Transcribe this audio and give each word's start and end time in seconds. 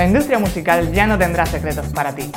La 0.00 0.06
industria 0.06 0.38
musical 0.38 0.92
ya 0.92 1.06
no 1.06 1.18
tendrá 1.18 1.44
secretos 1.44 1.86
para 1.88 2.14
ti. 2.14 2.32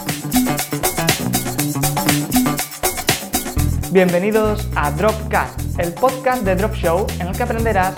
Bienvenidos 3.89 4.70
a 4.75 4.91
Dropcast, 4.91 5.79
el 5.79 5.93
podcast 5.93 6.43
de 6.43 6.57
Drop 6.57 6.73
Show 6.73 7.07
en 7.21 7.28
el 7.28 7.38
que 7.38 7.43
aprenderás 7.43 7.96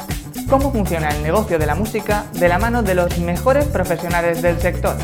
cómo 0.47 0.71
funciona 0.71 1.09
el 1.09 1.23
negocio 1.23 1.57
de 1.57 1.65
la 1.65 1.73
música 1.73 2.25
de 2.33 2.47
la 2.47 2.59
mano 2.59 2.83
de 2.83 2.93
los 2.93 3.17
mejores 3.17 3.65
profesionales 3.65 4.43
del 4.43 4.59
sector. 4.59 4.97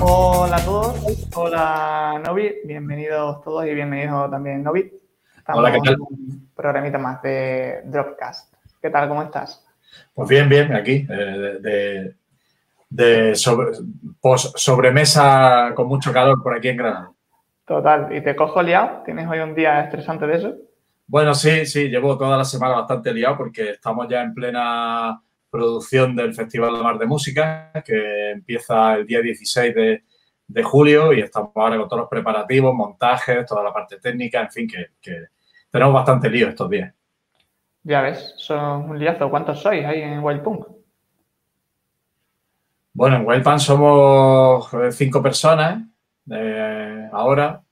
Hola 0.00 0.56
a 0.56 0.64
todos, 0.64 1.28
hola 1.34 2.22
Novi, 2.24 2.50
bienvenidos 2.64 3.42
todos 3.42 3.66
y 3.66 3.74
bienvenido 3.74 4.30
también 4.30 4.62
Novi. 4.62 4.90
hola, 5.48 5.70
¿qué 5.70 5.80
tal? 5.80 6.00
Un 6.00 6.48
programita 6.56 6.96
más 6.96 7.20
de 7.20 7.82
Dropcast. 7.84 8.52
¿Qué 8.82 8.90
tal? 8.90 9.08
¿Cómo 9.08 9.22
estás? 9.22 9.64
Pues 10.12 10.28
bien, 10.28 10.48
bien, 10.48 10.74
aquí, 10.74 11.06
eh, 11.08 12.12
de, 12.90 13.34
sobremesa 14.56 15.72
con 15.76 15.86
mucho 15.86 16.12
calor 16.12 16.42
por 16.42 16.56
aquí 16.56 16.68
en 16.68 16.76
Granada. 16.78 17.12
Total, 17.64 18.14
¿y 18.14 18.20
te 18.22 18.34
cojo 18.34 18.60
liado? 18.60 19.02
¿Tienes 19.04 19.28
hoy 19.28 19.38
un 19.38 19.54
día 19.54 19.82
estresante 19.82 20.26
de 20.26 20.36
eso? 20.36 20.56
Bueno, 21.06 21.32
sí, 21.32 21.64
sí, 21.64 21.88
llevo 21.88 22.18
toda 22.18 22.36
la 22.36 22.44
semana 22.44 22.74
bastante 22.74 23.14
liado 23.14 23.36
porque 23.36 23.70
estamos 23.70 24.08
ya 24.08 24.20
en 24.22 24.34
plena 24.34 25.22
producción 25.48 26.16
del 26.16 26.34
Festival 26.34 26.74
de 26.74 26.82
Mar 26.82 26.98
de 26.98 27.06
Música, 27.06 27.70
que 27.84 28.32
empieza 28.32 28.94
el 28.94 29.06
día 29.06 29.20
16 29.20 29.74
de, 29.74 30.62
julio 30.64 31.12
y 31.12 31.20
estamos 31.20 31.52
ahora 31.54 31.78
con 31.78 31.88
todos 31.88 32.00
los 32.00 32.10
preparativos, 32.10 32.74
montajes, 32.74 33.46
toda 33.46 33.62
la 33.62 33.72
parte 33.72 33.98
técnica, 34.00 34.40
en 34.40 34.50
fin, 34.50 34.68
que, 34.68 35.28
tenemos 35.70 35.94
bastante 35.94 36.28
lío 36.28 36.48
estos 36.48 36.68
días. 36.68 36.92
Ya 37.84 38.00
ves, 38.00 38.34
son 38.36 38.90
un 38.90 38.98
liazo. 38.98 39.28
¿Cuántos 39.30 39.60
sois 39.60 39.84
ahí 39.84 40.02
en 40.02 40.22
Wildpunk? 40.22 40.66
Bueno, 42.94 43.16
en 43.16 43.26
Wildpunk 43.26 43.58
somos 43.58 44.68
cinco 44.90 45.22
personas 45.22 45.82
eh, 46.30 47.08
ahora. 47.12 47.62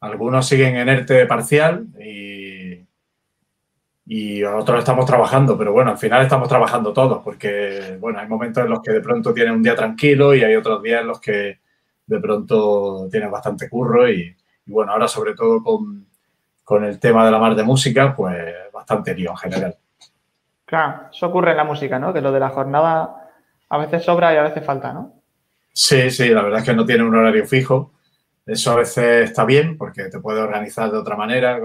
Algunos 0.00 0.46
siguen 0.46 0.76
en 0.76 0.88
ERTE 0.88 1.26
parcial 1.26 1.86
y 1.98 2.26
y 4.06 4.40
nosotros 4.40 4.78
estamos 4.78 5.04
trabajando, 5.04 5.58
pero 5.58 5.72
bueno, 5.72 5.90
al 5.90 5.98
final 5.98 6.22
estamos 6.22 6.48
trabajando 6.48 6.92
todos, 6.92 7.22
porque 7.24 7.96
bueno, 8.00 8.20
hay 8.20 8.28
momentos 8.28 8.62
en 8.62 8.70
los 8.70 8.80
que 8.80 8.92
de 8.92 9.00
pronto 9.00 9.34
tienes 9.34 9.52
un 9.52 9.62
día 9.64 9.74
tranquilo 9.74 10.32
y 10.32 10.44
hay 10.44 10.54
otros 10.54 10.80
días 10.80 11.00
en 11.00 11.08
los 11.08 11.20
que 11.20 11.58
de 12.06 12.20
pronto 12.20 13.08
tienes 13.10 13.30
bastante 13.30 13.68
curro 13.68 14.08
y, 14.08 14.34
bueno, 14.66 14.92
ahora 14.92 15.08
sobre 15.08 15.34
todo 15.34 15.60
con, 15.60 16.06
con, 16.66 16.84
el 16.84 16.98
tema 16.98 17.24
de 17.24 17.30
la 17.30 17.38
mar 17.38 17.54
de 17.54 17.62
música, 17.62 18.14
pues 18.14 18.36
bastante 18.72 19.14
lío 19.14 19.30
en 19.30 19.36
general. 19.36 19.76
Claro, 20.64 21.02
eso 21.12 21.26
ocurre 21.26 21.52
en 21.52 21.56
la 21.58 21.64
música, 21.64 21.98
¿no? 21.98 22.12
Que 22.12 22.20
lo 22.20 22.32
de 22.32 22.40
la 22.40 22.50
jornada 22.50 23.30
a 23.68 23.78
veces 23.78 24.04
sobra 24.04 24.34
y 24.34 24.36
a 24.36 24.42
veces 24.42 24.64
falta, 24.66 24.92
¿no? 24.92 25.22
Sí, 25.72 26.10
sí, 26.10 26.28
la 26.28 26.42
verdad 26.42 26.60
es 26.60 26.64
que 26.64 26.74
no 26.74 26.84
tiene 26.84 27.04
un 27.04 27.14
horario 27.14 27.46
fijo. 27.46 27.92
Eso 28.44 28.72
a 28.72 28.76
veces 28.76 29.30
está 29.30 29.44
bien 29.44 29.76
porque 29.76 30.04
te 30.04 30.20
puede 30.20 30.40
organizar 30.40 30.90
de 30.90 30.98
otra 30.98 31.16
manera. 31.16 31.60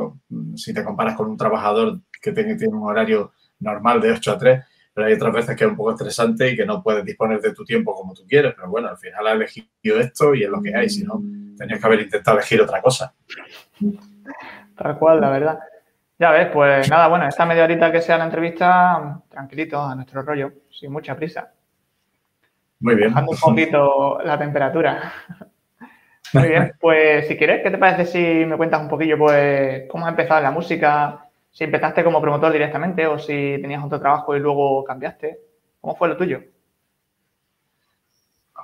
Si 0.56 0.74
te 0.74 0.84
comparas 0.84 1.16
con 1.16 1.30
un 1.30 1.38
trabajador 1.38 2.00
que 2.22 2.32
tiene, 2.32 2.56
un 2.68 2.84
horario 2.88 3.32
normal 3.60 4.02
de 4.02 4.12
8 4.12 4.32
a 4.32 4.38
3, 4.38 4.66
pero 4.94 5.08
hay 5.08 5.14
otras 5.14 5.34
veces 5.34 5.56
que 5.56 5.64
es 5.64 5.70
un 5.70 5.78
poco 5.78 5.92
estresante 5.92 6.52
y 6.52 6.56
que 6.56 6.66
no 6.66 6.84
puedes 6.84 7.06
disponer 7.06 7.40
de 7.42 7.54
tu 7.54 7.64
tiempo 7.64 7.96
como 7.96 8.14
tú 8.14 8.26
quieres. 8.28 8.54
Pero 8.56 8.70
bueno, 8.70 8.90
al 8.90 8.98
final 8.98 9.28
has 9.28 9.34
elegido 9.34 10.00
esto 10.00 10.36
y 10.36 10.44
es 10.44 10.50
lo 10.50 10.62
que 10.62 10.76
hay. 10.76 10.90
Si 10.90 11.04
no, 11.04 11.22
tenías 11.58 11.80
que 11.80 11.88
haber 11.88 12.02
intentado 12.02 12.38
elegir 12.38 12.62
otra 12.62 12.82
cosa. 12.82 13.14
Tal 14.82 14.98
cual, 14.98 15.22
la 15.22 15.30
verdad. 15.30 15.60
Ya 16.18 16.32
ves, 16.32 16.50
pues 16.52 16.90
nada, 16.90 17.08
bueno, 17.08 17.28
esta 17.28 17.46
media 17.46 17.64
horita 17.64 17.92
que 17.92 18.02
sea 18.02 18.18
la 18.18 18.26
entrevista, 18.26 19.22
tranquilito, 19.30 19.82
a 19.82 19.96
nuestro 19.96 20.22
rollo, 20.22 20.52
sin 20.70 20.92
mucha 20.92 21.16
prisa. 21.16 21.52
Muy 22.80 22.96
bien. 22.96 23.10
Bajando 23.10 23.32
un 23.32 23.38
poquito 23.38 24.20
la 24.24 24.38
temperatura. 24.38 25.14
Muy 26.34 26.48
bien, 26.48 26.74
pues 26.80 27.28
si 27.28 27.36
quieres, 27.36 27.62
¿qué 27.62 27.72
te 27.72 27.78
parece 27.78 28.06
si 28.06 28.46
me 28.46 28.56
cuentas 28.56 28.82
un 28.82 28.88
poquillo, 28.88 29.18
pues, 29.18 29.84
cómo 29.90 30.06
has 30.06 30.12
empezado 30.12 30.40
en 30.40 30.46
la 30.46 30.52
música? 30.52 31.28
si 31.52 31.66
empezaste 31.66 32.04
como 32.04 32.22
promotor 32.22 32.52
directamente 32.52 33.06
o 33.06 33.20
si 33.20 33.58
tenías 33.62 33.84
otro 33.84 34.00
trabajo 34.00 34.36
y 34.36 34.40
luego 34.40 34.84
cambiaste. 34.84 35.40
¿Cómo 35.82 35.96
fue 35.96 36.08
lo 36.08 36.18
tuyo? 36.18 36.42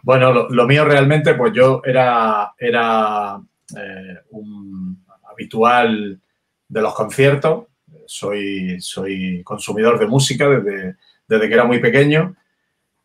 Bueno, 0.03 0.31
lo, 0.31 0.67
mío 0.67 0.85
realmente, 0.85 1.33
pues 1.33 1.51
yo 1.53 1.81
era, 1.83 2.53
era 2.57 3.39
eh, 3.75 4.19
un 4.29 5.03
habitual 5.37 6.19
de 6.67 6.81
los 6.81 6.93
conciertos. 6.93 7.65
Soy, 8.05 8.79
soy 8.81 9.43
consumidor 9.43 9.99
de 9.99 10.07
música 10.07 10.49
desde, 10.49 10.95
desde 11.27 11.47
que 11.47 11.53
era 11.53 11.65
muy 11.65 11.79
pequeño. 11.79 12.35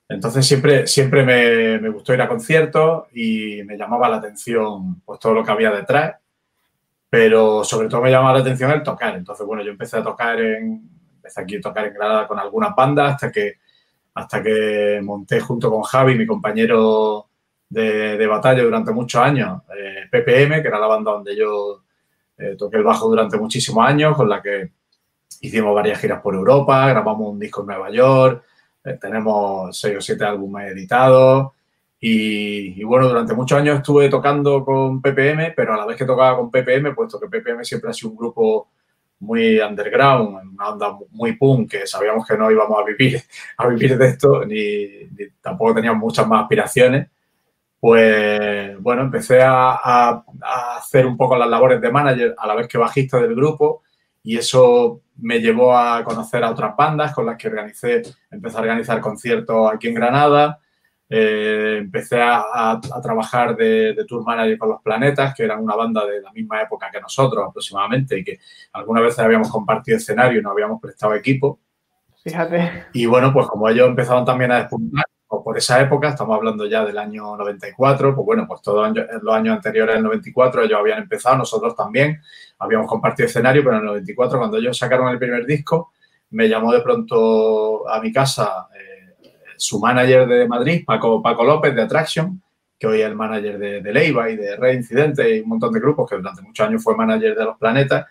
Entonces 0.08 0.46
siempre, 0.46 0.86
siempre 0.86 1.24
me, 1.24 1.78
me, 1.78 1.88
gustó 1.88 2.12
ir 2.12 2.20
a 2.20 2.28
conciertos 2.28 3.04
y 3.12 3.62
me 3.64 3.76
llamaba 3.76 4.08
la 4.08 4.16
atención 4.16 5.00
pues, 5.04 5.18
todo 5.18 5.34
lo 5.34 5.44
que 5.44 5.52
había 5.52 5.70
detrás 5.70 6.16
pero 7.12 7.62
sobre 7.62 7.90
todo 7.90 8.00
me 8.00 8.10
llamaba 8.10 8.32
la 8.32 8.40
atención 8.40 8.70
el 8.70 8.82
tocar. 8.82 9.14
Entonces, 9.14 9.46
bueno, 9.46 9.62
yo 9.62 9.70
empecé 9.70 9.98
a 9.98 10.02
tocar 10.02 10.40
en, 10.40 10.88
empecé 11.16 11.42
aquí 11.42 11.56
a 11.56 11.60
tocar 11.60 11.84
en 11.84 11.92
Granada 11.92 12.26
con 12.26 12.38
algunas 12.38 12.74
bandas 12.74 13.12
hasta 13.12 13.30
que, 13.30 13.56
hasta 14.14 14.42
que 14.42 14.98
monté 15.02 15.38
junto 15.38 15.70
con 15.70 15.82
Javi, 15.82 16.14
mi 16.14 16.26
compañero 16.26 17.28
de, 17.68 18.26
batalla 18.26 18.62
durante 18.62 18.92
muchos 18.92 19.20
años, 19.20 19.60
eh, 19.76 20.08
PPM, 20.10 20.62
que 20.62 20.68
era 20.68 20.78
la 20.78 20.86
banda 20.86 21.12
donde 21.12 21.36
yo 21.36 21.82
eh, 22.42 22.56
toqué 22.56 22.78
el 22.78 22.84
bajo 22.84 23.08
durante 23.08 23.38
muchísimos 23.38 23.86
años, 23.86 24.16
con 24.16 24.28
la 24.28 24.42
que 24.42 24.70
hicimos 25.40 25.74
varias 25.74 26.00
giras 26.00 26.20
por 26.20 26.34
Europa, 26.34 26.88
grabamos 26.88 27.32
un 27.32 27.38
disco 27.38 27.60
en 27.62 27.66
Nueva 27.68 27.90
York, 27.90 28.44
eh, 28.84 28.98
tenemos 29.00 29.78
seis 29.78 29.96
o 29.96 30.00
siete 30.00 30.24
álbumes 30.24 30.72
editados, 30.72 31.52
y, 32.04 32.82
bueno, 32.82 33.06
durante 33.06 33.32
muchos 33.32 33.56
años 33.56 33.76
estuve 33.76 34.08
tocando 34.08 34.64
con 34.64 35.00
PPM, 35.00 35.52
pero 35.54 35.74
a 35.74 35.76
la 35.76 35.86
vez 35.86 35.96
que 35.96 36.04
tocaba 36.04 36.36
con 36.36 36.50
PPM, 36.50 36.96
puesto 36.96 37.20
que 37.20 37.28
PPM 37.28 37.64
siempre 37.64 37.90
ha 37.90 37.92
sido 37.92 38.10
un 38.10 38.16
grupo 38.16 38.70
muy 39.20 39.60
underground, 39.60 40.52
una 40.52 40.70
onda 40.70 40.98
muy 41.10 41.36
punk, 41.36 41.70
que 41.70 41.86
sabíamos 41.86 42.26
que 42.26 42.36
no 42.36 42.50
íbamos 42.50 42.76
a 42.76 42.84
vivir, 42.84 43.22
a 43.56 43.68
vivir 43.68 43.96
de 43.96 44.08
esto, 44.08 44.44
ni, 44.44 44.88
tampoco 45.40 45.74
teníamos 45.74 46.00
muchas 46.00 46.26
más 46.26 46.42
aspiraciones, 46.42 47.08
pues 47.82 48.80
bueno, 48.80 49.02
empecé 49.02 49.42
a, 49.42 49.72
a, 49.72 50.24
hacer 50.76 51.04
un 51.04 51.16
poco 51.16 51.36
las 51.36 51.48
labores 51.48 51.80
de 51.80 51.90
manager 51.90 52.32
a 52.38 52.46
la 52.46 52.54
vez 52.54 52.68
que 52.68 52.78
bajista 52.78 53.20
del 53.20 53.34
grupo 53.34 53.82
y 54.22 54.36
eso 54.36 55.00
me 55.16 55.40
llevó 55.40 55.76
a 55.76 56.04
conocer 56.04 56.44
a 56.44 56.52
otras 56.52 56.76
bandas 56.76 57.12
con 57.12 57.26
las 57.26 57.36
que 57.36 57.48
organicé, 57.48 58.02
empecé 58.30 58.56
a 58.56 58.60
organizar 58.60 59.00
conciertos 59.00 59.68
aquí 59.72 59.88
en 59.88 59.94
Granada, 59.94 60.60
eh, 61.08 61.78
empecé 61.80 62.20
a, 62.22 62.80
trabajar 63.02 63.56
de, 63.56 63.96
tour 64.06 64.24
manager 64.24 64.58
con 64.58 64.68
Los 64.68 64.80
Planetas, 64.80 65.34
que 65.34 65.42
eran 65.42 65.60
una 65.60 65.74
banda 65.74 66.06
de 66.06 66.20
la 66.20 66.30
misma 66.30 66.62
época 66.62 66.88
que 66.88 67.00
nosotros 67.00 67.44
aproximadamente 67.48 68.16
y 68.16 68.22
que 68.22 68.38
algunas 68.74 69.02
veces 69.02 69.18
habíamos 69.18 69.50
compartido 69.50 69.96
escenario 69.96 70.38
y 70.38 70.42
nos 70.44 70.52
habíamos 70.52 70.80
prestado 70.80 71.16
equipo. 71.16 71.58
Fíjate. 72.22 72.84
Y 72.92 73.06
bueno, 73.06 73.32
pues 73.32 73.48
como 73.48 73.68
ellos 73.68 73.88
empezaban 73.88 74.24
también 74.24 74.52
a 74.52 74.58
despuntar, 74.58 75.04
pues 75.32 75.42
por 75.44 75.56
esa 75.56 75.80
época, 75.80 76.10
estamos 76.10 76.36
hablando 76.36 76.66
ya 76.66 76.84
del 76.84 76.98
año 76.98 77.34
94, 77.38 78.14
pues 78.14 78.26
bueno, 78.26 78.44
pues 78.46 78.60
todos 78.60 78.94
los 79.22 79.34
años 79.34 79.56
anteriores 79.56 79.96
al 79.96 80.02
94 80.02 80.64
ellos 80.64 80.78
habían 80.78 80.98
empezado, 80.98 81.38
nosotros 81.38 81.74
también 81.74 82.20
habíamos 82.58 82.86
compartido 82.86 83.26
escenario, 83.26 83.64
pero 83.64 83.76
en 83.76 83.80
el 83.80 83.86
94 83.86 84.38
cuando 84.38 84.58
ellos 84.58 84.76
sacaron 84.76 85.08
el 85.08 85.18
primer 85.18 85.46
disco, 85.46 85.92
me 86.32 86.50
llamó 86.50 86.70
de 86.70 86.82
pronto 86.82 87.88
a 87.88 87.98
mi 88.02 88.12
casa 88.12 88.68
su 89.56 89.80
manager 89.80 90.28
de 90.28 90.46
Madrid, 90.46 90.84
Paco, 90.86 91.22
Paco 91.22 91.44
López 91.44 91.74
de 91.74 91.80
Attraction, 91.80 92.42
que 92.78 92.86
hoy 92.86 93.00
es 93.00 93.06
el 93.06 93.14
manager 93.14 93.58
de, 93.58 93.80
de 93.80 93.90
Leiva 93.90 94.28
y 94.28 94.36
de 94.36 94.54
Reincidente 94.56 95.34
y 95.34 95.40
un 95.40 95.48
montón 95.48 95.72
de 95.72 95.80
grupos, 95.80 96.10
que 96.10 96.16
durante 96.16 96.42
muchos 96.42 96.68
años 96.68 96.84
fue 96.84 96.94
manager 96.94 97.34
de 97.34 97.44
Los 97.46 97.56
Planetas. 97.56 98.04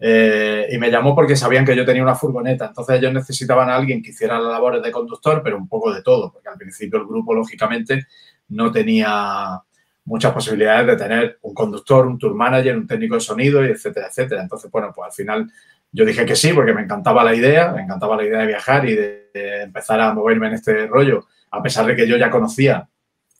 Eh, 0.00 0.68
y 0.70 0.78
me 0.78 0.90
llamó 0.90 1.14
porque 1.14 1.34
sabían 1.34 1.64
que 1.64 1.74
yo 1.74 1.84
tenía 1.84 2.02
una 2.02 2.14
furgoneta. 2.14 2.66
Entonces 2.66 2.98
ellos 2.98 3.12
necesitaban 3.12 3.68
a 3.68 3.76
alguien 3.76 4.02
que 4.02 4.10
hiciera 4.10 4.38
las 4.38 4.52
labores 4.52 4.82
de 4.82 4.92
conductor, 4.92 5.40
pero 5.42 5.56
un 5.56 5.68
poco 5.68 5.92
de 5.92 6.02
todo, 6.02 6.32
porque 6.32 6.48
al 6.48 6.56
principio 6.56 7.00
el 7.00 7.06
grupo, 7.06 7.34
lógicamente, 7.34 8.06
no 8.48 8.70
tenía 8.70 9.60
muchas 10.04 10.32
posibilidades 10.32 10.86
de 10.86 10.96
tener 10.96 11.38
un 11.42 11.52
conductor, 11.52 12.06
un 12.06 12.18
tour 12.18 12.34
manager, 12.34 12.76
un 12.76 12.86
técnico 12.86 13.14
de 13.14 13.20
sonido, 13.20 13.62
etcétera, 13.62 14.06
etcétera. 14.08 14.42
Entonces, 14.42 14.70
bueno, 14.70 14.90
pues 14.94 15.06
al 15.06 15.12
final 15.12 15.50
yo 15.92 16.04
dije 16.04 16.24
que 16.26 16.34
sí, 16.36 16.52
porque 16.52 16.72
me 16.72 16.82
encantaba 16.82 17.24
la 17.24 17.34
idea, 17.34 17.72
me 17.72 17.82
encantaba 17.82 18.16
la 18.16 18.24
idea 18.24 18.40
de 18.40 18.46
viajar 18.46 18.88
y 18.88 18.94
de, 18.94 19.28
empezar 19.62 20.00
a 20.00 20.12
moverme 20.12 20.48
en 20.48 20.54
este 20.54 20.86
rollo, 20.86 21.26
a 21.50 21.62
pesar 21.62 21.86
de 21.86 21.94
que 21.94 22.08
yo 22.08 22.16
ya 22.16 22.30
conocía, 22.30 22.88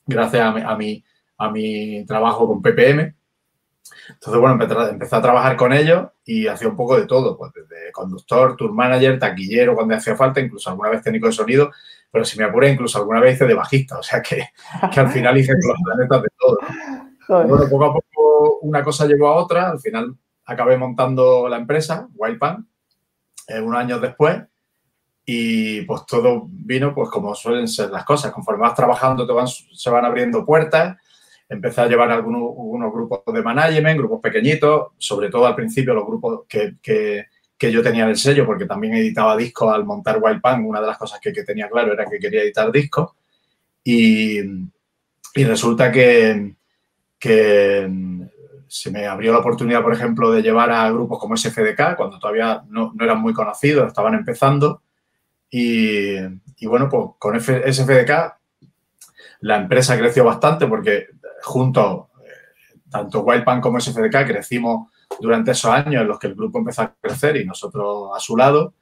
gracias 0.06 0.42
a 0.44 0.76
mi, 0.76 1.02
a 1.38 1.50
mi, 1.50 2.04
trabajo 2.06 2.46
con 2.46 2.62
PPM. 2.62 3.14
Entonces, 4.08 4.40
bueno, 4.40 4.62
empecé, 4.88 5.16
a 5.16 5.22
trabajar 5.22 5.56
con 5.56 5.72
ellos 5.72 6.08
y 6.24 6.46
hacía 6.46 6.68
un 6.68 6.76
poco 6.76 6.96
de 6.96 7.06
todo, 7.06 7.36
pues 7.36 7.52
desde 7.52 7.92
conductor, 7.92 8.56
tour 8.56 8.72
manager, 8.72 9.18
taquillero 9.18 9.74
cuando 9.74 9.94
hacía 9.94 10.16
falta, 10.16 10.40
incluso 10.40 10.70
alguna 10.70 10.90
vez 10.90 11.02
técnico 11.02 11.26
de 11.26 11.32
sonido, 11.32 11.70
pero 12.10 12.24
si 12.24 12.38
me 12.38 12.44
apuré, 12.44 12.70
incluso 12.70 12.98
alguna 12.98 13.20
vez 13.20 13.34
hice 13.34 13.46
de 13.46 13.54
bajista, 13.54 13.98
o 13.98 14.02
sea 14.02 14.22
que, 14.22 14.44
al 14.96 15.10
final 15.10 15.36
hice 15.36 15.52
los 15.52 15.76
planetas 15.84 16.22
de 16.22 16.28
todo. 16.38 16.58
Bueno, 17.46 17.68
poco 17.68 17.84
a 17.84 17.92
poco 17.92 18.58
una 18.62 18.82
cosa 18.82 19.06
llegó 19.06 19.28
a 19.28 19.36
otra, 19.36 19.70
al 19.70 19.80
final 19.80 20.16
acabé 20.46 20.78
montando 20.78 21.46
la 21.48 21.58
empresa, 21.58 22.08
Wildpan, 22.14 22.66
eh, 23.48 23.60
unos 23.60 23.78
años 23.78 24.00
después. 24.00 24.42
y 25.26 25.82
pues 25.82 26.06
todo 26.06 26.46
vino 26.48 26.94
pues 26.94 27.10
como 27.10 27.34
suelen 27.34 27.68
ser 27.68 27.90
las 27.90 28.04
cosas. 28.04 28.32
Conforme 28.32 28.62
vas 28.62 28.74
trabajando 28.74 29.26
te 29.26 29.32
van, 29.34 29.46
se 29.46 29.90
van 29.90 30.06
abriendo 30.06 30.44
puertas. 30.46 30.96
Empecé 31.48 31.80
a 31.80 31.86
llevar 31.86 32.10
algunos, 32.10 32.92
grupos 32.92 33.22
de 33.32 33.42
management, 33.42 33.98
grupos 33.98 34.20
pequeñitos, 34.20 34.88
sobre 34.98 35.30
todo 35.30 35.46
al 35.46 35.54
principio 35.54 35.94
los 35.94 36.06
grupos 36.06 36.42
que, 36.46 36.76
que, 36.82 37.26
que 37.56 37.72
yo 37.72 37.82
tenía 37.82 38.06
del 38.06 38.16
sello, 38.16 38.44
porque 38.44 38.66
también 38.66 38.94
editaba 38.94 39.36
discos 39.36 39.72
al 39.72 39.84
montar 39.84 40.18
Wild 40.20 40.40
Pan. 40.40 40.64
Una 40.64 40.80
de 40.80 40.86
las 40.86 40.98
cosas 40.98 41.18
que, 41.20 41.32
que 41.32 41.44
tenía 41.44 41.68
claro 41.68 41.92
era 41.92 42.04
que 42.04 42.18
quería 42.18 42.42
editar 42.42 42.70
discos. 42.70 43.12
Y, 43.82 44.40
y 45.34 45.44
resulta 45.44 45.90
que, 45.90 46.54
se 48.70 48.90
me 48.90 49.06
abrió 49.06 49.32
la 49.32 49.38
oportunidad, 49.38 49.82
por 49.82 49.94
ejemplo, 49.94 50.30
de 50.30 50.42
llevar 50.42 50.70
a 50.70 50.90
grupos 50.90 51.18
como 51.18 51.36
SFDK, 51.36 51.96
cuando 51.96 52.18
todavía 52.18 52.62
no, 52.68 52.92
no 52.94 53.04
eran 53.04 53.20
muy 53.20 53.32
conocidos, 53.32 53.88
estaban 53.88 54.14
empezando. 54.14 54.82
Y, 55.50 56.16
y, 56.58 56.66
bueno, 56.66 56.88
pues 56.90 57.06
con 57.18 57.40
SFDK 57.40 58.38
la 59.40 59.56
empresa 59.56 59.96
creció 59.96 60.24
bastante 60.24 60.66
porque 60.66 61.06
juntos, 61.42 62.06
eh, 62.24 62.80
tanto 62.90 63.20
Wildpan 63.22 63.60
como 63.60 63.80
SFDK, 63.80 64.26
crecimos 64.26 64.88
durante 65.20 65.52
esos 65.52 65.70
años 65.70 66.02
en 66.02 66.08
los 66.08 66.18
que 66.18 66.28
el 66.28 66.34
grupo 66.34 66.58
empezó 66.58 66.82
a 66.82 66.94
crecer 67.00 67.36
y 67.36 67.44
nosotros 67.44 68.10
a 68.14 68.20
su 68.20 68.36
lado. 68.36 68.74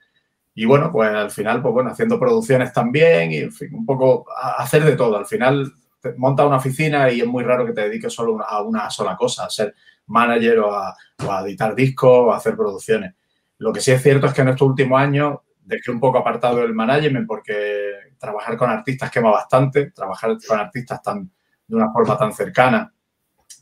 Y 0.54 0.64
bueno, 0.64 0.90
pues 0.90 1.10
al 1.10 1.30
final, 1.30 1.60
pues 1.60 1.74
bueno, 1.74 1.90
haciendo 1.90 2.18
producciones 2.18 2.72
también 2.72 3.30
y 3.32 3.42
un 3.74 3.84
poco 3.84 4.26
hacer 4.58 4.84
de 4.84 4.96
todo. 4.96 5.16
Al 5.16 5.26
final 5.26 5.72
monta 6.16 6.46
una 6.46 6.56
oficina 6.56 7.10
y 7.10 7.20
es 7.20 7.26
muy 7.26 7.44
raro 7.44 7.66
que 7.66 7.72
te 7.72 7.82
dediques 7.82 8.12
solo 8.12 8.42
a 8.42 8.62
una 8.62 8.88
sola 8.90 9.16
cosa, 9.16 9.44
a 9.44 9.50
ser 9.50 9.74
manager 10.06 10.60
o 10.60 10.74
a, 10.74 10.96
editar 11.44 11.74
discos 11.74 12.10
o 12.10 12.32
hacer 12.32 12.56
producciones. 12.56 13.14
Lo 13.58 13.72
que 13.72 13.80
sí 13.80 13.90
es 13.90 14.02
cierto 14.02 14.26
es 14.26 14.32
que 14.32 14.42
en 14.42 14.48
estos 14.48 14.68
últimos 14.68 15.00
años 15.00 15.38
dejé 15.62 15.90
un 15.90 16.00
poco 16.00 16.18
apartado 16.18 16.62
el 16.62 16.74
management 16.74 17.26
porque 17.26 17.92
trabajar 18.18 18.56
con 18.56 18.70
artistas 18.70 19.10
quema 19.10 19.30
bastante, 19.30 19.90
trabajar 19.90 20.36
con 20.46 20.58
artistas 20.58 21.02
tan, 21.02 21.30
de 21.66 21.76
una 21.76 21.92
forma 21.92 22.16
tan 22.16 22.32
cercana 22.32 22.92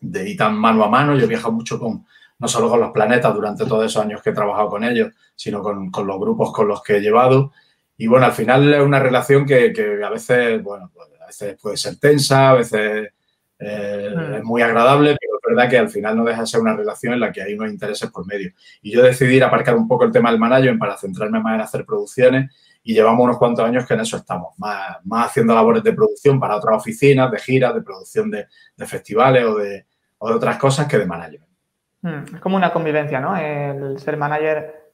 de, 0.01 0.29
y 0.31 0.37
tan 0.37 0.57
mano 0.57 0.85
a 0.85 0.89
mano. 0.89 1.17
Yo 1.17 1.25
he 1.25 1.29
viajado 1.29 1.53
mucho 1.53 1.79
con, 1.79 2.05
no 2.39 2.49
solo 2.49 2.69
con 2.69 2.81
los 2.81 2.91
planetas 2.91 3.35
durante 3.35 3.65
todos 3.67 3.87
esos 3.87 4.03
años 4.03 4.23
que 4.23 4.31
he 4.31 4.35
trabajado 4.35 4.69
con 4.69 4.85
ellos, 4.85 5.13
sino 5.35 5.63
con, 5.63 5.91
con 5.91 6.07
los 6.07 6.19
grupos 6.19 6.53
con 6.53 6.69
los 6.69 6.83
que 6.83 6.97
he 6.97 7.01
llevado. 7.01 7.53
Y 7.97 8.07
bueno, 8.07 8.27
al 8.27 8.33
final 8.33 8.75
es 8.75 8.83
una 8.83 8.99
relación 8.99 9.47
que, 9.47 9.73
que 9.73 10.03
a 10.03 10.11
veces, 10.11 10.63
bueno, 10.63 10.91
pues 10.93 11.09
a 11.23 11.27
veces 11.27 11.59
puede 11.61 11.77
ser 11.77 11.97
tensa, 11.97 12.51
a 12.51 12.55
veces 12.55 13.13
eh, 13.59 14.15
es 14.37 14.45
muy 14.45 14.63
agradable, 14.63 15.17
pero 15.19 15.37
es 15.37 15.57
verdad 15.57 15.71
que 15.71 15.79
al 15.79 15.89
final 15.89 16.17
no 16.17 16.25
deja 16.25 16.41
de 16.41 16.47
ser 16.47 16.61
una 16.61 16.77
relación 16.77 17.15
en 17.15 17.21
la 17.21 17.33
que 17.33 17.43
hay 17.43 17.55
unos 17.55 17.71
intereses 17.71 18.11
por 18.11 18.27
medio. 18.27 18.53
Y 18.83 18.93
yo 18.93 19.03
decidí 19.03 19.41
aparcar 19.41 19.77
un 19.77 19.89
poco 19.89 20.05
el 20.05 20.13
tema 20.13 20.31
del 20.31 20.41
management 20.41 20.81
para 20.81 20.99
centrarme 20.99 21.41
más 21.41 21.55
en 21.55 21.61
hacer 21.61 21.87
producciones 21.87 22.51
y 22.87 22.93
llevamos 22.93 23.25
unos 23.25 23.39
cuantos 23.39 23.65
años 23.65 23.87
que 23.87 23.95
en 23.95 24.01
eso 24.01 24.19
estamos, 24.19 24.59
más, 24.59 24.99
más 25.05 25.29
haciendo 25.29 25.55
labores 25.55 25.83
de 25.83 25.95
producción 25.95 26.39
para 26.39 26.57
otras 26.57 26.77
oficinas, 26.77 27.31
de 27.31 27.39
giras, 27.39 27.75
de 27.75 27.81
producción 27.81 28.31
de, 28.31 28.47
de 28.77 28.87
festivales 28.87 29.45
o 29.45 29.57
de, 29.57 29.87
o 30.19 30.29
de, 30.29 30.35
otras 30.35 30.59
cosas 30.59 30.87
que 30.87 30.99
de 30.99 31.07
management. 31.07 31.51
Mm, 32.03 32.35
es 32.35 32.41
como 32.41 32.57
una 32.57 32.73
convivencia, 32.75 33.21
¿no? 33.21 33.35
El 33.37 33.99
ser 33.99 34.19
manager 34.19 34.93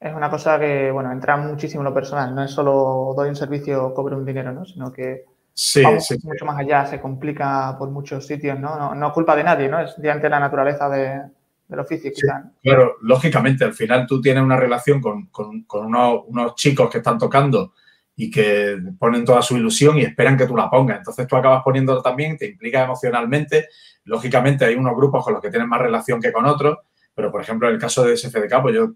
es 0.00 0.12
una 0.12 0.28
cosa 0.28 0.58
que, 0.58 0.90
bueno, 0.90 1.12
entra 1.12 1.36
muchísimo 1.36 1.82
en 1.82 1.86
lo 1.86 1.94
personal. 1.94 2.34
No 2.34 2.42
es 2.42 2.50
solo 2.50 3.14
doy 3.16 3.28
un 3.28 3.36
servicio, 3.36 3.94
cobro 3.94 4.16
un 4.16 4.26
dinero, 4.26 4.52
¿no? 4.52 4.64
Sino 4.64 4.92
que 4.92 5.26
sí, 5.54 5.84
mucho 6.24 6.44
más 6.44 6.58
allá, 6.58 6.86
se 6.86 7.00
complica 7.00 7.76
por 7.78 7.88
muchos 7.90 8.26
sitios, 8.26 8.58
¿no? 8.58 8.76
No, 8.76 8.96
no 8.96 9.12
culpa 9.12 9.36
de 9.36 9.44
nadie, 9.44 9.68
¿no? 9.68 9.78
Es 9.80 9.94
diante 10.00 10.28
la 10.28 10.40
naturaleza 10.40 10.88
de, 10.88 11.22
del 11.68 11.80
oficio, 11.80 12.10
quizás. 12.14 12.44
claro, 12.62 12.96
lógicamente, 13.02 13.64
al 13.64 13.74
final 13.74 14.06
tú 14.06 14.20
tienes 14.20 14.42
una 14.42 14.56
relación 14.56 15.00
con, 15.00 15.26
con, 15.26 15.64
con 15.64 15.86
unos, 15.86 16.22
unos, 16.26 16.54
chicos 16.54 16.90
que 16.90 16.98
están 16.98 17.18
tocando 17.18 17.74
y 18.16 18.30
que 18.30 18.78
ponen 18.98 19.24
toda 19.24 19.42
su 19.42 19.56
ilusión 19.56 19.98
y 19.98 20.02
esperan 20.02 20.36
que 20.36 20.46
tú 20.46 20.56
la 20.56 20.70
pongas. 20.70 20.98
Entonces 20.98 21.26
tú 21.26 21.36
acabas 21.36 21.62
poniéndolo 21.62 22.02
también, 22.02 22.36
te 22.36 22.46
implica 22.46 22.84
emocionalmente. 22.84 23.68
Lógicamente 24.04 24.64
hay 24.64 24.74
unos 24.74 24.96
grupos 24.96 25.22
con 25.22 25.34
los 25.34 25.42
que 25.42 25.50
tienes 25.50 25.68
más 25.68 25.80
relación 25.80 26.20
que 26.20 26.32
con 26.32 26.46
otros, 26.46 26.78
pero 27.14 27.30
por 27.30 27.42
ejemplo 27.42 27.68
en 27.68 27.74
el 27.74 27.80
caso 27.80 28.02
de 28.04 28.16
SFDK, 28.16 28.62
pues 28.62 28.74
yo 28.74 28.94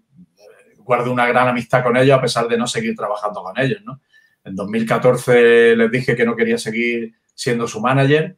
guardo 0.79 1.11
una 1.11 1.27
gran 1.27 1.47
amistad 1.47 1.83
con 1.83 1.95
ellos 1.95 2.17
a 2.17 2.21
pesar 2.21 2.47
de 2.47 2.57
no 2.57 2.67
seguir 2.67 2.95
trabajando 2.95 3.41
con 3.41 3.57
ellos, 3.57 3.81
¿no? 3.85 4.01
En 4.43 4.55
2014 4.55 5.75
les 5.77 5.91
dije 5.91 6.15
que 6.15 6.25
no 6.25 6.35
quería 6.35 6.57
seguir 6.57 7.13
siendo 7.33 7.67
su 7.67 7.79
manager 7.79 8.35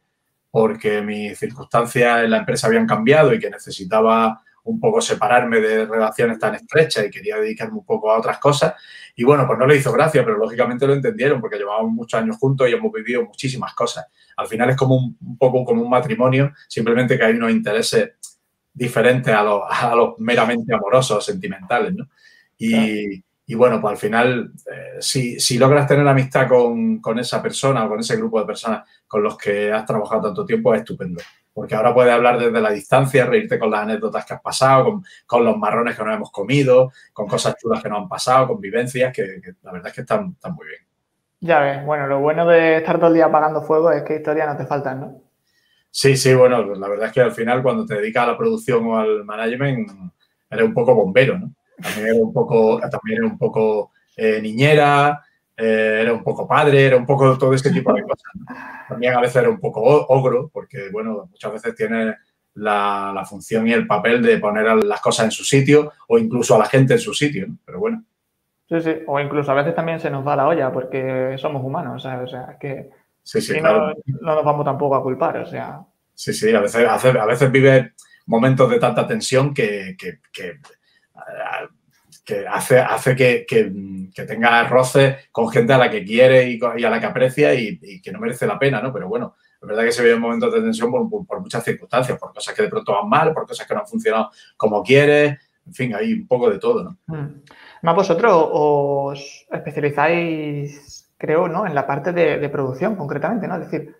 porque 0.56 1.02
mis 1.02 1.38
circunstancias 1.38 2.24
en 2.24 2.30
la 2.30 2.38
empresa 2.38 2.66
habían 2.66 2.86
cambiado 2.86 3.34
y 3.34 3.38
que 3.38 3.50
necesitaba 3.50 4.42
un 4.64 4.80
poco 4.80 5.02
separarme 5.02 5.60
de 5.60 5.84
relaciones 5.84 6.38
tan 6.38 6.54
estrechas 6.54 7.04
y 7.04 7.10
quería 7.10 7.36
dedicarme 7.36 7.76
un 7.76 7.84
poco 7.84 8.10
a 8.10 8.16
otras 8.16 8.38
cosas. 8.38 8.72
Y 9.14 9.22
bueno, 9.22 9.46
pues 9.46 9.58
no 9.58 9.66
le 9.66 9.76
hizo 9.76 9.92
gracia, 9.92 10.24
pero 10.24 10.38
lógicamente 10.38 10.86
lo 10.86 10.94
entendieron 10.94 11.42
porque 11.42 11.58
llevábamos 11.58 11.92
muchos 11.92 12.18
años 12.18 12.38
juntos 12.38 12.70
y 12.70 12.72
hemos 12.72 12.90
vivido 12.90 13.22
muchísimas 13.22 13.74
cosas. 13.74 14.06
Al 14.34 14.46
final 14.46 14.70
es 14.70 14.76
como 14.76 14.96
un, 14.96 15.36
poco 15.36 15.62
como 15.62 15.82
un 15.82 15.90
matrimonio, 15.90 16.54
simplemente 16.66 17.18
que 17.18 17.24
hay 17.26 17.34
unos 17.34 17.50
intereses 17.50 18.12
diferentes 18.72 19.34
a 19.34 19.42
los, 19.42 19.60
a 19.68 19.94
los 19.94 20.18
meramente 20.20 20.74
amorosos, 20.74 21.22
sentimentales, 21.22 21.92
¿no? 21.92 22.08
Y, 22.56 23.22
y 23.48 23.54
bueno, 23.54 23.80
pues 23.80 23.92
al 23.92 23.96
final, 23.96 24.50
eh, 24.70 24.96
si, 24.98 25.38
si, 25.38 25.56
logras 25.56 25.86
tener 25.86 26.06
amistad 26.06 26.48
con, 26.48 27.00
con, 27.00 27.16
esa 27.20 27.40
persona 27.40 27.84
o 27.84 27.88
con 27.88 28.00
ese 28.00 28.16
grupo 28.16 28.40
de 28.40 28.46
personas 28.46 28.84
con 29.06 29.22
los 29.22 29.38
que 29.38 29.72
has 29.72 29.86
trabajado 29.86 30.22
tanto 30.22 30.44
tiempo, 30.44 30.74
es 30.74 30.80
estupendo. 30.80 31.22
Porque 31.54 31.76
ahora 31.76 31.94
puedes 31.94 32.12
hablar 32.12 32.40
desde 32.40 32.60
la 32.60 32.70
distancia, 32.70 33.24
reírte 33.24 33.56
con 33.56 33.70
las 33.70 33.82
anécdotas 33.82 34.26
que 34.26 34.34
has 34.34 34.42
pasado, 34.42 34.84
con, 34.84 35.04
con 35.26 35.44
los 35.44 35.56
marrones 35.56 35.96
que 35.96 36.04
nos 36.04 36.16
hemos 36.16 36.32
comido, 36.32 36.90
con 37.12 37.28
cosas 37.28 37.56
chulas 37.56 37.80
que 37.80 37.88
nos 37.88 38.00
han 38.00 38.08
pasado, 38.08 38.48
con 38.48 38.60
vivencias 38.60 39.14
que, 39.14 39.40
que 39.40 39.52
la 39.62 39.70
verdad 39.70 39.88
es 39.88 39.94
que 39.94 40.00
están, 40.00 40.32
están, 40.32 40.54
muy 40.54 40.66
bien. 40.66 40.80
Ya 41.38 41.60
ves, 41.60 41.86
bueno, 41.86 42.08
lo 42.08 42.18
bueno 42.18 42.46
de 42.46 42.78
estar 42.78 42.96
todo 42.96 43.08
el 43.08 43.14
día 43.14 43.26
apagando 43.26 43.62
fuego 43.62 43.92
es 43.92 44.02
que 44.02 44.16
historias 44.16 44.48
no 44.48 44.56
te 44.56 44.66
faltan, 44.66 45.00
¿no? 45.00 45.22
Sí, 45.88 46.16
sí, 46.16 46.34
bueno, 46.34 46.74
la 46.74 46.88
verdad 46.88 47.06
es 47.06 47.12
que 47.12 47.20
al 47.20 47.32
final 47.32 47.62
cuando 47.62 47.86
te 47.86 47.94
dedicas 47.94 48.24
a 48.24 48.32
la 48.32 48.36
producción 48.36 48.84
o 48.86 48.98
al 48.98 49.24
management, 49.24 49.88
eres 50.50 50.64
un 50.64 50.74
poco 50.74 50.96
bombero, 50.96 51.38
¿no? 51.38 51.55
También 51.80 52.06
era 52.14 52.22
un 52.24 52.32
poco, 52.32 52.80
también 52.80 53.18
era 53.18 53.26
un 53.26 53.38
poco 53.38 53.92
eh, 54.16 54.40
niñera, 54.40 55.22
eh, 55.56 55.98
era 56.02 56.12
un 56.12 56.22
poco 56.22 56.46
padre, 56.46 56.86
era 56.86 56.96
un 56.96 57.06
poco 57.06 57.36
todo 57.38 57.54
este 57.54 57.70
tipo 57.70 57.92
de 57.92 58.02
cosas. 58.02 58.32
También 58.88 59.14
a 59.14 59.20
veces 59.20 59.36
era 59.36 59.50
un 59.50 59.60
poco 59.60 59.80
ogro, 59.82 60.50
porque, 60.52 60.90
bueno, 60.90 61.28
muchas 61.30 61.52
veces 61.52 61.74
tiene 61.74 62.16
la, 62.54 63.12
la, 63.14 63.24
función 63.24 63.66
y 63.68 63.72
el 63.72 63.86
papel 63.86 64.22
de 64.22 64.38
poner 64.38 64.64
las 64.84 65.00
cosas 65.00 65.26
en 65.26 65.30
su 65.30 65.44
sitio 65.44 65.92
o 66.08 66.18
incluso 66.18 66.54
a 66.54 66.58
la 66.58 66.66
gente 66.66 66.94
en 66.94 67.00
su 67.00 67.12
sitio, 67.12 67.46
¿no? 67.46 67.56
pero 67.64 67.78
bueno. 67.78 68.04
Sí, 68.68 68.80
sí, 68.80 68.94
o 69.06 69.20
incluso 69.20 69.52
a 69.52 69.54
veces 69.54 69.74
también 69.74 70.00
se 70.00 70.10
nos 70.10 70.26
va 70.26 70.36
la 70.36 70.48
olla 70.48 70.72
porque 70.72 71.36
somos 71.38 71.62
humanos, 71.62 72.04
o 72.04 72.28
sea, 72.28 72.50
es 72.52 72.58
que 72.58 72.90
sí, 73.22 73.40
sí, 73.40 73.58
claro. 73.58 73.94
no, 74.06 74.18
no, 74.20 74.34
nos 74.34 74.44
vamos 74.44 74.64
tampoco 74.64 74.96
a 74.96 75.02
culpar, 75.02 75.38
o 75.38 75.46
sea. 75.46 75.80
Sí, 76.14 76.32
sí, 76.32 76.54
a 76.54 76.60
veces, 76.60 76.86
a 76.88 77.26
veces 77.26 77.52
vive 77.52 77.92
momentos 78.26 78.70
de 78.70 78.80
tanta 78.80 79.06
tensión 79.06 79.54
que, 79.54 79.94
que, 79.98 80.20
que 80.32 80.58
que 82.24 82.46
hace, 82.46 82.80
hace 82.80 83.14
que, 83.14 83.46
que, 83.46 83.72
que 84.14 84.24
tengas 84.24 84.68
roces 84.68 85.28
con 85.30 85.48
gente 85.48 85.72
a 85.72 85.78
la 85.78 85.90
que 85.90 86.04
quiere 86.04 86.50
y, 86.50 86.58
y 86.76 86.84
a 86.84 86.90
la 86.90 86.98
que 86.98 87.06
aprecia 87.06 87.54
y, 87.54 87.78
y, 87.80 88.02
que 88.02 88.10
no 88.10 88.18
merece 88.18 88.46
la 88.46 88.58
pena, 88.58 88.82
¿no? 88.82 88.92
Pero 88.92 89.08
bueno, 89.08 89.36
es 89.60 89.68
verdad 89.68 89.84
que 89.84 89.92
se 89.92 90.02
vive 90.02 90.16
momentos 90.18 90.52
de 90.52 90.60
tensión 90.60 90.90
por, 90.90 91.08
por, 91.08 91.26
por, 91.26 91.40
muchas 91.40 91.62
circunstancias, 91.62 92.18
por 92.18 92.32
cosas 92.32 92.54
que 92.54 92.62
de 92.62 92.68
pronto 92.68 92.92
van 92.92 93.08
mal, 93.08 93.32
por 93.32 93.46
cosas 93.46 93.66
que 93.66 93.74
no 93.74 93.80
han 93.80 93.86
funcionado 93.86 94.30
como 94.56 94.82
quieres, 94.82 95.38
en 95.66 95.74
fin, 95.74 95.94
hay 95.94 96.12
un 96.12 96.26
poco 96.26 96.50
de 96.50 96.58
todo, 96.58 96.84
¿no? 96.84 96.98
Mm. 97.06 97.42
Más 97.82 97.94
vosotros 97.94 98.32
os 98.52 99.46
especializáis, 99.50 101.12
creo, 101.16 101.48
¿no? 101.48 101.66
En 101.66 101.74
la 101.74 101.86
parte 101.86 102.12
de, 102.12 102.38
de, 102.38 102.48
producción, 102.48 102.96
concretamente, 102.96 103.46
¿no? 103.48 103.56
Es 103.56 103.70
decir, 103.70 103.96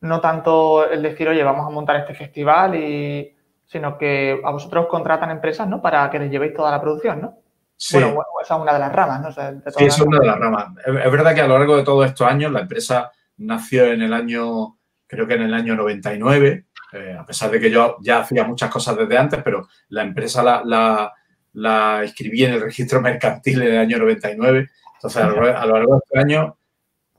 no 0.00 0.20
tanto 0.20 0.88
el 0.88 1.02
decir, 1.02 1.28
oye, 1.28 1.42
vamos 1.42 1.66
a 1.66 1.70
montar 1.70 1.96
este 1.96 2.14
festival 2.14 2.76
y 2.76 3.36
sino 3.68 3.98
que 3.98 4.40
a 4.42 4.50
vosotros 4.50 4.86
contratan 4.88 5.30
empresas, 5.30 5.68
¿no? 5.68 5.82
Para 5.82 6.10
que 6.10 6.18
les 6.18 6.30
llevéis 6.30 6.54
toda 6.54 6.70
la 6.70 6.80
producción, 6.80 7.20
¿no? 7.20 7.38
Sí. 7.76 7.98
Bueno, 7.98 8.24
esa 8.42 8.56
es 8.56 8.60
una 8.60 8.72
de 8.72 8.78
las 8.78 8.92
ramas, 8.92 9.20
¿no? 9.20 9.28
O 9.28 9.32
sea, 9.32 9.54
sí, 9.76 9.84
es 9.84 10.00
una 10.00 10.18
de 10.18 10.26
las 10.26 10.38
ramas. 10.38 10.68
Es 10.84 11.12
verdad 11.12 11.34
que 11.34 11.42
a 11.42 11.46
lo 11.46 11.58
largo 11.58 11.76
de 11.76 11.84
todos 11.84 12.06
estos 12.06 12.26
años 12.26 12.50
la 12.50 12.60
empresa 12.60 13.12
nació 13.36 13.92
en 13.92 14.02
el 14.02 14.12
año, 14.14 14.78
creo 15.06 15.26
que 15.26 15.34
en 15.34 15.42
el 15.42 15.54
año 15.54 15.76
99, 15.76 16.66
eh, 16.94 17.16
a 17.20 17.26
pesar 17.26 17.50
de 17.50 17.60
que 17.60 17.70
yo 17.70 17.98
ya 18.00 18.20
hacía 18.20 18.44
muchas 18.44 18.70
cosas 18.70 18.96
desde 18.96 19.18
antes, 19.18 19.42
pero 19.44 19.68
la 19.90 20.02
empresa 20.02 20.42
la, 20.42 20.62
la, 20.64 21.12
la 21.52 22.00
inscribí 22.02 22.44
en 22.44 22.54
el 22.54 22.62
registro 22.62 23.02
mercantil 23.02 23.62
en 23.62 23.74
el 23.74 23.78
año 23.78 23.98
99. 23.98 24.66
Entonces, 24.94 25.22
a 25.22 25.28
lo, 25.28 25.56
a 25.56 25.66
lo 25.66 25.74
largo 25.74 25.92
de 25.94 26.00
este 26.04 26.18
año 26.18 26.56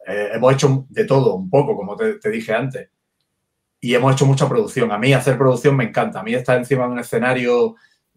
eh, 0.07 0.31
hemos 0.33 0.53
hecho 0.53 0.87
de 0.89 1.05
todo, 1.05 1.35
un 1.35 1.49
poco, 1.49 1.77
como 1.77 1.95
te, 1.95 2.15
te 2.15 2.29
dije 2.31 2.55
antes. 2.55 2.89
Y 3.81 3.95
hemos 3.95 4.13
hecho 4.13 4.25
mucha 4.25 4.48
producción. 4.48 4.91
A 4.91 4.98
mí 4.98 5.13
hacer 5.13 5.38
producción 5.38 5.75
me 5.75 5.86
encanta. 5.86 6.19
A 6.19 6.24
mí 6.24 6.33
estar 6.33 6.57
encima 6.57 6.86
de 6.86 6.91
un 6.91 7.00
escenario 7.00 7.75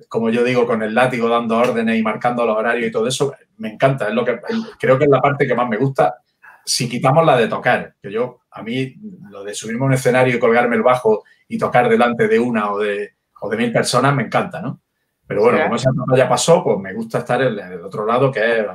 como 0.09 0.31
yo 0.31 0.45
digo, 0.45 0.67
con 0.67 0.83
el 0.83 0.95
látigo 0.95 1.29
dando 1.29 1.57
órdenes 1.59 1.99
y 1.99 2.03
marcando 2.03 2.45
los 2.45 2.57
horarios 2.57 2.89
y 2.89 2.93
todo 2.93 3.07
eso, 3.07 3.35
me 3.59 3.73
encanta. 3.73 4.09
Es 4.09 4.15
lo 4.15 4.25
que 4.25 4.39
creo 4.79 4.99
que 4.99 5.05
es 5.05 5.11
la 5.11 5.21
parte 5.21 5.47
que 5.47 5.55
más 5.55 5.69
me 5.69 5.77
gusta. 5.77 6.17
Si 6.65 6.89
quitamos 6.89 7.25
la 7.25 7.37
de 7.37 7.49
tocar, 7.49 7.95
que 8.01 8.11
yo, 8.11 8.41
a 8.51 8.63
mí, 8.63 8.95
lo 9.31 9.43
de 9.43 9.55
subirme 9.55 9.83
a 9.83 9.87
un 9.87 9.93
escenario 9.95 10.37
y 10.37 10.39
colgarme 10.39 10.77
el 10.77 10.83
bajo 10.83 11.25
y 11.49 11.59
tocar 11.59 11.89
delante 11.89 12.29
de 12.29 12.39
una 12.39 12.73
o 12.73 12.79
de, 12.79 13.15
o 13.41 13.51
de 13.51 13.57
mil 13.57 13.73
personas, 13.73 14.15
me 14.15 14.25
encanta, 14.25 14.61
¿no? 14.61 14.81
Pero 15.27 15.43
bueno, 15.43 15.63
como 15.63 15.77
esa 15.77 15.91
ya 16.17 16.29
pasó, 16.29 16.63
pues 16.63 16.79
me 16.79 16.93
gusta 16.93 17.19
estar 17.19 17.41
en 17.43 17.59
el 17.59 17.81
otro 17.81 18.05
lado, 18.05 18.31
que 18.31 18.61
es 18.61 18.67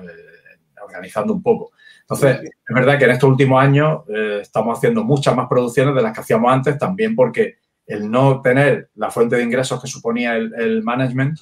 reorganizando 0.76 1.34
un 1.34 1.42
poco. 1.42 1.72
Entonces, 2.10 2.40
es 2.42 2.74
verdad 2.74 2.98
que 2.98 3.04
en 3.04 3.12
estos 3.12 3.30
últimos 3.30 3.62
años 3.62 4.04
eh, 4.08 4.40
estamos 4.42 4.78
haciendo 4.78 5.04
muchas 5.04 5.36
más 5.36 5.48
producciones 5.50 5.94
de 5.94 6.02
las 6.02 6.14
que 6.14 6.22
hacíamos 6.22 6.54
antes, 6.54 6.78
también 6.78 7.14
porque 7.14 7.58
el 7.86 8.10
no 8.10 8.42
tener 8.42 8.92
la 8.96 9.12
fuente 9.12 9.36
de 9.36 9.44
ingresos 9.44 9.82
que 9.82 9.90
suponía 9.90 10.38
el, 10.38 10.84
management, 10.84 11.38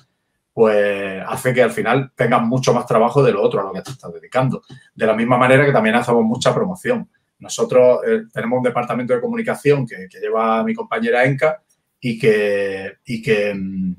pues 0.52 1.24
hace 1.28 1.54
que 1.54 1.62
al 1.62 1.70
final 1.70 2.12
tengas 2.16 2.42
mucho 2.42 2.74
más 2.74 2.88
trabajo 2.88 3.22
de 3.22 3.32
lo 3.32 3.44
otro 3.44 3.62
a 3.62 3.64
lo 3.66 3.74
que 3.74 3.84
te 3.84 3.92
estás 3.92 4.12
dedicando. 4.12 4.64
De 4.96 5.06
la 5.06 5.14
misma 5.14 5.38
manera 5.38 5.66
que 5.66 5.72
también 5.72 5.96
hacemos 5.96 6.24
mucha 6.24 6.54
promoción. 6.54 7.08
Nosotros 7.38 8.00
eh, 8.08 8.24
tenemos 8.34 8.58
un 8.58 8.64
departamento 8.64 9.14
de 9.14 9.22
comunicación 9.22 9.86
que, 9.86 10.08
que, 10.10 10.20
lleva 10.20 10.64
mi 10.64 10.74
compañera 10.74 11.26
Enca 11.26 11.62
y 12.00 12.18
que, 12.18 12.94
y 13.06 13.22
que 13.22 13.54
mm, 13.54 13.96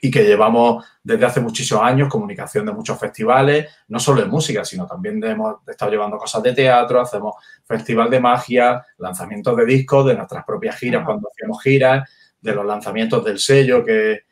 y 0.00 0.10
que 0.10 0.24
llevamos 0.24 0.84
desde 1.02 1.24
hace 1.24 1.40
muchísimos 1.40 1.82
años 1.82 2.08
comunicación 2.08 2.66
de 2.66 2.72
muchos 2.72 2.98
festivales, 2.98 3.66
no 3.88 3.98
solo 3.98 4.20
de 4.20 4.28
música, 4.28 4.64
sino 4.64 4.86
también 4.86 5.22
hemos 5.24 5.56
estado 5.66 5.90
llevando 5.90 6.18
cosas 6.18 6.42
de 6.42 6.54
teatro, 6.54 7.00
hacemos 7.00 7.34
festival 7.64 8.10
de 8.10 8.20
magia, 8.20 8.84
lanzamientos 8.98 9.56
de 9.56 9.66
discos, 9.66 10.06
de 10.06 10.14
nuestras 10.14 10.44
propias 10.44 10.76
giras 10.76 11.04
cuando 11.04 11.28
hacemos 11.28 11.62
giras, 11.62 12.08
de 12.40 12.54
los 12.54 12.64
lanzamientos 12.64 13.24
del 13.24 13.38
sello 13.38 13.84
que, 13.84 14.22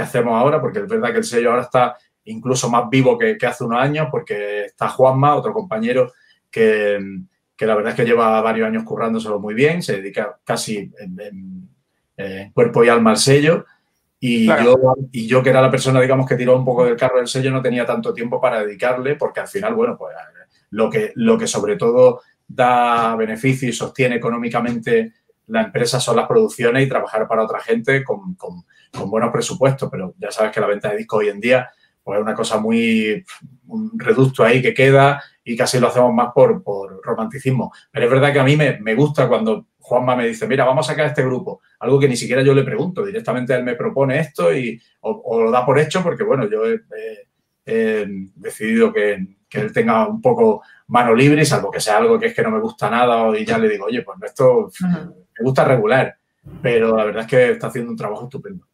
hacemos 0.00 0.34
ahora, 0.34 0.60
porque 0.60 0.80
es 0.80 0.88
verdad 0.88 1.12
que 1.12 1.18
el 1.18 1.24
sello 1.24 1.50
ahora 1.50 1.62
está 1.62 1.96
incluso 2.24 2.68
más 2.70 2.88
vivo 2.90 3.18
que, 3.18 3.36
hace 3.46 3.64
unos 3.64 3.80
años, 3.80 4.08
porque 4.10 4.66
está 4.66 4.88
Juanma, 4.88 5.34
otro 5.34 5.52
compañero 5.52 6.12
que, 6.50 6.98
la 7.58 7.74
verdad 7.74 7.90
es 7.90 7.96
que 7.96 8.04
lleva 8.04 8.40
varios 8.40 8.66
años 8.66 8.84
currándoselo 8.84 9.38
muy 9.38 9.54
bien, 9.54 9.82
se 9.82 9.96
dedica 9.96 10.38
casi 10.44 10.90
en 12.16 12.52
cuerpo 12.52 12.84
y 12.84 12.88
alma 12.88 13.10
al 13.10 13.16
sello 13.16 13.64
y, 14.20 14.46
yo, 14.46 14.76
y 15.10 15.26
yo, 15.26 15.42
que 15.42 15.48
era 15.48 15.62
la 15.62 15.70
persona, 15.70 16.00
digamos, 16.00 16.28
que 16.28 16.36
tiró 16.36 16.54
un 16.56 16.64
poco 16.64 16.84
del 16.84 16.96
carro 16.96 17.16
del 17.16 17.26
sello, 17.26 17.50
no 17.50 17.62
tenía 17.62 17.86
tanto 17.86 18.12
tiempo 18.12 18.38
para 18.38 18.62
dedicarle, 18.62 19.16
porque 19.16 19.40
al 19.40 19.48
final, 19.48 19.74
bueno, 19.74 19.96
pues 19.96 20.14
lo 20.70 20.90
que, 20.90 21.12
lo 21.16 21.38
que 21.38 21.46
sobre 21.46 21.76
todo 21.76 22.20
da 22.46 23.16
beneficio 23.16 23.68
y 23.68 23.72
sostiene 23.72 24.16
económicamente 24.16 25.14
la 25.46 25.62
empresa 25.62 25.98
son 25.98 26.16
las 26.16 26.28
producciones 26.28 26.84
y 26.84 26.88
trabajar 26.88 27.26
para 27.26 27.42
otra 27.42 27.60
gente 27.60 28.04
con, 28.04 28.34
con, 28.34 28.64
buenos 29.10 29.32
presupuestos. 29.32 29.88
Pero 29.90 30.14
ya 30.18 30.30
sabes 30.30 30.52
que 30.52 30.60
la 30.60 30.66
venta 30.66 30.90
de 30.90 30.98
discos 30.98 31.20
hoy 31.20 31.28
en 31.28 31.40
día 31.40 31.68
pues 32.02 32.18
es 32.18 32.22
una 32.22 32.34
cosa 32.34 32.58
muy, 32.58 33.24
un 33.66 33.92
reducto 33.98 34.44
ahí 34.44 34.62
que 34.62 34.74
queda 34.74 35.22
y 35.44 35.56
casi 35.56 35.80
lo 35.80 35.88
hacemos 35.88 36.14
más 36.14 36.32
por, 36.32 36.62
por 36.62 37.00
romanticismo. 37.02 37.72
Pero 37.90 38.06
es 38.06 38.12
verdad 38.12 38.32
que 38.32 38.40
a 38.40 38.44
mí 38.44 38.56
me, 38.56 38.78
me 38.80 38.94
gusta 38.94 39.28
cuando 39.28 39.66
Juanma 39.90 40.14
me 40.14 40.28
dice, 40.28 40.46
mira, 40.46 40.64
vamos 40.64 40.88
a 40.88 40.92
sacar 40.92 41.06
este 41.06 41.24
grupo. 41.24 41.62
Algo 41.80 41.98
que 41.98 42.06
ni 42.06 42.14
siquiera 42.14 42.42
yo 42.42 42.54
le 42.54 42.62
pregunto, 42.62 43.04
directamente 43.04 43.54
él 43.54 43.64
me 43.64 43.74
propone 43.74 44.20
esto 44.20 44.54
y 44.54 44.80
o, 45.00 45.42
lo 45.42 45.50
da 45.50 45.66
por 45.66 45.80
hecho 45.80 46.00
porque, 46.00 46.22
bueno, 46.22 46.48
yo 46.48 46.62
he, 46.64 48.06
decidido 48.36 48.92
que, 48.92 49.26
él 49.50 49.72
tenga 49.72 50.06
un 50.06 50.22
poco 50.22 50.62
mano 50.86 51.12
libre, 51.12 51.44
salvo 51.44 51.72
que 51.72 51.80
sea 51.80 51.96
algo 51.96 52.20
que 52.20 52.26
es 52.26 52.34
que 52.34 52.42
no 52.42 52.52
me 52.52 52.60
gusta 52.60 52.88
nada 52.88 53.36
y 53.36 53.44
ya 53.44 53.58
le 53.58 53.68
digo, 53.68 53.86
oye, 53.86 54.02
pues 54.02 54.16
esto 54.22 54.70
me 54.80 55.44
gusta 55.44 55.64
regular, 55.64 56.16
pero 56.62 56.96
la 56.96 57.04
verdad 57.04 57.22
es 57.22 57.28
que 57.28 57.50
está 57.50 57.66
haciendo 57.66 57.90
un 57.90 57.96
trabajo 57.96 58.24
estupendo. 58.24 58.66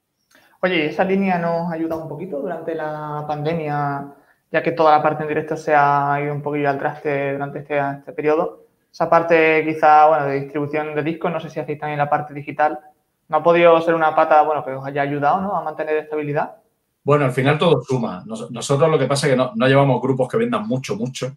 Oye, 0.61 0.91
¿esa 0.91 1.05
línea 1.05 1.39
nos 1.39 1.73
ha 1.73 1.77
ayudado 1.77 2.03
un 2.03 2.11
poquito 2.11 2.43
durante 2.43 2.75
la 2.75 3.25
pandemia, 3.27 4.13
ya 4.53 4.63
que 4.63 4.73
toda 4.73 4.99
la 4.99 5.03
parte 5.03 5.23
en 5.23 5.29
directo 5.29 5.57
se 5.57 5.75
ha 5.75 6.21
ido 6.23 6.35
un 6.35 6.43
poquillo 6.43 6.69
al 6.69 6.79
traste 6.79 7.33
durante 7.33 7.61
este, 7.61 7.79
este 7.79 8.13
periodo? 8.13 8.66
Esa 8.97 9.11
parte 9.11 9.63
quizá, 9.63 10.07
bueno, 10.07 10.25
de 10.25 10.41
distribución 10.41 10.95
de 10.95 11.03
discos, 11.03 11.31
no 11.31 11.39
sé 11.39 11.51
si 11.51 11.61
hacéis 11.61 11.79
también 11.79 11.99
la 11.99 12.09
parte 12.09 12.33
digital. 12.33 12.81
¿No 13.29 13.37
ha 13.37 13.43
podido 13.43 13.79
ser 13.83 13.95
una 13.95 14.17
pata, 14.17 14.41
bueno, 14.41 14.65
que 14.65 14.71
os 14.71 14.87
haya 14.87 15.03
ayudado, 15.03 15.43
¿no? 15.43 15.55
A 15.55 15.63
mantener 15.63 15.99
estabilidad. 15.99 16.57
Bueno, 17.05 17.27
al 17.27 17.33
final 17.33 17.59
todo 17.59 17.83
suma. 17.83 18.25
Nosotros 18.25 18.91
lo 18.91 18.99
que 18.99 19.05
pasa 19.05 19.27
es 19.27 19.35
que 19.35 19.37
no, 19.37 19.69
llevamos 19.69 20.01
grupos 20.01 20.31
que 20.31 20.39
vendan 20.39 20.67
mucho, 20.67 20.97
mucho. 20.97 21.37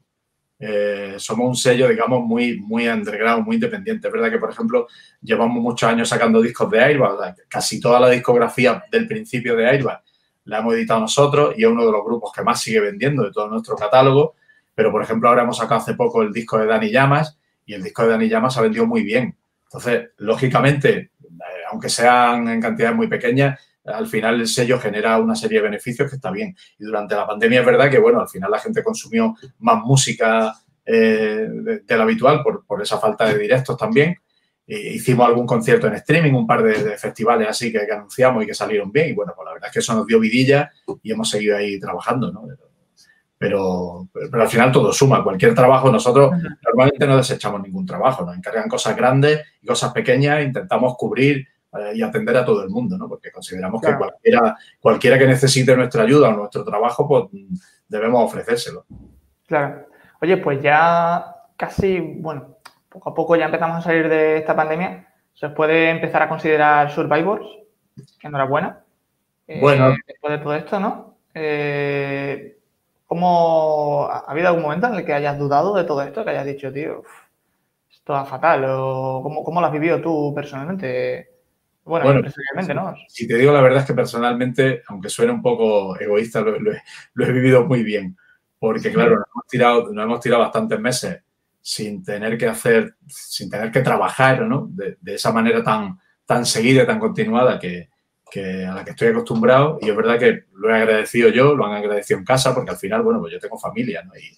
Eh, 0.57 1.15
somos 1.17 1.49
un 1.49 1.55
sello, 1.57 1.89
digamos, 1.89 2.23
muy, 2.23 2.61
muy 2.61 2.87
underground, 2.87 3.45
muy 3.45 3.55
independiente. 3.55 4.07
Es 4.07 4.13
verdad 4.13 4.31
que, 4.31 4.37
por 4.37 4.51
ejemplo, 4.51 4.87
llevamos 5.21 5.61
muchos 5.61 5.89
años 5.89 6.07
sacando 6.07 6.41
discos 6.41 6.71
de 6.71 6.79
Airbag. 6.81 7.35
Casi 7.49 7.81
toda 7.81 7.99
la 7.99 8.09
discografía 8.09 8.85
del 8.89 9.05
principio 9.05 9.57
de 9.57 9.67
Airbag 9.67 10.01
la 10.45 10.59
hemos 10.59 10.75
editado 10.75 11.01
nosotros 11.01 11.55
y 11.57 11.65
es 11.65 11.69
uno 11.69 11.85
de 11.85 11.91
los 11.91 12.05
grupos 12.05 12.31
que 12.31 12.41
más 12.41 12.61
sigue 12.61 12.79
vendiendo 12.79 13.25
de 13.25 13.33
todo 13.33 13.49
nuestro 13.49 13.75
catálogo. 13.75 14.35
Pero, 14.73 14.93
por 14.93 15.01
ejemplo, 15.01 15.27
ahora 15.27 15.43
hemos 15.43 15.57
sacado 15.57 15.81
hace 15.81 15.93
poco 15.95 16.21
el 16.21 16.31
disco 16.31 16.57
de 16.57 16.65
Dani 16.65 16.89
Llamas, 16.89 17.37
y 17.69 17.75
el 17.75 17.83
disco 17.83 18.01
de 18.01 18.09
Dani 18.09 18.27
Llamas 18.27 18.57
ha 18.57 18.61
vendido 18.61 18.87
muy 18.87 19.03
bien. 19.03 19.37
Entonces, 19.65 20.09
lógicamente, 20.17 21.11
eh, 21.21 21.63
aunque 21.71 21.87
sean 21.87 22.47
en 22.47 22.59
cantidades 22.59 22.95
muy 22.95 23.05
pequeñas, 23.05 23.59
al 23.85 24.07
final 24.07 24.41
el 24.41 24.47
sello 24.47 24.79
genera 24.79 25.19
una 25.19 25.35
serie 25.35 25.59
de 25.59 25.65
beneficios 25.65 26.09
que 26.09 26.15
está 26.15 26.31
bien. 26.31 26.55
Y 26.79 26.85
durante 26.85 27.13
la 27.13 27.27
pandemia 27.27 27.59
es 27.59 27.65
verdad 27.67 27.91
que, 27.91 27.99
bueno, 27.99 28.21
al 28.21 28.27
final 28.27 28.49
la 28.49 28.57
gente 28.57 28.81
consumió 28.81 29.35
más 29.59 29.83
música 29.83 30.51
eh, 30.83 31.47
de, 31.85 31.95
lo 31.95 32.01
habitual 32.01 32.41
por, 32.41 32.81
esa 32.81 32.97
falta 32.97 33.25
de 33.27 33.37
directos 33.37 33.77
también. 33.77 34.17
Hicimos 34.65 35.27
algún 35.27 35.45
concierto 35.45 35.85
en 35.85 35.93
streaming, 35.93 36.33
un 36.33 36.47
par 36.47 36.63
de, 36.63 36.97
festivales 36.97 37.47
así 37.47 37.71
que, 37.71 37.85
que, 37.85 37.91
anunciamos 37.91 38.43
y 38.43 38.47
que 38.47 38.55
salieron 38.55 38.91
bien. 38.91 39.09
Y 39.09 39.13
bueno, 39.13 39.33
pues 39.35 39.45
la 39.45 39.53
verdad 39.53 39.67
es 39.67 39.73
que 39.73 39.79
eso 39.79 39.93
nos 39.93 40.07
dio 40.07 40.19
vidilla 40.19 40.71
y 41.03 41.11
hemos 41.11 41.29
seguido 41.29 41.55
ahí 41.55 41.79
trabajando, 41.79 42.31
¿no? 42.31 42.47
Pero, 43.39 44.09
pero, 44.11 44.41
al 44.41 44.49
final 44.49 44.69
todo 44.69 44.91
suma. 44.91 45.23
Cualquier 45.23 45.55
trabajo, 45.55 45.89
nosotros 45.89 46.33
normalmente 46.61 47.07
no 47.07 47.15
desechamos 47.15 47.61
ningún 47.61 47.85
trabajo, 47.85 48.25
nos 48.25 48.35
encargan 48.35 48.67
cosas 48.67 48.97
grandes 48.97 49.41
y 49.61 49.65
cosas 49.65 49.93
pequeñas, 49.93 50.43
intentamos 50.43 50.97
cubrir 50.97 51.47
eh, 51.71 51.93
y 51.95 52.01
atender 52.01 52.35
a 52.35 52.43
todo 52.43 52.61
el 52.63 52.69
mundo, 52.69 52.97
¿no? 52.97 53.07
Porque 53.07 53.31
consideramos 53.31 53.81
que 53.81 53.95
cualquiera, 53.95 54.57
cualquiera 54.81 55.17
que 55.17 55.25
necesite 55.25 55.73
nuestra 55.73 56.03
ayuda 56.03 56.29
o 56.29 56.33
nuestro 56.33 56.65
trabajo, 56.65 57.07
pues 57.07 57.25
debemos 57.87 58.25
ofrecérselo. 58.25 58.85
Claro. 59.47 59.87
Oye, 60.21 60.35
pues 60.35 60.61
ya 60.61 61.33
casi, 61.55 61.97
bueno, 61.99 62.57
poco 62.89 63.09
a 63.09 63.13
poco 63.13 63.37
ya 63.37 63.45
empezamos 63.45 63.77
a 63.77 63.81
salir 63.81 64.09
de 64.09 64.39
esta 64.39 64.53
pandemia. 64.53 65.07
¿Se 65.33 65.47
puede 65.47 65.91
empezar 65.91 66.23
a 66.23 66.27
considerar 66.27 66.91
survivors? 66.91 67.47
Enhorabuena. 68.21 68.83
Bueno. 69.61 69.91
Eh, 69.91 69.97
después 70.05 70.31
de 70.33 70.43
todo 70.43 70.55
esto, 70.55 70.79
¿no? 70.81 71.15
Eh, 71.33 72.58
¿Cómo 73.09 74.05
ha 74.07 74.19
habido 74.19 74.49
algún 74.49 74.61
momento 74.61 74.85
en 74.85 74.93
el 74.93 75.03
que 75.03 75.13
hayas 75.13 75.35
dudado 75.35 75.73
de 75.73 75.83
todo 75.83 76.03
esto, 76.03 76.23
que 76.23 76.29
hayas 76.29 76.45
dicho, 76.45 76.71
tío, 76.71 77.01
esto 77.89 78.13
va 78.13 78.23
fatal? 78.23 78.63
¿O 78.67 79.23
cómo, 79.43 79.59
lo 79.59 79.65
has 79.65 79.73
vivido 79.73 79.99
tú 79.99 80.31
personalmente? 80.35 81.27
Bueno, 81.83 82.21
personalmente, 82.21 82.75
¿no? 82.75 82.93
Si 83.07 83.27
te 83.27 83.35
digo 83.35 83.51
la 83.51 83.61
verdad 83.61 83.79
es 83.79 83.87
que 83.87 83.95
personalmente, 83.95 84.83
aunque 84.89 85.09
suene 85.09 85.31
un 85.31 85.41
poco 85.41 85.99
egoísta, 85.99 86.41
lo, 86.41 86.55
he, 86.55 87.31
vivido 87.31 87.65
muy 87.65 87.81
bien. 87.81 88.15
Porque, 88.59 88.91
claro, 88.91 89.15
nos 89.15 89.25
hemos, 89.33 89.47
tirado, 89.47 89.91
nos 89.91 90.03
hemos 90.03 90.19
tirado 90.19 90.43
bastantes 90.43 90.79
meses 90.79 91.23
sin 91.59 92.03
tener 92.03 92.37
que 92.37 92.45
hacer, 92.45 92.93
sin 93.07 93.49
tener 93.49 93.71
que 93.71 93.81
trabajar, 93.81 94.43
¿no? 94.43 94.67
De, 94.69 94.99
de 95.01 95.15
esa 95.15 95.31
manera 95.31 95.63
tan, 95.63 95.97
tan 96.27 96.45
seguida, 96.45 96.85
tan 96.85 96.99
continuada 96.99 97.57
que, 97.57 97.89
a 98.37 98.75
la 98.75 98.83
que 98.83 98.91
estoy 98.91 99.09
acostumbrado 99.09 99.79
y 99.81 99.89
es 99.89 99.95
verdad 99.95 100.19
que 100.19 100.45
lo 100.55 100.69
he 100.69 100.75
agradecido 100.75 101.29
yo, 101.29 101.55
lo 101.55 101.65
han 101.65 101.73
agradecido 101.73 102.19
en 102.19 102.25
casa 102.25 102.53
porque 102.53 102.71
al 102.71 102.77
final, 102.77 103.01
bueno, 103.01 103.19
pues 103.19 103.33
yo 103.33 103.39
tengo 103.39 103.57
familia, 103.57 104.03
¿no? 104.03 104.13
Y, 104.15 104.37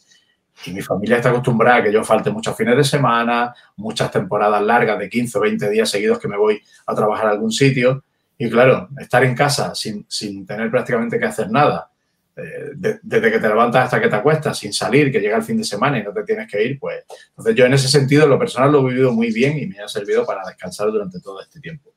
mi 0.68 0.82
familia 0.84 1.16
está 1.18 1.30
acostumbrada 1.30 1.78
a 1.78 1.84
que 1.84 1.92
yo 1.92 2.04
falte 2.04 2.30
muchos 2.30 2.56
fines 2.56 2.78
de 2.78 2.84
semana, 2.84 3.52
muchas 3.78 4.12
temporadas 4.12 4.62
largas 4.62 5.00
de 5.00 5.10
15 5.10 5.40
o 5.40 5.42
20 5.42 5.70
días 5.72 5.90
seguidos 5.90 6.20
que 6.20 6.28
me 6.28 6.38
voy 6.38 6.62
a 6.86 6.94
trabajar 6.94 7.26
a 7.26 7.32
algún 7.32 7.52
sitio. 7.52 8.04
Y 8.38 8.48
claro, 8.48 8.88
estar 9.00 9.24
en 9.24 9.34
casa 9.34 9.74
sin, 9.74 10.06
sin 10.08 10.46
tener 10.46 10.70
prácticamente 10.70 11.18
que 11.18 11.26
hacer 11.26 11.50
nada, 11.50 11.90
eh, 12.34 13.00
desde 13.02 13.32
que 13.32 13.40
te 13.40 13.48
levantas 13.48 13.86
hasta 13.86 14.02
que 14.02 14.08
te 14.08 14.16
acuestas, 14.16 14.58
sin 14.58 14.72
salir, 14.72 15.12
que 15.12 15.20
llega 15.20 15.36
el 15.36 15.44
fin 15.44 15.58
de 15.58 15.64
semana 15.64 16.00
y 16.00 16.04
no 16.04 16.14
te 16.14 16.24
tienes 16.24 16.50
que 16.50 16.64
ir, 16.64 16.80
pues 16.80 17.04
entonces 17.30 17.56
yo 17.56 17.66
en 17.66 17.74
ese 17.74 17.90
sentido, 17.90 18.26
lo 18.26 18.40
personal 18.40 18.72
lo 18.72 18.88
he 18.88 18.92
vivido 18.92 19.12
muy 19.12 19.32
bien 19.32 19.58
y 19.58 19.68
me 19.68 19.80
ha 19.80 19.88
servido 19.88 20.26
para 20.26 20.46
descansar 20.48 20.92
durante 20.92 21.20
todo 21.20 21.42
este 21.42 21.60
tiempo. 21.60 21.91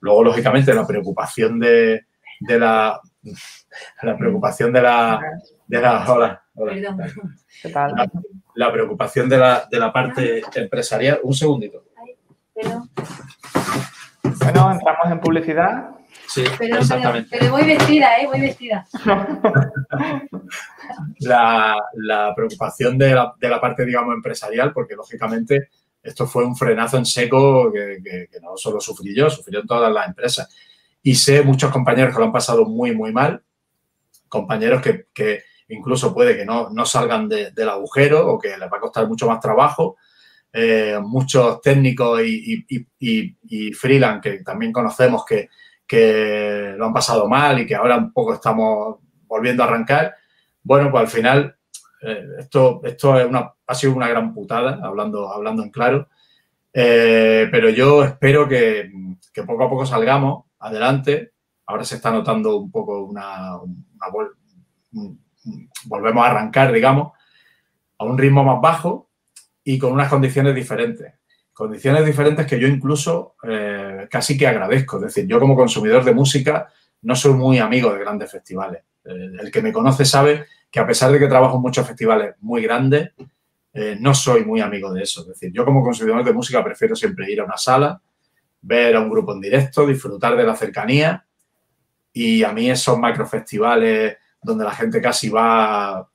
Luego, 0.00 0.24
lógicamente, 0.24 0.74
la 0.74 0.86
preocupación 0.86 1.58
de, 1.58 2.04
la 2.40 3.00
la 4.02 4.16
preocupación 4.16 4.72
de 4.72 4.82
la 4.82 5.20
de 5.66 5.80
la 5.80 6.10
hola, 6.10 6.42
La, 8.54 8.72
preocupación 8.72 9.28
de 9.28 9.36
la, 9.36 9.68
de 9.70 9.78
la 9.78 9.92
parte 9.92 10.42
empresarial. 10.54 11.20
Un 11.22 11.34
segundito. 11.34 11.84
Bueno, 12.54 12.88
entramos 14.72 15.10
en 15.10 15.20
publicidad. 15.20 15.90
Sí, 16.26 16.44
exactamente. 16.60 17.36
Pero, 17.38 17.52
voy 17.52 17.64
vestida, 17.64 18.18
¿eh? 18.18 18.26
Voy 18.26 18.40
vestida. 18.40 18.86
la, 21.20 21.76
la, 21.94 22.34
preocupación 22.34 22.98
de 22.98 23.14
la, 23.14 23.34
de 23.38 23.48
la 23.48 23.60
parte, 23.60 23.84
digamos, 23.84 24.14
empresarial, 24.14 24.72
porque 24.72 24.94
lógicamente 24.94 25.68
esto 26.08 26.26
fue 26.26 26.44
un 26.44 26.56
frenazo 26.56 26.96
en 26.96 27.06
seco 27.06 27.70
que, 27.72 28.28
no 28.42 28.56
solo 28.56 28.80
sufrí 28.80 29.14
yo, 29.14 29.28
sufrieron 29.28 29.66
todas 29.66 29.92
las 29.92 30.08
empresas. 30.08 30.48
Y 31.02 31.14
sé 31.14 31.42
muchos 31.42 31.70
compañeros 31.70 32.14
que 32.14 32.18
lo 32.18 32.26
han 32.26 32.32
pasado 32.32 32.64
muy, 32.64 32.94
muy 32.94 33.12
mal, 33.12 33.42
compañeros 34.28 34.82
que, 34.82 35.42
incluso 35.68 36.14
puede 36.14 36.36
que 36.36 36.44
no, 36.44 36.70
salgan 36.86 37.28
del 37.28 37.68
agujero 37.68 38.26
o 38.26 38.38
que 38.38 38.56
les 38.56 38.72
va 38.72 38.78
a 38.78 38.80
costar 38.80 39.06
mucho 39.06 39.28
más 39.28 39.40
trabajo. 39.40 39.96
Eh, 40.50 40.98
muchos 41.02 41.60
técnicos 41.60 42.22
y, 42.22 42.64
y, 42.98 43.72
freelance 43.74 44.30
que 44.30 44.42
también 44.42 44.72
conocemos 44.72 45.22
que, 45.26 45.50
que 45.86 46.72
lo 46.74 46.86
han 46.86 46.92
pasado 46.94 47.28
mal 47.28 47.60
y 47.60 47.66
que 47.66 47.74
ahora 47.74 47.98
un 47.98 48.12
poco 48.12 48.32
estamos 48.32 48.96
volviendo 49.26 49.62
a 49.62 49.66
arrancar. 49.66 50.14
Bueno, 50.62 50.90
pues 50.90 51.02
al 51.02 51.08
final 51.08 51.57
esto, 52.00 52.80
esto 52.84 53.18
es 53.18 53.26
una, 53.26 53.52
ha 53.66 53.74
sido 53.74 53.94
una 53.94 54.08
gran 54.08 54.32
putada, 54.32 54.80
hablando, 54.82 55.32
hablando 55.32 55.62
en 55.62 55.70
claro, 55.70 56.08
eh, 56.72 57.48
pero 57.50 57.70
yo 57.70 58.04
espero 58.04 58.48
que, 58.48 58.90
poco 59.46 59.64
a 59.64 59.68
poco 59.68 59.86
salgamos 59.86 60.44
adelante. 60.58 61.32
Ahora 61.66 61.84
se 61.84 61.96
está 61.96 62.10
notando 62.10 62.56
un 62.56 62.70
poco 62.70 63.04
una, 63.04 63.58
volvemos 65.84 66.24
a 66.24 66.30
arrancar, 66.30 66.72
digamos, 66.72 67.12
a 67.98 68.04
un 68.04 68.16
ritmo 68.16 68.44
más 68.44 68.60
bajo 68.60 69.10
y 69.64 69.78
con 69.78 69.92
unas 69.92 70.08
condiciones 70.08 70.54
diferentes. 70.54 71.14
Condiciones 71.52 72.06
diferentes 72.06 72.46
que 72.46 72.60
yo 72.60 72.68
incluso 72.68 73.34
eh, 73.42 74.06
casi 74.10 74.38
que 74.38 74.46
agradezco. 74.46 74.96
Es 74.96 75.02
decir, 75.02 75.26
yo 75.26 75.40
como 75.40 75.56
consumidor 75.56 76.04
de 76.04 76.14
música 76.14 76.68
no 77.02 77.16
soy 77.16 77.34
muy 77.34 77.58
amigo 77.58 77.92
de 77.92 77.98
grandes 77.98 78.30
festivales. 78.30 78.82
El 79.08 79.50
que 79.50 79.62
me 79.62 79.72
conoce 79.72 80.04
sabe 80.04 80.46
que 80.70 80.80
a 80.80 80.86
pesar 80.86 81.10
de 81.10 81.18
que 81.18 81.26
trabajo 81.26 81.56
en 81.56 81.62
muchos 81.62 81.86
festivales 81.86 82.34
muy 82.40 82.62
grandes, 82.62 83.12
eh, 83.72 83.96
no 83.98 84.14
soy 84.14 84.44
muy 84.44 84.60
amigo 84.60 84.92
de 84.92 85.02
eso. 85.02 85.22
Es 85.22 85.28
decir, 85.28 85.52
yo 85.52 85.64
como 85.64 85.82
consumidor 85.82 86.24
de 86.24 86.32
música 86.32 86.62
prefiero 86.62 86.96
siempre 86.96 87.30
ir 87.30 87.40
a 87.40 87.44
una 87.44 87.56
sala, 87.56 88.00
ver 88.62 88.96
a 88.96 89.00
un 89.00 89.10
grupo 89.10 89.32
en 89.32 89.40
directo, 89.40 89.86
disfrutar 89.86 90.36
de 90.36 90.44
la 90.44 90.56
cercanía 90.56 91.24
y 92.12 92.42
a 92.42 92.52
mí 92.52 92.70
esos 92.70 92.98
macrofestivales 92.98 94.16
donde 94.42 94.64
la 94.64 94.72
gente 94.72 95.00
casi 95.00 95.28
va 95.28 96.08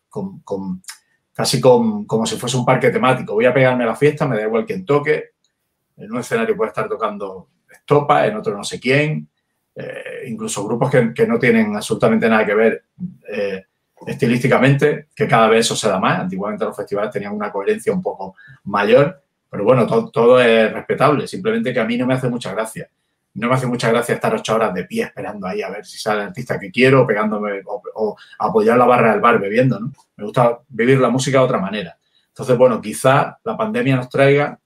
casi 1.34 1.60
como 1.60 2.26
si 2.26 2.38
fuese 2.38 2.58
un 2.58 2.66
parque 2.66 2.90
temático. 2.90 3.34
Voy 3.34 3.46
a 3.46 3.54
pegarme 3.54 3.84
a 3.84 3.88
la 3.88 3.96
fiesta, 3.96 4.28
me 4.28 4.36
da 4.36 4.44
igual 4.44 4.66
quien 4.66 4.86
toque. 4.86 5.32
En 5.98 6.12
un 6.12 6.20
escenario 6.20 6.56
puede 6.56 6.70
estar 6.70 6.88
tocando 6.88 7.50
Estopa, 7.72 8.28
en 8.28 8.36
otro 8.38 8.56
no 8.56 8.64
sé 8.64 8.80
quién. 8.80 9.30
Eh, 9.76 10.26
incluso 10.28 10.66
grupos 10.66 10.92
que, 10.92 11.28
no 11.28 11.40
tienen 11.40 11.76
absolutamente 11.76 12.30
nada 12.30 12.46
que 12.46 12.54
ver 12.54 12.84
eh, 13.28 13.64
estilísticamente, 14.06 15.08
que 15.16 15.28
cada 15.28 15.48
vez 15.48 15.66
eso 15.66 15.76
se 15.76 15.90
da 15.90 16.00
más. 16.00 16.20
Antiguamente 16.20 16.66
los 16.66 16.76
festivales 16.76 17.12
tenían 17.12 17.34
una 17.34 17.52
coherencia 17.52 17.92
un 17.92 18.02
poco 18.02 18.36
mayor, 18.66 19.22
pero 19.50 19.64
bueno, 19.64 19.88
todo, 19.88 20.40
es 20.40 20.72
respetable. 20.72 21.28
Simplemente 21.28 21.74
que 21.74 21.80
a 21.80 21.86
mí 21.86 21.98
no 21.98 22.06
me 22.06 22.14
hace 22.14 22.30
mucha 22.30 22.54
gracia. 22.54 22.90
No 23.36 23.48
me 23.48 23.56
hace 23.56 23.66
mucha 23.66 23.90
gracia 23.90 24.14
estar 24.14 24.34
ocho 24.36 24.54
horas 24.54 24.74
de 24.76 24.86
pie 24.86 25.04
esperando 25.06 25.48
ahí 25.48 25.64
a 25.64 25.70
ver 25.70 25.86
si 25.86 25.98
sale 25.98 26.22
el 26.22 26.28
artista 26.28 26.60
que 26.60 26.70
quiero, 26.70 27.08
pegándome 27.08 27.62
o, 27.66 28.16
apoyar 28.38 28.78
la 28.78 28.86
barra 28.86 29.12
del 29.12 29.22
bar 29.22 29.40
bebiendo, 29.40 29.80
¿no? 29.80 29.92
Me 30.18 30.24
gusta 30.24 30.60
vivir 30.70 31.00
la 31.00 31.10
música 31.10 31.40
de 31.40 31.46
otra 31.46 31.58
manera. 31.58 31.98
Entonces, 32.28 32.56
bueno, 32.58 32.80
quizá 32.80 33.40
la 33.44 33.58
pandemia 33.58 33.96
nos 33.96 34.10
traiga 34.10 34.60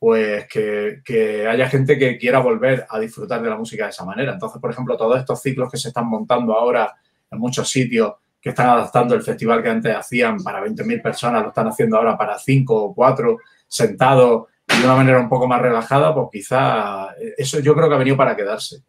pues 0.00 0.48
que, 0.48 1.02
que, 1.04 1.46
haya 1.46 1.68
gente 1.68 1.98
que 1.98 2.16
quiera 2.16 2.38
volver 2.38 2.86
a 2.88 2.98
disfrutar 2.98 3.42
de 3.42 3.50
la 3.50 3.56
música 3.56 3.84
de 3.84 3.90
esa 3.90 4.06
manera. 4.06 4.32
Entonces, 4.32 4.58
por 4.58 4.70
ejemplo, 4.70 4.96
todos 4.96 5.18
estos 5.18 5.42
ciclos 5.42 5.70
que 5.70 5.76
se 5.76 5.88
están 5.88 6.08
montando 6.08 6.54
ahora 6.54 6.96
en 7.30 7.38
muchos 7.38 7.68
sitios 7.68 8.14
que 8.40 8.48
están 8.48 8.70
adaptando 8.70 9.14
el 9.14 9.22
festival 9.22 9.62
que 9.62 9.68
antes 9.68 9.94
hacían 9.94 10.38
para 10.42 10.64
20.000 10.64 11.02
personas, 11.02 11.42
lo 11.42 11.48
están 11.48 11.68
haciendo 11.68 11.98
ahora 11.98 12.16
para 12.16 12.38
5 12.38 12.74
o 12.74 12.94
4 12.94 13.36
sentados 13.68 14.46
de 14.66 14.84
una 14.84 14.94
manera 14.96 15.20
un 15.20 15.28
poco 15.28 15.46
más 15.46 15.60
relajada, 15.60 16.14
pues 16.14 16.28
quizá 16.32 17.14
eso 17.36 17.60
yo 17.60 17.74
creo 17.74 17.88
que 17.88 17.94
ha 17.94 17.98
venido 17.98 18.16
para 18.16 18.34
quedarse. 18.34 18.82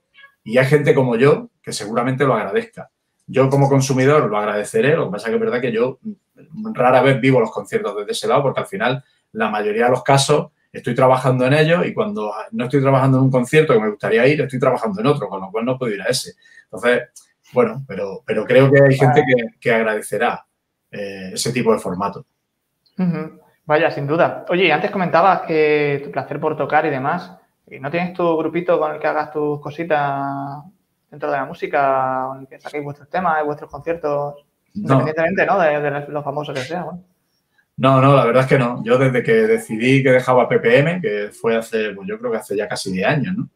Y 0.45 0.57
hay 0.57 0.65
gente 0.65 0.95
como 0.95 1.17
yo 1.17 1.49
que 1.61 1.73
seguramente 1.73 2.23
lo 2.23 2.35
agradezca. 2.35 2.89
Yo 3.27 3.49
como 3.49 3.67
consumidor 3.67 4.29
lo 4.29 4.37
agradeceré, 4.37 4.95
lo 4.95 5.07
que 5.07 5.11
pasa 5.11 5.27
es 5.27 5.31
que 5.31 5.35
es 5.35 5.41
verdad 5.41 5.61
que 5.61 5.71
yo 5.73 5.99
rara 6.73 7.01
vez 7.01 7.19
vivo 7.19 7.41
los 7.41 7.51
conciertos 7.51 7.95
desde 7.97 8.13
ese 8.13 8.27
lado 8.27 8.43
porque 8.43 8.61
al 8.61 8.67
final 8.67 9.03
la 9.33 9.49
mayoría 9.49 9.85
de 9.85 9.91
los 9.91 10.03
casos 10.03 10.51
estoy 10.71 10.95
trabajando 10.95 11.45
en 11.45 11.53
ellos 11.53 11.85
y 11.85 11.93
cuando 11.93 12.33
no 12.51 12.63
estoy 12.65 12.81
trabajando 12.81 13.17
en 13.17 13.25
un 13.25 13.31
concierto 13.31 13.73
que 13.73 13.79
me 13.79 13.89
gustaría 13.89 14.25
ir, 14.27 14.41
estoy 14.41 14.59
trabajando 14.59 15.01
en 15.01 15.07
otro, 15.07 15.27
con 15.27 15.41
lo 15.41 15.51
cual 15.51 15.65
no 15.65 15.77
puedo 15.77 15.93
ir 15.93 16.01
a 16.01 16.05
ese. 16.05 16.33
Entonces, 16.65 17.09
bueno, 17.53 17.83
pero, 17.87 18.23
pero 18.25 18.45
creo 18.45 18.71
que 18.71 18.81
hay 18.81 18.97
gente 18.97 19.23
que, 19.59 19.73
agradecerá 19.73 20.45
eh, 20.89 21.31
ese 21.33 21.51
tipo 21.51 21.73
de 21.73 21.79
formato. 21.79 22.25
Vaya, 23.65 23.91
sin 23.91 24.07
duda. 24.07 24.45
Oye, 24.49 24.71
antes 24.71 24.91
comentabas 24.91 25.41
que 25.41 26.01
tu 26.03 26.11
placer 26.11 26.39
por 26.39 26.57
tocar 26.57 26.85
y 26.85 26.89
demás. 26.89 27.37
¿No 27.79 27.89
tienes 27.89 28.13
tu 28.13 28.37
grupito 28.37 28.77
con 28.79 28.93
el 28.93 28.99
que 28.99 29.07
hagas 29.07 29.31
tus 29.31 29.61
cositas 29.61 30.61
dentro 31.09 31.31
de 31.31 31.37
la 31.37 31.45
música, 31.45 32.25
con 32.27 32.41
el 32.41 32.47
que 32.47 32.59
saquéis 32.59 32.83
vuestros 32.83 33.09
temas, 33.09 33.45
vuestros 33.45 33.71
conciertos, 33.71 34.45
independientemente 34.73 35.45
¿no? 35.45 35.59
de, 35.59 36.05
los 36.09 36.23
famosos 36.23 36.53
que 36.53 36.65
sean? 36.65 37.05
No, 37.81 37.99
no, 37.99 38.15
la 38.15 38.25
verdad 38.25 38.43
es 38.43 38.47
que 38.47 38.59
no. 38.59 38.83
Yo 38.83 38.99
desde 38.99 39.23
que 39.23 39.33
decidí 39.33 40.03
que 40.03 40.11
dejaba 40.11 40.47
PPM, 40.47 41.01
que 41.01 41.31
fue 41.33 41.57
hace, 41.57 41.89
pues 41.95 42.07
yo 42.07 42.19
creo 42.19 42.31
que 42.31 42.37
hace 42.37 42.55
ya 42.55 42.67
casi 42.67 42.91
10 42.91 43.07
años, 43.07 43.35
¿no? 43.35 43.49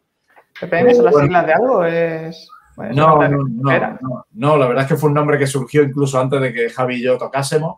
¿PPM 0.59 0.95
son 0.95 1.05
las 1.05 1.15
siglas 1.15 1.45
de 1.45 1.53
algo? 1.53 1.85
Es... 1.85 2.49
no, 2.75 3.21
no, 3.21 3.43
no, 3.47 4.25
no, 4.31 4.57
la 4.57 4.67
verdad 4.67 4.85
es 4.85 4.89
que 4.89 4.95
fue 4.95 5.09
un 5.09 5.13
nombre 5.13 5.37
que 5.37 5.45
surgió 5.45 5.83
incluso 5.83 6.19
antes 6.19 6.41
de 6.41 6.51
que 6.51 6.71
Javi 6.71 6.95
y 6.95 7.03
yo 7.03 7.19
tocásemos. 7.19 7.75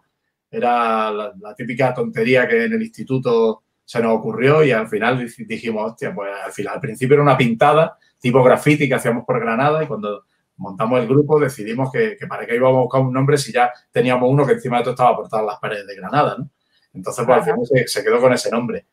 Era 0.49 1.12
la, 1.12 1.33
típica 1.53 1.93
tontería 1.93 2.47
que 2.47 2.63
en 2.63 2.71
el 2.71 2.81
instituto 2.81 3.63
se 3.83 4.01
nos 4.01 4.17
ocurrió 4.17 4.63
y 4.63 4.71
al 4.71 4.88
final 4.88 5.29
dijimos, 5.39 5.91
hostia, 5.91 6.15
pues 6.15 6.31
al, 6.45 6.53
final, 6.53 6.75
al 6.75 6.79
principio 6.79 7.15
era 7.15 7.23
una 7.23 7.38
pintada 7.38 7.97
tipo 8.21 8.41
graffiti 8.41 8.88
que 8.88 8.95
hacíamos 8.95 9.25
por 9.25 9.41
Granada 9.41 9.83
y 9.83 9.88
cuando 9.88 10.23
montamos 10.58 11.00
el 11.00 11.08
grupo 11.08 11.39
decidimos 11.39 11.91
que, 11.91 12.17
para 12.28 12.46
qué 12.46 12.56
íbamos 12.56 12.80
a 12.80 12.82
buscar 12.82 13.02
un 13.02 13.13
nombre 13.13 13.38
si 13.38 13.52
ya 13.52 13.72
teníamos 13.91 14.30
uno 14.30 14.46
que 14.46 14.54
encima 14.54 14.78
de 14.78 14.84
todo 14.84 14.93
estaba 14.93 15.15
por 15.15 15.30
todas 15.30 15.46
las 15.46 15.60
paredes 15.60 15.88
de 15.88 15.96
Granada, 15.96 16.36
¿no? 16.38 16.50
Entonces, 16.93 17.26
pues 17.26 17.38
al 17.38 17.43
final 17.43 17.60
se, 17.86 18.04
quedó 18.04 18.20
con 18.20 18.34
ese 18.34 18.50
nombre. 18.50 18.86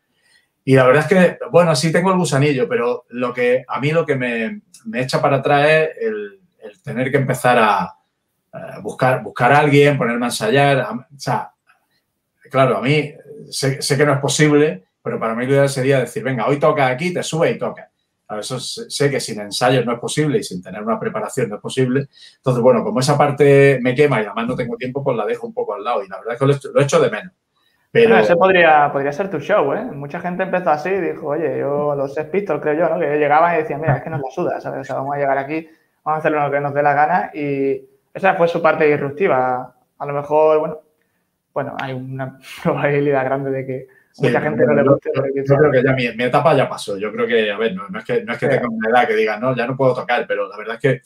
Y 0.65 0.77
la 0.77 0.85
verdad 0.85 1.03
es 1.03 1.09
que, 1.09 1.39
bueno, 1.51 1.75
sí 1.75 1.91
tengo 1.91 2.11
el 2.11 2.19
gusanillo, 2.19 2.69
pero 2.69 3.07
lo 3.11 3.33
que 3.33 3.65
a 3.67 3.81
mí 3.81 3.93
lo 3.93 4.05
que 4.05 4.15
me, 4.15 4.63
echa 4.95 5.23
para 5.23 5.37
atrás 5.37 5.69
es 5.69 5.91
el, 6.01 6.41
tener 6.83 7.11
que 7.11 7.17
empezar 7.17 7.59
a, 7.59 7.99
buscar, 8.83 9.23
buscar 9.23 9.53
a 9.53 9.59
alguien, 9.59 9.97
ponerme 9.97 10.27
a 10.27 10.29
ensayar. 10.29 10.87
o 10.91 11.19
sea, 11.19 11.53
claro, 12.51 12.77
a 12.77 12.83
mí 12.83 13.15
sé, 13.51 13.79
que 13.97 14.07
no 14.07 14.15
es 14.15 14.21
posible, 14.21 14.85
pero 15.03 15.19
para 15.19 15.35
mí 15.35 15.47
lo 15.47 15.53
ideal 15.53 15.69
sería 15.69 16.01
decir, 16.01 16.23
venga, 16.23 16.47
hoy 16.47 16.59
toca 16.59 16.87
aquí, 16.87 17.13
te 17.13 17.23
sube 17.23 17.51
y 17.51 17.59
toca. 17.59 17.91
A 18.29 18.39
eso 18.39 18.59
sé 18.59 19.11
que 19.11 19.21
sin 19.21 19.41
ensayos 19.41 19.85
no 19.85 19.93
es 19.93 19.99
posible 19.99 20.39
y 20.39 20.43
sin 20.43 20.63
tener 20.63 20.83
una 20.83 20.99
preparación 20.99 21.51
no 21.51 21.57
es 21.57 21.63
posible. 21.63 22.09
Entonces, 22.37 22.63
bueno, 22.63 22.83
como 22.83 23.01
esa 23.01 23.19
parte 23.19 23.79
me 23.83 23.95
quema 23.95 24.21
y 24.21 24.25
además 24.25 24.47
no 24.47 24.57
tengo 24.57 24.77
tiempo, 24.77 25.05
pues 25.05 25.17
la 25.17 25.27
dejo 25.27 25.47
un 25.47 25.53
poco 25.53 25.75
al 25.75 25.85
lado 25.85 26.03
y 26.03 26.09
la 26.09 26.19
verdad 26.19 26.35
es 26.35 26.41
que 26.41 26.69
lo, 26.69 26.81
he 26.81 26.85
hecho 26.85 27.01
de 27.01 27.11
menos. 27.11 27.33
Pero... 27.91 28.19
ese 28.19 28.35
podría, 28.35 28.91
podría 28.91 29.13
ser 29.13 29.31
tu 29.31 29.39
show, 29.39 29.73
¿eh? 29.73 29.85
Mucha 29.85 30.21
gente 30.21 30.43
empezó 30.43 30.71
así 30.71 30.89
y 30.89 31.01
dijo, 31.01 31.29
oye, 31.29 31.59
yo 31.59 31.95
los 31.95 32.13
Sex 32.15 32.29
Pistols, 32.31 32.61
creo 32.61 32.75
yo, 32.75 32.89
¿no? 32.89 32.99
Que 32.99 33.19
llegaban 33.19 33.55
y 33.55 33.59
decían, 33.59 33.81
mira, 33.81 33.99
es 33.99 34.03
que 34.03 34.11
nos 34.11 34.21
la 34.21 34.31
suda, 34.31 34.61
¿sabes? 34.61 34.81
O 34.81 34.85
sea, 34.85 34.97
vamos 34.97 35.15
a 35.15 35.19
llegar 35.19 35.39
aquí, 35.39 35.69
vamos 36.03 36.17
a 36.17 36.19
hacer 36.19 36.33
lo 36.33 36.51
que 36.51 36.61
nos 36.61 36.75
dé 36.75 36.83
la 36.83 36.95
gana 36.95 37.31
y 37.35 37.85
esa 38.13 38.35
fue 38.35 38.49
su 38.49 38.63
parte 38.63 38.85
disruptiva. 38.85 39.77
A 39.99 40.07
lo 40.07 40.13
mejor, 40.13 40.59
bueno, 40.59 40.79
bueno, 41.53 41.77
hay 41.81 41.93
una 41.93 42.39
probabilidad 42.63 43.25
grande 43.25 43.51
de 43.51 43.67
que 43.67 43.87
mucha 44.19 44.41
gente 44.41 44.65
no 44.67 44.75
le 44.75 44.89
guste. 44.89 45.11
Yo, 45.15 45.57
creo 45.57 45.73
que 45.73 45.83
ya 45.83 45.93
mi, 45.93 46.25
etapa 46.25 46.57
ya 46.57 46.69
pasó. 46.69 46.97
Yo 46.97 47.13
creo 47.13 47.27
que, 47.27 47.51
a 47.51 47.59
ver, 47.59 47.75
no, 47.75 47.99
es 47.99 48.05
que, 48.05 48.25
no 48.25 48.33
es 48.33 48.39
que 48.39 48.49
tenga 48.49 48.69
una 48.69 48.89
edad 48.89 49.09
que 49.09 49.15
diga, 49.15 49.39
no, 49.39 49.55
ya 49.57 49.67
no 49.67 49.77
puedo 49.77 49.95
tocar, 49.95 50.27
pero 50.27 50.49
la 50.49 50.57
verdad 50.57 50.77
es 50.77 50.81
que 50.81 51.03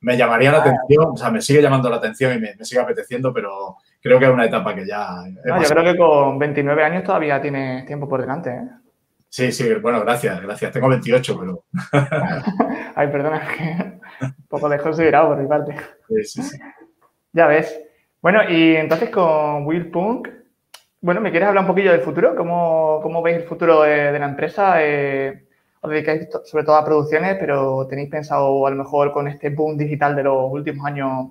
me 0.00 0.16
llamaría 0.16 0.52
la 0.52 0.58
atención, 0.58 1.06
o 1.12 1.16
sea, 1.16 1.30
me 1.30 1.40
sigue 1.40 1.62
llamando 1.62 1.88
la 1.88 1.96
atención 1.96 2.34
y 2.34 2.38
me, 2.38 2.54
me 2.54 2.64
sigue 2.64 2.80
apeteciendo, 2.80 3.32
pero 3.32 3.76
creo 4.00 4.18
que 4.18 4.26
es 4.26 4.30
una 4.30 4.44
etapa 4.44 4.74
que 4.74 4.86
ya... 4.86 5.22
No, 5.44 5.62
yo 5.62 5.68
creo 5.68 5.84
que 5.84 5.98
con 5.98 6.38
29 6.38 6.84
años 6.84 7.04
todavía 7.04 7.40
tiene 7.40 7.84
tiempo 7.86 8.08
por 8.08 8.20
delante, 8.20 8.50
¿eh? 8.50 8.68
Sí, 9.28 9.52
sí, 9.52 9.74
bueno, 9.74 10.00
gracias, 10.00 10.40
gracias. 10.40 10.72
Tengo 10.72 10.88
28, 10.88 11.38
pero... 11.38 11.64
Ay, 12.94 13.08
perdona, 13.08 13.42
un 14.20 14.46
poco 14.48 14.68
desconsiderado 14.68 15.28
por 15.28 15.38
mi 15.38 15.46
parte. 15.46 15.76
Sí, 16.08 16.24
sí, 16.24 16.42
sí. 16.42 16.58
Ya 17.32 17.46
ves. 17.46 17.78
Bueno, 18.22 18.48
y 18.48 18.76
entonces 18.76 19.10
con 19.10 19.66
Will 19.66 19.90
Punk, 19.90 20.28
bueno, 21.06 21.20
¿me 21.20 21.30
quieres 21.30 21.48
hablar 21.48 21.62
un 21.62 21.68
poquillo 21.68 21.92
del 21.92 22.00
futuro? 22.00 22.34
¿Cómo, 22.34 22.98
cómo 23.00 23.22
veis 23.22 23.36
el 23.36 23.44
futuro 23.44 23.82
de, 23.82 24.18
la 24.18 24.26
empresa? 24.26 24.82
Eh, 24.82 25.46
os 25.80 25.88
dedicáis 25.88 26.26
sobre 26.46 26.64
todo 26.64 26.74
a 26.74 26.84
producciones, 26.84 27.36
pero 27.38 27.86
¿tenéis 27.86 28.10
pensado 28.10 28.66
a 28.66 28.70
lo 28.70 28.76
mejor 28.76 29.12
con 29.12 29.28
este 29.28 29.50
boom 29.50 29.78
digital 29.78 30.16
de 30.16 30.24
los 30.24 30.50
últimos 30.50 30.84
años, 30.84 31.28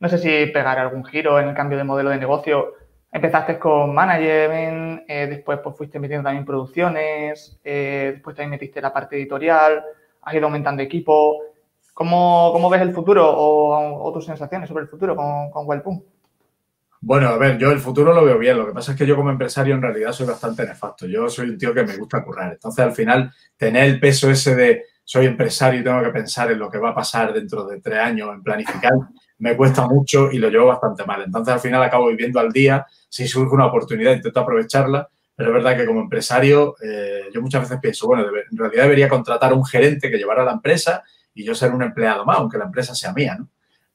no 0.00 0.08
sé 0.08 0.18
si 0.18 0.46
pegar 0.46 0.76
algún 0.80 1.04
giro 1.04 1.38
en 1.38 1.50
el 1.50 1.54
cambio 1.54 1.78
de 1.78 1.84
modelo 1.84 2.10
de 2.10 2.18
negocio? 2.18 2.74
Empezaste 3.12 3.60
con 3.60 3.94
management, 3.94 5.04
eh, 5.06 5.28
después 5.28 5.60
pues 5.62 5.76
fuiste 5.76 6.00
metiendo 6.00 6.24
también 6.24 6.44
producciones, 6.44 7.60
eh, 7.62 8.10
después 8.14 8.34
también 8.34 8.50
metiste 8.50 8.80
la 8.80 8.92
parte 8.92 9.14
editorial, 9.14 9.84
has 10.20 10.34
ido 10.34 10.46
aumentando 10.46 10.82
equipo. 10.82 11.38
¿Cómo, 11.94 12.50
cómo 12.52 12.68
ves 12.70 12.82
el 12.82 12.92
futuro 12.92 13.22
o, 13.24 14.12
tus 14.12 14.26
sensaciones 14.26 14.68
sobre 14.68 14.82
el 14.82 14.88
futuro 14.88 15.14
con, 15.14 15.48
con 15.52 15.64
Wellpum? 15.68 16.02
Bueno, 17.04 17.30
a 17.30 17.36
ver, 17.36 17.58
yo 17.58 17.72
el 17.72 17.80
futuro 17.80 18.14
lo 18.14 18.24
veo 18.24 18.38
bien. 18.38 18.56
Lo 18.56 18.64
que 18.64 18.72
pasa 18.72 18.92
es 18.92 18.98
que 18.98 19.04
yo 19.04 19.16
como 19.16 19.28
empresario 19.30 19.74
en 19.74 19.82
realidad 19.82 20.12
soy 20.12 20.24
bastante 20.24 20.64
nefasto. 20.64 21.04
Yo 21.06 21.28
soy 21.28 21.50
un 21.50 21.58
tío 21.58 21.74
que 21.74 21.82
me 21.82 21.96
gusta 21.96 22.22
currar. 22.22 22.52
Entonces, 22.52 22.84
al 22.84 22.92
final, 22.92 23.32
tener 23.56 23.84
el 23.86 23.98
peso 23.98 24.30
ese 24.30 24.54
de 24.54 24.84
soy 25.02 25.26
empresario 25.26 25.80
y 25.80 25.84
tengo 25.84 26.00
que 26.00 26.10
pensar 26.10 26.52
en 26.52 26.60
lo 26.60 26.70
que 26.70 26.78
va 26.78 26.90
a 26.90 26.94
pasar 26.94 27.32
dentro 27.32 27.66
de 27.66 27.80
tres 27.80 27.98
años, 27.98 28.30
en 28.32 28.40
planificar, 28.40 28.92
me 29.38 29.56
cuesta 29.56 29.84
mucho 29.88 30.30
y 30.30 30.38
lo 30.38 30.48
llevo 30.48 30.66
bastante 30.66 31.04
mal. 31.04 31.22
Entonces, 31.24 31.52
al 31.52 31.58
final, 31.58 31.82
acabo 31.82 32.06
viviendo 32.06 32.38
al 32.38 32.52
día. 32.52 32.86
Si 33.08 33.26
surge 33.26 33.52
una 33.52 33.66
oportunidad, 33.66 34.12
intento 34.12 34.38
aprovecharla. 34.38 35.08
Pero 35.34 35.48
es 35.48 35.54
verdad 35.54 35.76
que 35.76 35.86
como 35.86 36.02
empresario, 36.02 36.76
eh, 36.80 37.22
yo 37.34 37.42
muchas 37.42 37.62
veces 37.62 37.80
pienso, 37.82 38.06
bueno, 38.06 38.24
en 38.28 38.56
realidad 38.56 38.84
debería 38.84 39.08
contratar 39.08 39.50
a 39.50 39.56
un 39.56 39.64
gerente 39.64 40.08
que 40.08 40.18
llevara 40.18 40.44
la 40.44 40.52
empresa 40.52 41.02
y 41.34 41.42
yo 41.42 41.52
ser 41.56 41.72
un 41.72 41.82
empleado 41.82 42.24
más, 42.24 42.38
aunque 42.38 42.58
la 42.58 42.66
empresa 42.66 42.94
sea 42.94 43.12
mía, 43.12 43.36
¿no? 43.36 43.48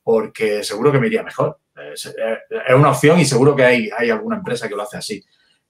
Porque 0.03 0.63
seguro 0.63 0.91
que 0.91 0.99
me 0.99 1.07
iría 1.07 1.23
mejor 1.23 1.57
Es, 1.93 2.13
una 2.75 2.91
opción 2.91 3.19
y 3.19 3.25
seguro 3.25 3.55
que 3.55 3.63
hay, 3.63 3.89
hay 3.95 4.09
alguna 4.09 4.37
empresa 4.37 4.67
que 4.67 4.75
lo 4.75 4.83
hace 4.83 4.97
así. 4.97 5.23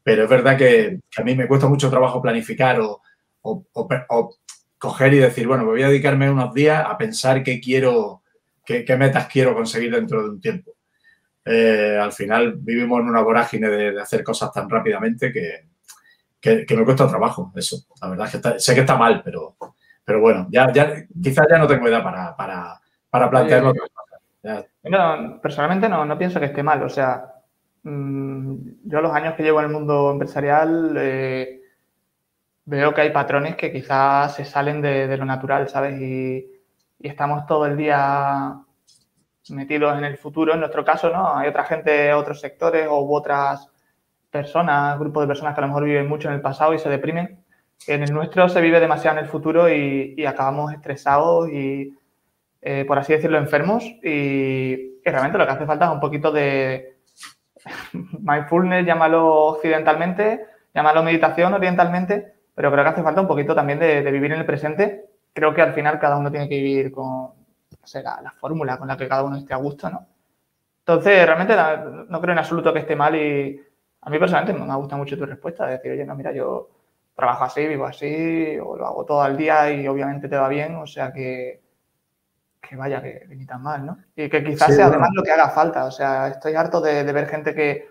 Pero 0.03 0.23
es 0.23 0.29
verdad 0.29 0.57
que, 0.57 0.99
a 1.17 1.23
mí 1.23 1.35
me 1.35 1.47
cuesta 1.47 1.67
mucho 1.67 1.89
trabajo 1.89 2.21
planificar 2.21 2.79
o, 2.79 3.01
coger 4.77 5.13
y 5.13 5.17
decir, 5.17 5.47
bueno, 5.47 5.63
me 5.63 5.71
voy 5.71 5.83
a 5.83 5.89
dedicarme 5.89 6.29
unos 6.29 6.53
días 6.53 6.85
a 6.87 6.97
pensar 6.97 7.43
qué 7.43 7.59
quiero, 7.59 8.21
qué, 8.63 8.85
metas 8.97 9.27
quiero 9.27 9.53
conseguir 9.53 9.93
dentro 9.93 10.23
de 10.23 10.29
un 10.29 10.41
tiempo. 10.41 10.75
Eh, 11.43 11.97
al 12.01 12.11
final 12.11 12.55
vivimos 12.57 12.99
en 12.99 13.07
una 13.07 13.21
vorágine 13.21 13.69
de, 13.69 14.01
hacer 14.01 14.23
cosas 14.23 14.51
tan 14.51 14.69
rápidamente 14.69 15.31
que, 15.31 15.67
que, 16.39 16.75
me 16.75 16.85
cuesta 16.85 17.07
trabajo 17.07 17.51
eso. 17.55 17.85
La 18.01 18.09
verdad 18.09 18.27
es 18.27 18.41
que 18.41 18.59
sé 18.59 18.75
que 18.75 18.81
está 18.81 18.95
mal, 18.95 19.21
pero, 19.23 19.55
pero 20.05 20.21
bueno, 20.21 20.47
ya, 20.49 20.71
ya, 20.71 21.05
quizás 21.21 21.47
ya 21.49 21.57
no 21.57 21.67
tengo 21.67 21.87
edad 21.87 22.03
para, 22.03 22.35
para, 22.35 22.79
para 23.09 23.29
plantearlo. 23.29 23.73
Personalmente 25.41 25.89
no, 25.89 26.05
no 26.05 26.17
pienso 26.17 26.39
que 26.39 26.47
esté 26.47 26.63
mal. 26.63 26.83
O 26.83 26.89
sea, 26.89 27.33
mm, 27.83 28.55
yo 28.85 29.01
los 29.01 29.13
años 29.13 29.35
que 29.35 29.43
llevo 29.43 29.59
en 29.59 29.65
el 29.65 29.71
mundo 29.71 30.11
empresarial 30.11 30.95
eh, 30.97 31.61
veo 32.65 32.93
que 32.93 33.01
hay 33.01 33.11
patrones 33.11 33.55
que 33.55 33.71
quizás 33.71 34.35
se 34.35 34.45
salen 34.45 34.81
de, 34.81 35.15
lo 35.17 35.25
natural, 35.25 35.69
¿sabes? 35.69 35.99
Y, 36.01 36.37
y, 36.99 37.07
estamos 37.07 37.45
todo 37.45 37.65
el 37.65 37.77
día 37.77 38.59
metidos 39.49 39.97
en 39.97 40.03
el 40.05 40.17
futuro. 40.17 40.53
En 40.53 40.59
nuestro 40.59 40.83
caso, 40.85 41.09
¿no? 41.09 41.35
Hay 41.37 41.49
otra 41.49 41.63
gente, 41.65 42.13
otros 42.13 42.39
sectores 42.41 42.87
u 42.87 43.13
otras 43.13 43.69
personas, 44.29 44.99
grupos 44.99 45.23
de 45.23 45.27
personas 45.27 45.53
que 45.55 45.61
a 45.61 45.63
lo 45.63 45.67
mejor 45.67 45.85
viven 45.85 46.07
mucho 46.07 46.27
en 46.27 46.35
el 46.35 46.41
pasado 46.41 46.73
y 46.73 46.79
se 46.79 46.89
deprimen. 46.89 47.43
En 47.85 48.03
el 48.03 48.13
nuestro 48.13 48.49
se 48.49 48.61
vive 48.61 48.79
demasiado 48.79 49.17
en 49.17 49.25
el 49.25 49.29
futuro 49.29 49.69
y, 49.69 50.25
acabamos 50.25 50.73
estresados 50.73 51.49
y, 51.49 51.93
eh, 52.61 52.85
por 52.85 52.97
así 52.97 53.13
decirlo, 53.13 53.37
enfermos. 53.37 53.83
Y, 54.03 54.95
realmente 55.05 55.37
lo 55.37 55.45
que 55.45 55.53
hace 55.53 55.65
falta 55.65 55.85
es 55.85 55.91
un 55.91 56.01
poquito 56.01 56.31
de 56.31 56.97
mindfulness, 57.93 58.85
llámalo 58.85 59.45
occidentalmente, 59.45 60.45
llámalo 60.73 61.01
meditación 61.01 61.53
orientalmente, 61.53 62.33
pero 62.53 62.71
creo 62.71 62.83
que 62.83 62.89
hace 62.89 63.03
falta 63.03 63.21
un 63.21 63.27
poquito 63.27 63.55
también 63.55 63.79
de, 63.79 64.01
vivir 64.11 64.33
en 64.33 64.39
el 64.39 64.45
presente. 64.45 65.05
Creo 65.33 65.53
que 65.53 65.61
al 65.61 65.73
final 65.73 65.99
cada 65.99 66.17
uno 66.17 66.29
tiene 66.29 66.49
que 66.49 66.55
vivir 66.55 66.91
con 66.91 67.31
la, 67.93 68.33
fórmula 68.37 68.77
con 68.77 68.87
la 68.87 68.97
que 68.97 69.07
cada 69.07 69.23
uno 69.23 69.37
esté 69.37 69.53
a 69.53 69.57
gusto, 69.57 69.89
¿no? 69.89 70.05
Entonces, 70.79 71.25
realmente 71.25 71.55
no 72.09 72.21
creo 72.21 72.33
en 72.33 72.39
absoluto 72.39 72.73
que 72.73 72.79
esté 72.79 72.95
mal 72.95 73.15
y 73.15 73.61
a 74.01 74.09
mí 74.09 74.19
personalmente 74.19 74.61
me 74.61 74.75
gusta 74.75 74.95
mucho 74.95 75.17
tu 75.17 75.25
respuesta, 75.25 75.65
de 75.65 75.73
decir, 75.73 75.91
oye, 75.91 76.05
no, 76.05 76.15
mira, 76.15 76.31
yo 76.31 76.69
trabajo 77.15 77.45
así, 77.45 77.67
vivo 77.67 77.85
así, 77.85 78.57
o 78.59 78.77
lo 78.77 78.85
hago 78.85 79.05
todo 79.05 79.25
el 79.25 79.35
día 79.35 79.71
y 79.71 79.87
obviamente 79.87 80.29
te 80.29 80.37
va 80.37 80.47
bien, 80.47 80.75
o 80.75 80.87
sea 80.87 81.11
que, 81.11 81.61
que 82.67 82.75
vaya, 82.75 83.01
que, 83.01 83.25
ni 83.29 83.45
tan 83.45 83.61
mal, 83.61 83.85
¿no? 83.85 83.97
Y 84.15 84.29
que 84.29 84.43
quizás 84.43 84.75
sea 84.75 84.87
además 84.87 85.09
lo 85.13 85.23
que 85.23 85.31
haga 85.31 85.49
falta, 85.49 85.85
o 85.85 85.91
sea, 85.91 86.27
estoy 86.27 86.55
harto 86.55 86.81
de, 86.81 87.03
ver 87.03 87.27
gente 87.27 87.53
que 87.53 87.87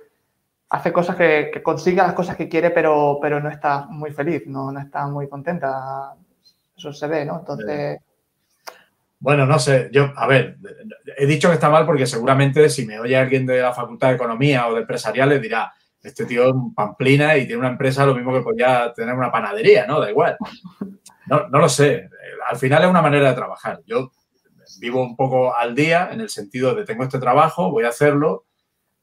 hace 0.71 0.93
cosas 0.93 1.17
que, 1.17 1.51
que, 1.53 1.63
consigue 1.63 1.97
las 1.97 2.13
cosas 2.13 2.37
que 2.37 2.49
quiere, 2.49 2.71
pero, 2.71 3.19
pero 3.21 3.41
no 3.41 3.49
está 3.49 3.87
muy 3.87 4.11
feliz, 4.11 4.43
no, 4.47 4.71
no 4.73 4.81
está 4.81 5.07
muy 5.07 5.29
contenta, 5.29 6.15
eso 6.77 6.93
se 6.93 7.07
ve, 7.07 7.25
¿no? 7.25 7.39
Entonces... 7.39 8.01
Bueno, 9.19 9.47
no 9.47 9.59
sé, 9.59 9.89
yo, 9.93 10.13
a 10.15 10.27
ver, 10.27 10.59
he 11.17 11.27
dicho 11.27 11.49
que 11.49 11.55
está 11.55 11.71
mal 11.71 11.87
porque 11.87 12.07
seguramente 12.07 12.69
si 12.69 12.87
me 12.87 13.01
oye 13.01 13.17
alguien 13.17 13.47
de 13.47 13.63
la 13.63 13.73
Facultad 13.73 14.09
de 14.09 14.17
Economía 14.17 14.69
o 14.69 14.75
de 14.75 14.81
Empresariales 14.83 15.41
dirá, 15.41 15.73
este 16.07 16.25
tío 16.25 16.45
es 16.45 16.53
un 16.53 16.75
pamplina 16.75 17.37
y 17.37 17.47
tiene 17.47 17.61
una 17.61 17.71
empresa 17.71 18.07
lo 18.07 18.15
mismo 18.15 18.33
que 18.33 18.41
podría 18.41 18.93
tener 18.93 19.15
una 19.15 19.33
panadería, 19.33 19.87
¿no? 19.87 20.01
Da 20.01 20.11
igual. 20.11 20.37
No, 21.27 21.49
lo 21.49 21.69
sé. 21.69 22.09
Al 22.49 22.57
final 22.57 22.85
es 22.85 22.91
una 22.91 23.03
manera 23.03 23.31
de 23.31 23.35
trabajar. 23.35 23.81
Yo 23.85 24.13
vivo 24.79 25.03
un 25.03 25.17
poco 25.17 25.55
al 25.55 25.75
día 25.75 26.11
en 26.13 26.21
el 26.21 26.29
sentido 26.29 26.75
de 26.75 26.85
tengo 26.85 27.05
este 27.05 27.19
trabajo, 27.19 27.71
voy 27.71 27.85
a 27.85 27.89
hacerlo. 27.89 28.47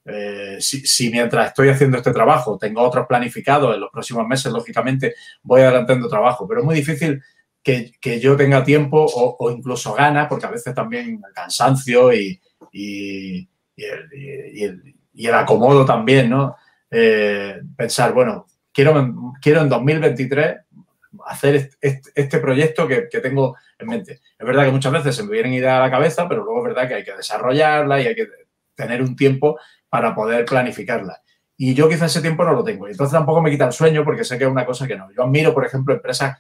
Eh, 0.06 0.58
si, 0.60 1.10
mientras 1.10 1.48
estoy 1.48 1.70
haciendo 1.70 1.96
este 1.96 2.12
trabajo 2.12 2.58
tengo 2.58 2.82
otros 2.82 3.08
planificados 3.08 3.74
en 3.74 3.80
los 3.80 3.90
próximos 3.90 4.28
meses, 4.28 4.52
lógicamente 4.52 5.16
voy 5.42 5.62
adelantando 5.62 6.10
trabajo, 6.10 6.46
pero 6.48 6.60
es 6.60 6.66
muy 6.66 6.76
difícil 6.76 7.22
que, 7.62 8.20
yo 8.20 8.36
tenga 8.36 8.66
tiempo 8.66 9.06
o, 9.06 9.52
incluso 9.52 9.94
ganas, 9.94 10.28
porque 10.28 10.46
a 10.46 10.52
veces 10.52 10.76
también 10.76 11.22
el 11.26 11.34
cansancio 11.34 12.14
y, 12.14 12.40
y 15.14 15.28
el 15.28 15.34
acomodo 15.34 15.86
también, 15.86 16.30
¿no? 16.30 16.56
Eh, 16.90 17.62
pensar, 17.76 18.14
bueno, 18.14 18.46
quiero, 18.72 19.34
quiero 19.42 19.62
en 19.62 19.70
2023 19.70 20.58
hacer 21.26 21.72
este, 21.82 22.40
proyecto 22.40 22.88
que, 22.88 23.08
tengo 23.22 23.56
en 23.78 23.88
mente. 23.88 24.22
Es 24.38 24.46
verdad 24.46 24.66
que 24.66 24.72
muchas 24.72 24.92
veces 24.92 25.16
se 25.16 25.24
me 25.24 25.32
vienen 25.32 25.54
ideas 25.54 25.76
a 25.76 25.82
la 25.82 25.92
cabeza, 25.92 26.28
pero 26.28 26.44
luego 26.44 26.60
es 26.60 26.74
verdad 26.74 26.88
que 26.88 26.96
hay 26.96 27.04
que 27.04 27.16
desarrollarla 27.16 28.02
y 28.02 28.08
hay 28.08 28.16
que 28.16 28.28
tener 28.76 29.02
un 29.02 29.16
tiempo 29.16 29.60
para 29.90 30.16
poder 30.16 30.46
planificarla. 30.46 31.22
Y 31.56 31.74
yo 31.74 31.88
quizás 31.88 32.12
ese 32.12 32.22
tiempo 32.22 32.44
no 32.44 32.54
lo 32.54 32.64
tengo. 32.64 32.88
Y 32.88 32.92
entonces 32.92 33.14
tampoco 33.14 33.42
me 33.42 33.52
quita 33.52 33.66
el 33.66 33.74
sueño 33.74 34.04
porque 34.04 34.24
sé 34.24 34.38
que 34.38 34.46
es 34.46 34.50
una 34.50 34.66
cosa 34.66 34.88
que 34.88 34.98
no. 34.98 35.12
Yo 35.12 35.24
admiro, 35.24 35.54
por 35.54 35.66
ejemplo, 35.66 35.94
empresas, 35.94 36.38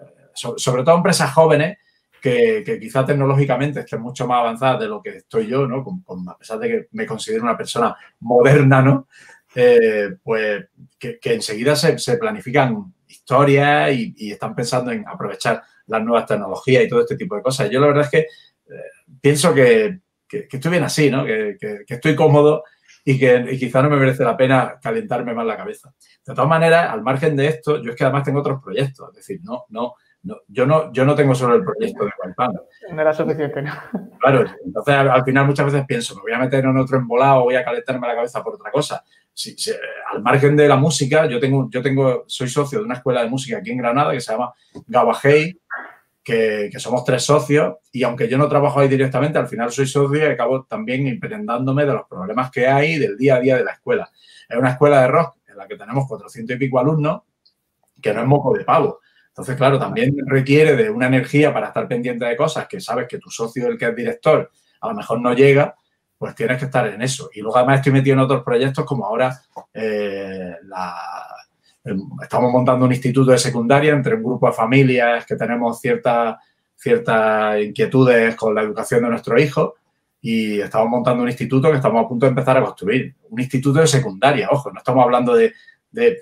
eh, 0.00 0.30
sobre 0.34 0.82
todo 0.82 0.96
empresas 0.96 1.32
jóvenes, 1.32 1.78
que, 2.20 2.78
quizás 2.80 3.06
tecnológicamente 3.06 3.80
estén 3.80 4.00
mucho 4.00 4.26
más 4.26 4.40
avanzadas 4.40 4.80
de 4.80 4.88
lo 4.88 5.00
que 5.02 5.18
estoy 5.18 5.46
yo, 5.46 5.66
¿no? 5.66 5.84
a 6.28 6.38
pesar 6.38 6.58
de 6.58 6.68
que 6.68 6.88
me 6.92 7.06
considero 7.06 7.44
una 7.44 7.56
persona 7.56 7.94
moderna, 8.20 8.82
¿no? 8.82 9.06
Eh, 9.58 10.16
pues 10.22 10.66
que, 10.98 11.18
enseguida 11.22 11.74
se, 11.74 12.18
planifican 12.18 12.92
historias 13.08 13.90
y, 13.90 14.30
están 14.30 14.54
pensando 14.54 14.90
en 14.90 15.08
aprovechar 15.08 15.62
las 15.86 16.02
nuevas 16.02 16.26
tecnologías 16.26 16.84
y 16.84 16.88
todo 16.88 17.00
este 17.00 17.16
tipo 17.16 17.36
de 17.36 17.42
cosas. 17.42 17.70
Yo 17.70 17.80
la 17.80 17.86
verdad 17.86 18.04
es 18.04 18.10
que 18.10 18.18
eh, 18.18 18.82
pienso 19.18 19.54
que, 19.54 20.00
estoy 20.28 20.70
bien 20.70 20.84
así, 20.84 21.10
¿no? 21.10 21.24
que, 21.24 21.56
estoy 21.88 22.14
cómodo 22.14 22.64
y 23.02 23.18
que 23.18 23.56
quizá 23.58 23.80
no 23.82 23.88
me 23.88 23.96
merece 23.96 24.24
la 24.24 24.36
pena 24.36 24.78
calentarme 24.82 25.32
más 25.32 25.46
la 25.46 25.56
cabeza. 25.56 25.90
De 26.26 26.34
todas 26.34 26.50
maneras, 26.50 26.90
al 26.90 27.02
margen 27.02 27.34
de 27.34 27.46
esto, 27.46 27.82
yo 27.82 27.92
es 27.92 27.96
que 27.96 28.04
además 28.04 28.24
tengo 28.24 28.40
otros 28.40 28.62
proyectos, 28.62 29.08
es 29.08 29.16
decir, 29.16 29.40
no, 29.42 29.64
no, 29.70 29.94
yo, 30.48 30.66
no, 30.66 30.92
yo 30.92 31.06
no 31.06 31.14
tengo 31.14 31.34
solo 31.34 31.54
el 31.54 31.64
proyecto 31.64 32.04
de 32.04 32.10
Guantánamo. 32.18 32.66
No 32.92 33.00
era 33.00 33.14
suficiente, 33.14 33.62
¿no? 33.62 33.72
Claro, 34.18 34.44
entonces 34.62 34.94
al, 34.94 35.24
final 35.24 35.46
muchas 35.46 35.66
veces 35.66 35.86
pienso, 35.86 36.14
me 36.16 36.22
voy 36.22 36.32
a 36.32 36.40
meter 36.40 36.64
en 36.64 36.76
otro 36.76 36.98
embolado, 36.98 37.44
voy 37.44 37.54
a 37.54 37.64
calentarme 37.64 38.06
la 38.06 38.16
cabeza 38.16 38.42
por 38.42 38.56
otra 38.56 38.70
cosa 38.70 39.02
al 40.12 40.22
margen 40.22 40.56
de 40.56 40.68
la 40.68 40.76
música, 40.76 41.26
yo 41.26 41.38
tengo, 41.38 41.68
yo 41.70 41.82
tengo, 41.82 42.24
soy 42.26 42.48
socio 42.48 42.78
de 42.78 42.84
una 42.84 42.94
escuela 42.94 43.22
de 43.22 43.28
música 43.28 43.58
aquí 43.58 43.70
en 43.70 43.78
Granada 43.78 44.12
que 44.12 44.20
se 44.20 44.32
llama 44.32 44.54
Gabajei, 44.86 45.60
que, 46.22 46.68
que, 46.72 46.80
somos 46.80 47.04
tres 47.04 47.22
socios 47.22 47.76
y 47.92 48.02
aunque 48.02 48.28
yo 48.28 48.38
no 48.38 48.48
trabajo 48.48 48.80
ahí 48.80 48.88
directamente, 48.88 49.38
al 49.38 49.46
final 49.46 49.70
soy 49.70 49.86
socio 49.86 50.18
y 50.18 50.32
acabo 50.32 50.64
también 50.64 51.06
imprendándome 51.06 51.84
de 51.84 51.92
los 51.92 52.06
problemas 52.08 52.50
que 52.50 52.66
hay 52.66 52.98
del 52.98 53.16
día 53.16 53.36
a 53.36 53.40
día 53.40 53.56
de 53.56 53.64
la 53.64 53.72
escuela. 53.72 54.10
Es 54.48 54.56
una 54.56 54.70
escuela 54.70 55.02
de 55.02 55.08
rock 55.08 55.36
en 55.46 55.56
la 55.56 55.68
que 55.68 55.76
tenemos 55.76 56.06
400 56.08 56.56
y 56.56 56.58
pico 56.58 56.78
alumnos, 56.78 57.22
que 58.00 58.12
no 58.12 58.20
es 58.20 58.26
moco 58.26 58.56
de 58.56 58.64
pavo. 58.64 59.00
Entonces, 59.28 59.56
claro, 59.56 59.78
también 59.78 60.16
requiere 60.26 60.76
de 60.76 60.88
una 60.88 61.08
energía 61.08 61.52
para 61.52 61.68
estar 61.68 61.86
pendiente 61.86 62.24
de 62.24 62.36
cosas 62.36 62.66
que 62.66 62.80
sabes 62.80 63.06
que 63.06 63.18
tu 63.18 63.30
socio, 63.30 63.68
el 63.68 63.76
que 63.76 63.86
es 63.86 63.94
director, 63.94 64.50
a 64.80 64.88
lo 64.88 64.94
mejor 64.94 65.20
no 65.20 65.34
llega 65.34 65.76
pues 66.18 66.34
tienes 66.34 66.58
que 66.58 66.66
estar 66.66 66.86
en 66.86 67.02
eso. 67.02 67.30
Y 67.34 67.40
luego 67.40 67.56
además 67.56 67.78
estoy 67.78 67.92
metido 67.92 68.14
en 68.14 68.20
otros 68.20 68.42
proyectos 68.42 68.84
como 68.84 69.04
ahora 69.06 69.38
eh, 69.72 70.54
estamos 72.22 72.52
montando 72.52 72.84
un 72.84 72.92
instituto 72.92 73.30
de 73.30 73.38
secundaria 73.38 73.92
entre 73.92 74.14
un 74.14 74.22
grupo 74.22 74.46
de 74.46 74.52
familias 74.52 75.24
que 75.26 75.36
tenemos 75.36 75.80
ciertas 75.80 76.36
ciertas 76.76 77.60
inquietudes 77.60 78.36
con 78.36 78.54
la 78.54 78.62
educación 78.62 79.02
de 79.02 79.08
nuestro 79.08 79.38
hijo 79.38 79.74
y 80.20 80.60
estamos 80.60 80.88
montando 80.88 81.22
un 81.22 81.28
instituto 81.28 81.70
que 81.70 81.76
estamos 81.76 82.04
a 82.04 82.08
punto 82.08 82.26
de 82.26 82.30
empezar 82.30 82.56
a 82.56 82.64
construir. 82.64 83.14
Un 83.30 83.40
instituto 83.40 83.80
de 83.80 83.86
secundaria, 83.86 84.48
ojo, 84.50 84.70
no 84.72 84.78
estamos 84.78 85.04
hablando 85.04 85.34
de, 85.34 85.52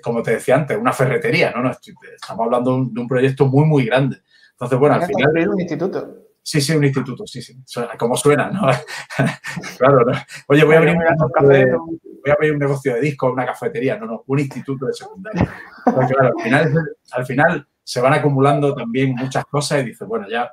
como 0.01 0.21
te 0.21 0.31
decía 0.31 0.55
antes, 0.55 0.77
una 0.77 0.93
ferretería, 0.93 1.51
no, 1.51 1.63
no, 1.63 1.71
estamos 1.71 2.45
hablando 2.45 2.71
de 2.71 2.77
un, 2.77 2.93
de 2.93 3.01
un 3.01 3.07
proyecto 3.07 3.47
muy, 3.47 3.65
muy 3.65 3.85
grande. 3.85 4.17
Entonces, 4.51 4.79
bueno, 4.79 4.95
al 4.95 5.05
final... 5.05 5.49
un 5.49 5.59
instituto. 5.59 6.24
Sí, 6.47 6.61
sí, 6.61 6.75
un 6.75 6.83
instituto, 6.83 7.25
sí, 7.25 7.41
sí. 7.41 7.57
Como 7.97 8.15
suena, 8.15 8.51
¿no? 8.51 8.61
claro, 9.79 10.05
¿no? 10.05 10.11
Oye, 10.47 10.63
voy 10.63 10.75
a, 10.75 10.77
abrir 10.77 10.93
un 10.95 10.99
negocio 10.99 11.47
de, 11.47 11.65
voy 11.73 12.29
a 12.29 12.33
abrir 12.33 12.51
un 12.51 12.59
negocio 12.59 12.93
de 12.93 13.01
disco, 13.01 13.31
una 13.31 13.47
cafetería. 13.47 13.97
No, 13.97 14.05
no, 14.05 14.23
un 14.27 14.39
instituto 14.39 14.85
de 14.85 14.93
secundaria. 14.93 15.51
Porque, 15.83 16.13
claro, 16.13 16.35
al 16.37 16.43
final, 16.43 16.73
al 17.13 17.25
final 17.25 17.67
se 17.83 17.99
van 17.99 18.13
acumulando 18.13 18.75
también 18.75 19.15
muchas 19.15 19.43
cosas 19.45 19.81
y 19.81 19.85
dices, 19.85 20.07
bueno, 20.07 20.29
ya 20.29 20.51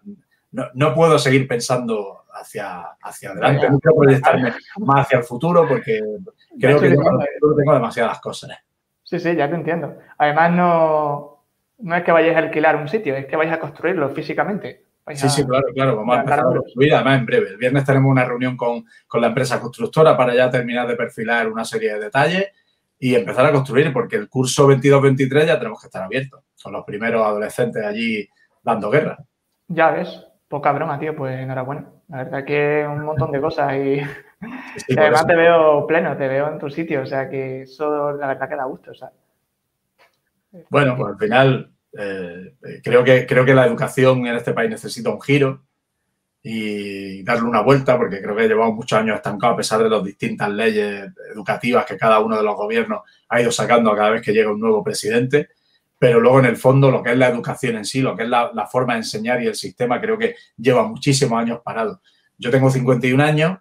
no, 0.53 0.65
no 0.73 0.95
puedo 0.95 1.19
seguir 1.19 1.47
pensando 1.47 2.25
hacia, 2.33 2.85
hacia 3.03 3.33
adelante, 3.33 3.69
no 3.69 3.79
quiero 3.79 3.99
proyectarme 3.99 4.55
más 4.79 5.05
hacia 5.05 5.19
el 5.19 5.25
futuro 5.25 5.69
porque 5.69 6.01
creo 6.59 6.81
que 6.81 6.89
tengo, 6.89 7.05
tengo 7.55 7.75
demasiadas 7.75 8.19
cosas. 8.19 8.53
Sí, 9.03 9.21
sí, 9.21 9.37
ya 9.37 9.47
te 9.47 9.57
entiendo. 9.57 9.99
Además, 10.17 10.53
no, 10.53 11.45
no 11.81 11.97
es 11.97 12.03
que 12.03 12.13
vayáis 12.13 12.37
a 12.37 12.39
alquilar 12.39 12.77
un 12.77 12.89
sitio, 12.89 13.15
es 13.15 13.27
que 13.27 13.37
vais 13.37 13.53
a 13.53 13.61
construirlo 13.61 14.09
físicamente. 14.09 14.87
Sí, 15.15 15.29
sí, 15.29 15.45
claro, 15.45 15.67
claro. 15.75 15.97
Vamos 15.97 16.17
a 16.17 16.21
empezar 16.21 16.41
a 16.41 16.45
construir, 16.45 16.95
además 16.95 17.19
en 17.19 17.27
breve. 17.27 17.49
El 17.51 17.57
viernes 17.57 17.85
tenemos 17.85 18.11
una 18.11 18.25
reunión 18.25 18.57
con, 18.57 18.85
la 19.15 19.27
empresa 19.27 19.61
constructora 19.61 20.17
para 20.17 20.35
ya 20.35 20.49
terminar 20.49 20.87
de 20.87 20.97
perfilar 20.97 21.49
una 21.49 21.65
serie 21.65 21.95
de 21.95 22.01
detalles 22.01 22.53
y 22.99 23.17
empezar 23.17 23.47
a 23.47 23.53
construir, 23.53 23.93
porque 23.93 24.15
el 24.15 24.29
curso 24.29 24.69
22-23 24.69 25.47
ya 25.47 25.59
tenemos 25.59 25.81
que 25.81 25.89
estar 25.89 26.05
abiertos, 26.05 26.45
con 26.63 26.73
los 26.73 26.85
primeros 26.85 27.27
adolescentes 27.27 27.85
allí 27.85 28.29
dando 28.63 28.91
guerra. 28.91 29.19
Ya 29.67 29.91
ves. 29.91 30.25
Poca 30.47 30.71
broma, 30.71 30.99
tío, 30.99 31.17
pues 31.17 31.41
enhorabuena. 31.41 31.87
La 32.09 32.25
verdad 32.25 32.45
que 32.45 32.87
un 32.87 33.05
montón 33.05 33.33
de 33.33 33.41
cosas 33.41 33.75
y, 33.75 34.03
además 34.99 35.27
te 35.27 35.35
veo 35.35 35.87
pleno, 35.87 36.17
te 36.17 36.29
veo 36.29 36.53
en 36.53 36.59
tu 36.59 36.69
sitio, 36.69 37.03
o 37.03 37.07
sea 37.07 37.29
que 37.29 37.63
eso 37.63 38.13
la 38.13 38.29
verdad 38.29 38.49
que 38.49 38.57
da 38.57 38.65
gusto, 38.65 38.93
Bueno, 40.69 40.95
pues 40.95 41.09
al 41.09 41.19
final 41.19 41.73
eh, 41.99 42.55
creo, 42.83 43.05
que, 43.05 43.27
creo 43.27 43.45
que 43.45 43.55
la 43.55 43.67
educación 43.67 44.27
en 44.27 44.37
este 44.37 44.53
país 44.53 44.71
necesita 44.71 45.11
un 45.11 45.21
giro 45.21 45.65
y 46.43 47.23
darle 47.23 47.49
una 47.49 47.63
vuelta, 47.63 47.97
porque 47.97 48.21
creo 48.21 48.35
que 48.35 48.49
llevamos 48.49 48.75
muchos 48.75 48.99
años 48.99 49.17
estancados 49.17 49.55
a 49.55 49.57
pesar 49.59 49.83
de 49.83 49.91
las 49.91 50.03
distintas 50.03 50.51
leyes 50.51 51.07
educativas 51.33 51.87
que 51.87 51.97
cada 51.97 52.19
uno 52.21 52.37
de 52.37 52.43
los 52.43 52.57
gobiernos 52.57 53.03
ha 53.29 53.41
ido 53.41 53.53
sacando 53.53 53.95
cada 53.95 54.11
vez 54.11 54.23
que 54.23 54.33
llega 54.33 54.51
un 54.51 54.61
nuevo 54.61 54.83
presidente 54.83 55.51
pero 56.03 56.19
luego 56.19 56.41
en 56.41 56.47
el 56.47 56.57
fondo 56.57 56.91
lo 56.91 57.01
que 57.01 57.13
es 57.13 57.17
la 57.17 57.29
educación 57.29 57.77
en 57.77 57.85
sí, 57.85 58.01
lo 58.01 58.17
que 58.17 58.25
es 58.25 58.29
la, 58.29 58.67
forma 58.69 58.95
de 58.95 58.99
enseñar 59.03 59.41
y 59.41 59.47
el 59.47 59.55
sistema, 59.55 60.01
creo 60.01 60.19
que 60.19 60.35
lleva 60.57 60.83
muchísimos 60.83 61.41
años 61.41 61.61
parado. 61.65 62.03
Yo 62.37 62.51
tengo 62.51 62.69
51 62.69 63.23
años, 63.23 63.59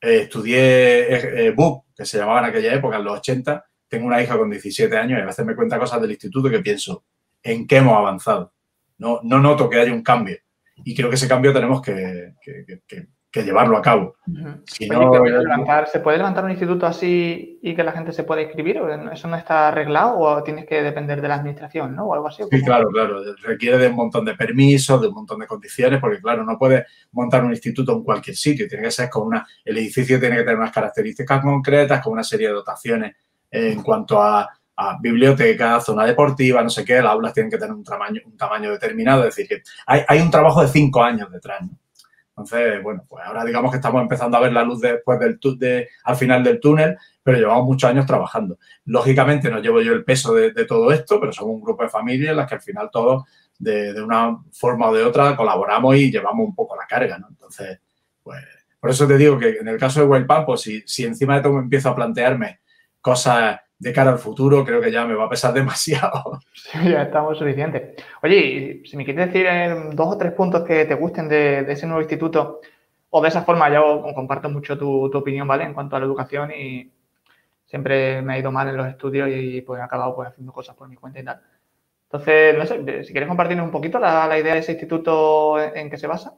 eh, 0.00 0.20
estudié 0.22 1.12
eh, 1.12 1.48
eh 1.48 1.56
que 1.96 2.04
se 2.04 2.18
llamaba 2.18 2.38
en 2.38 2.44
aquella 2.44 2.72
época, 2.72 2.98
en 2.98 3.04
los 3.04 3.18
80, 3.18 3.64
tengo 3.88 4.06
una 4.06 4.22
hija 4.22 4.38
con 4.38 4.48
17 4.48 4.96
años 4.96 5.18
y 5.18 5.22
a 5.22 5.26
veces 5.26 5.44
me 5.44 5.56
cuenta 5.56 5.76
cosas 5.76 6.00
del 6.00 6.12
instituto 6.12 6.48
que 6.48 6.60
pienso, 6.60 7.02
¿en 7.42 7.66
qué 7.66 7.78
hemos 7.78 7.96
avanzado? 7.96 8.52
No, 8.98 9.20
no 9.22 9.38
noto 9.38 9.68
que 9.68 9.80
haya 9.80 9.92
un 9.92 10.02
cambio. 10.02 10.36
Y 10.84 10.94
creo 10.94 11.08
que 11.08 11.16
ese 11.16 11.28
cambio 11.28 11.52
tenemos 11.52 11.82
que, 11.82 12.34
que 13.32 13.42
llevarlo 13.42 13.78
a 13.78 13.82
cabo. 13.82 14.14
¿Se 14.66 16.00
puede 16.00 16.18
levantar 16.18 16.44
un 16.44 16.50
instituto 16.50 16.86
así 16.86 17.58
y 17.62 17.74
que 17.74 17.82
la 17.82 17.92
gente 17.92 18.12
se 18.12 18.24
pueda 18.24 18.42
inscribir? 18.42 18.78
¿Eso 19.10 19.26
no 19.26 19.36
está 19.36 19.68
arreglado 19.68 20.18
o 20.18 20.42
tienes 20.42 20.66
que 20.66 20.82
depender 20.82 21.22
de 21.22 21.28
la 21.28 21.36
administración, 21.36 21.96
¿no? 21.96 22.08
O 22.08 22.14
algo 22.14 22.28
así. 22.28 22.42
Sí, 22.50 22.62
claro, 22.62 22.88
claro. 22.90 23.22
Requiere 23.42 23.78
de 23.78 23.88
un 23.88 23.96
montón 23.96 24.26
de 24.26 24.34
permisos, 24.34 25.00
de 25.00 25.08
un 25.08 25.14
montón 25.14 25.40
de 25.40 25.46
condiciones, 25.46 25.98
porque 25.98 26.20
claro, 26.20 26.44
no 26.44 26.58
puedes 26.58 26.84
montar 27.12 27.42
un 27.42 27.52
instituto 27.52 27.92
en 27.92 28.02
cualquier 28.02 28.36
sitio. 28.36 28.68
Tiene 28.68 28.84
que 28.84 28.90
ser 28.90 29.08
con 29.08 29.28
una... 29.28 29.46
El 29.64 29.78
edificio 29.78 30.20
tiene 30.20 30.36
que 30.36 30.42
tener 30.42 30.58
unas 30.58 30.72
características 30.72 31.40
concretas, 31.40 32.02
con 32.02 32.12
una 32.12 32.24
serie 32.24 32.48
de 32.48 32.52
dotaciones 32.52 33.16
en 33.50 33.82
cuanto 33.82 34.20
a, 34.20 34.46
biblioteca, 35.00 35.80
zona 35.80 36.04
deportiva, 36.04 36.62
no 36.62 36.70
sé 36.70 36.84
qué, 36.84 36.94
las 37.02 37.12
aulas 37.12 37.32
tienen 37.32 37.50
que 37.50 37.58
tener 37.58 37.72
un 37.72 37.84
tamaño, 37.84 38.20
un 38.24 38.36
tamaño 38.36 38.70
determinado. 38.70 39.20
Es 39.22 39.36
decir, 39.36 39.48
que 39.48 39.62
hay, 39.86 40.02
hay 40.08 40.20
un 40.20 40.30
trabajo 40.30 40.62
de 40.62 40.68
cinco 40.68 41.02
años 41.02 41.30
detrás, 41.30 41.62
¿no? 41.62 41.78
Entonces, 42.32 42.82
bueno, 42.82 43.04
pues 43.06 43.24
ahora 43.24 43.44
digamos 43.44 43.70
que 43.70 43.76
estamos 43.76 44.00
empezando 44.00 44.36
a 44.36 44.40
ver 44.40 44.52
la 44.52 44.64
luz 44.64 44.80
después 44.80 45.20
del 45.20 45.38
de, 45.58 45.88
al 46.04 46.16
final 46.16 46.42
del 46.42 46.60
túnel, 46.60 46.96
pero 47.22 47.38
llevamos 47.38 47.66
muchos 47.66 47.90
años 47.90 48.06
trabajando. 48.06 48.58
Lógicamente 48.86 49.50
no 49.50 49.60
llevo 49.60 49.82
yo 49.82 49.92
el 49.92 50.04
peso 50.04 50.34
de, 50.34 50.50
todo 50.64 50.90
esto, 50.92 51.20
pero 51.20 51.32
somos 51.32 51.54
un 51.54 51.60
grupo 51.60 51.82
de 51.82 51.90
familias 51.90 52.30
en 52.30 52.38
las 52.38 52.48
que 52.48 52.54
al 52.54 52.62
final 52.62 52.88
todos, 52.90 53.24
de, 53.58 54.02
una 54.02 54.38
forma 54.50 54.88
o 54.88 54.94
de 54.94 55.04
otra, 55.04 55.36
colaboramos 55.36 55.94
y 55.96 56.10
llevamos 56.10 56.48
un 56.48 56.54
poco 56.54 56.74
la 56.74 56.86
carga, 56.86 57.18
¿no? 57.18 57.28
Entonces, 57.28 57.78
pues, 58.22 58.42
por 58.80 58.90
eso 58.90 59.06
te 59.06 59.18
digo 59.18 59.38
que 59.38 59.58
en 59.58 59.68
el 59.68 59.78
caso 59.78 60.00
de 60.00 60.06
Wild 60.06 60.26
pues 60.46 60.62
si, 60.62 60.82
si 60.86 61.04
encima 61.04 61.36
de 61.36 61.42
todo 61.42 61.58
empiezo 61.58 61.90
a 61.90 61.94
plantearme 61.94 62.60
cosas 63.00 63.60
de 63.82 63.92
cara 63.92 64.12
al 64.12 64.18
futuro 64.18 64.64
creo 64.64 64.80
que 64.80 64.92
ya 64.92 65.04
me 65.04 65.14
va 65.14 65.24
a 65.24 65.28
pesar 65.28 65.52
demasiado. 65.60 66.40
ya 66.72 67.02
estamos 67.02 67.36
suficiente. 67.36 67.96
Oye, 68.22 68.82
si 68.84 68.96
me 68.96 69.04
quieres 69.04 69.26
decir 69.26 69.46
dos 69.92 70.14
o 70.14 70.16
tres 70.16 70.32
puntos 70.32 70.62
que 70.62 70.84
te 70.84 70.94
gusten 70.94 71.28
de, 71.28 71.60
ese 71.68 71.86
nuevo 71.86 72.00
instituto, 72.00 72.60
o 73.10 73.20
de 73.20 73.28
esa 73.28 73.42
forma, 73.42 73.68
yo 73.70 74.02
comparto 74.14 74.48
mucho 74.48 74.78
tu, 74.78 75.04
opinión, 75.12 75.46
¿vale? 75.48 75.64
En 75.64 75.74
cuanto 75.74 75.96
a 75.96 75.98
la 75.98 76.06
educación 76.06 76.52
y 76.52 76.90
siempre 77.66 78.22
me 78.22 78.34
ha 78.34 78.38
ido 78.38 78.52
mal 78.52 78.68
en 78.68 78.76
los 78.76 78.86
estudios 78.86 79.28
y 79.30 79.60
pues 79.62 79.80
he 79.80 79.82
acabado 79.82 80.14
pues 80.14 80.28
haciendo 80.28 80.52
cosas 80.52 80.76
por 80.76 80.88
mi 80.88 80.94
cuenta 80.94 81.18
y 81.18 81.24
tal. 81.24 81.40
Entonces, 82.04 82.56
no 82.56 82.66
sé, 82.66 83.04
si 83.04 83.12
quieres 83.12 83.28
compartirnos 83.28 83.66
un 83.66 83.72
poquito 83.72 83.98
la, 83.98 84.38
idea 84.38 84.54
de 84.54 84.60
ese 84.60 84.72
instituto 84.72 85.60
en, 85.60 85.90
qué 85.90 85.98
se 85.98 86.06
basa. 86.06 86.34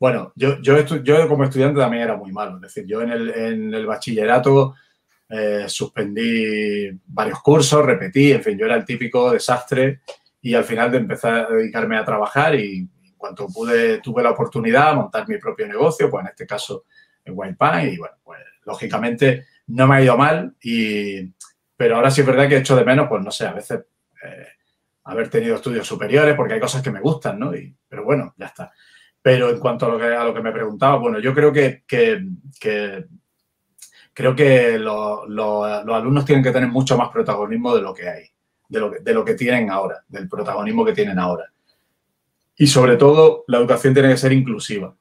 Bueno, 0.00 0.32
yo, 0.36 0.60
yo, 0.62 0.80
yo 1.02 1.28
como 1.28 1.44
estudiante 1.44 1.80
también 1.80 2.04
era 2.04 2.16
muy 2.16 2.32
malo. 2.32 2.56
Es 2.56 2.62
decir, 2.62 2.86
yo 2.86 3.02
en 3.02 3.10
el, 3.10 3.30
en 3.30 3.74
el 3.74 3.84
bachillerato 3.84 4.74
eh, 5.28 5.64
suspendí 5.68 6.90
varios 7.06 7.40
cursos, 7.40 7.84
repetí, 7.84 8.32
en 8.32 8.42
fin, 8.42 8.58
yo 8.58 8.66
era 8.66 8.76
el 8.76 8.84
típico 8.84 9.30
desastre 9.30 10.00
y 10.40 10.54
al 10.54 10.64
final 10.64 10.90
de 10.90 10.98
empezar 10.98 11.34
a 11.34 11.50
dedicarme 11.50 11.96
a 11.96 12.04
trabajar 12.04 12.54
y 12.54 12.78
en 12.78 13.16
cuanto 13.16 13.48
pude, 13.48 14.00
tuve 14.00 14.22
la 14.22 14.30
oportunidad 14.30 14.90
de 14.90 14.96
montar 14.96 15.28
mi 15.28 15.38
propio 15.38 15.66
negocio, 15.66 16.08
pues 16.08 16.22
en 16.22 16.30
este 16.30 16.46
caso 16.46 16.84
en 17.24 17.34
Wild 17.36 17.56
y 17.92 17.96
bueno, 17.96 18.14
pues 18.22 18.40
lógicamente 18.64 19.46
no 19.68 19.86
me 19.86 19.96
ha 19.96 20.02
ido 20.02 20.16
mal 20.16 20.54
y, 20.62 21.34
pero 21.76 21.96
ahora 21.96 22.10
sí 22.10 22.20
es 22.20 22.26
verdad 22.26 22.48
que 22.48 22.56
he 22.56 22.60
hecho 22.60 22.76
de 22.76 22.84
menos, 22.84 23.08
pues 23.08 23.22
no 23.22 23.30
sé, 23.30 23.46
a 23.46 23.52
veces 23.52 23.80
eh, 24.24 24.46
haber 25.04 25.28
tenido 25.28 25.56
estudios 25.56 25.86
superiores 25.86 26.34
porque 26.36 26.54
hay 26.54 26.60
cosas 26.60 26.82
que 26.82 26.90
me 26.90 27.00
gustan, 27.00 27.38
¿no? 27.38 27.54
Y, 27.54 27.76
pero 27.88 28.04
bueno, 28.04 28.34
ya 28.36 28.46
está. 28.46 28.72
Pero 29.20 29.50
en 29.50 29.58
cuanto 29.58 29.86
a 29.86 29.88
lo 29.88 29.98
que, 29.98 30.04
a 30.04 30.24
lo 30.24 30.32
que 30.32 30.40
me 30.40 30.52
preguntaba, 30.52 30.96
bueno, 30.98 31.18
yo 31.18 31.34
creo 31.34 31.52
que, 31.52 31.82
que, 31.86 32.24
que 32.60 33.06
creo 34.16 34.34
que 34.34 34.78
los 34.78 35.94
alumnos 35.94 36.24
tienen 36.24 36.42
que 36.42 36.50
tener 36.50 36.70
mucho 36.70 36.96
más 36.96 37.10
protagonismo 37.10 37.76
de 37.76 37.82
lo 37.82 37.92
que 37.92 38.08
hay, 38.08 38.24
de 38.66 38.80
lo 38.80 38.90
que, 38.90 39.00
de 39.00 39.12
lo 39.12 39.22
que 39.22 39.34
tienen 39.34 39.70
ahora, 39.70 40.02
del 40.08 40.26
protagonismo 40.26 40.86
que 40.86 40.94
tienen 40.94 41.18
ahora. 41.18 41.52
Y 42.56 42.66
sobre 42.66 42.96
todo, 42.96 43.44
la 43.46 43.58
educación 43.58 43.92
tiene 43.92 44.08
que 44.08 44.16
ser 44.16 44.32
inclusiva. 44.32 44.94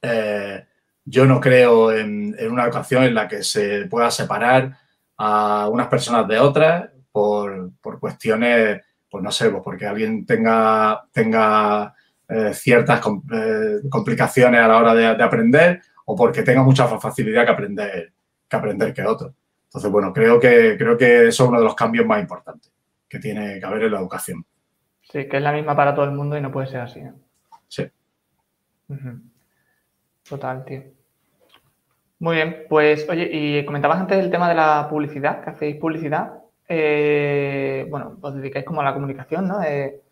Eh, 0.00 0.64
yo 1.04 1.26
no 1.26 1.40
creo 1.40 1.90
en, 1.90 2.36
una 2.48 2.62
educación 2.62 3.02
en 3.02 3.14
la 3.16 3.26
que 3.26 3.42
se 3.42 3.86
pueda 3.86 4.08
separar 4.12 4.78
a 5.16 5.68
unas 5.68 5.88
personas 5.88 6.28
de 6.28 6.38
otras 6.38 6.90
por, 7.10 7.72
cuestiones, 7.98 8.82
pues 9.10 9.24
no 9.24 9.32
sé, 9.32 9.50
pues 9.50 9.64
porque 9.64 9.84
alguien 9.84 10.24
tenga, 10.24 11.08
tenga 11.10 11.92
eh, 12.28 12.54
ciertas 12.54 13.00
eh, 13.32 13.80
complicaciones 13.90 14.60
a 14.60 14.68
la 14.68 14.76
hora 14.76 14.94
de, 14.94 15.16
de 15.16 15.24
aprender 15.24 15.82
o 16.06 16.16
porque 16.16 16.42
tenga 16.42 16.62
mucha 16.62 16.86
facilidad 16.98 17.44
que 17.44 17.50
aprender 17.52 18.12
que, 18.48 18.56
aprender 18.56 18.92
que 18.92 19.02
otro. 19.02 19.34
Entonces, 19.64 19.90
bueno, 19.90 20.12
creo 20.12 20.38
que, 20.38 20.76
creo 20.76 20.96
que 20.98 21.28
eso 21.28 21.44
es 21.44 21.48
uno 21.48 21.58
de 21.58 21.64
los 21.64 21.74
cambios 21.74 22.06
más 22.06 22.20
importantes 22.20 22.70
que 23.08 23.18
tiene 23.18 23.58
que 23.58 23.66
haber 23.66 23.84
en 23.84 23.92
la 23.92 24.00
educación. 24.00 24.44
Sí, 25.02 25.28
que 25.28 25.36
es 25.36 25.42
la 25.42 25.52
misma 25.52 25.74
para 25.74 25.94
todo 25.94 26.04
el 26.04 26.12
mundo 26.12 26.36
y 26.36 26.40
no 26.40 26.52
puede 26.52 26.66
ser 26.66 26.80
así. 26.80 27.00
Sí. 27.68 27.90
Total, 30.28 30.64
tío. 30.64 30.82
Muy 32.22 32.36
bien, 32.36 32.66
pues 32.68 33.08
oye, 33.08 33.28
y 33.32 33.64
comentabas 33.64 33.98
antes 33.98 34.16
el 34.18 34.30
tema 34.30 34.48
de 34.48 34.54
la 34.54 34.86
publicidad, 34.88 35.42
que 35.42 35.50
hacéis 35.50 35.76
publicidad. 35.76 36.34
Eh, 36.68 37.84
bueno, 37.90 38.16
os 38.20 38.34
dedicáis 38.36 38.64
como 38.64 38.80
a 38.80 38.84
la 38.84 38.94
comunicación, 38.94 39.48
¿no? 39.48 39.60
Eh, 39.62 40.02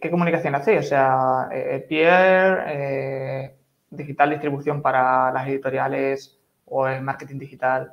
¿qué, 0.00 0.10
comunicación 0.10 0.54
hacéis? 0.54 0.80
O 0.80 0.82
sea, 0.82 1.48
eh, 1.52 1.84
peer, 1.86 3.54
digital 3.92 4.30
distribución 4.30 4.82
para 4.82 5.30
las 5.32 5.46
editoriales 5.48 6.38
o 6.64 6.86
el 6.86 7.02
marketing 7.02 7.38
digital. 7.38 7.92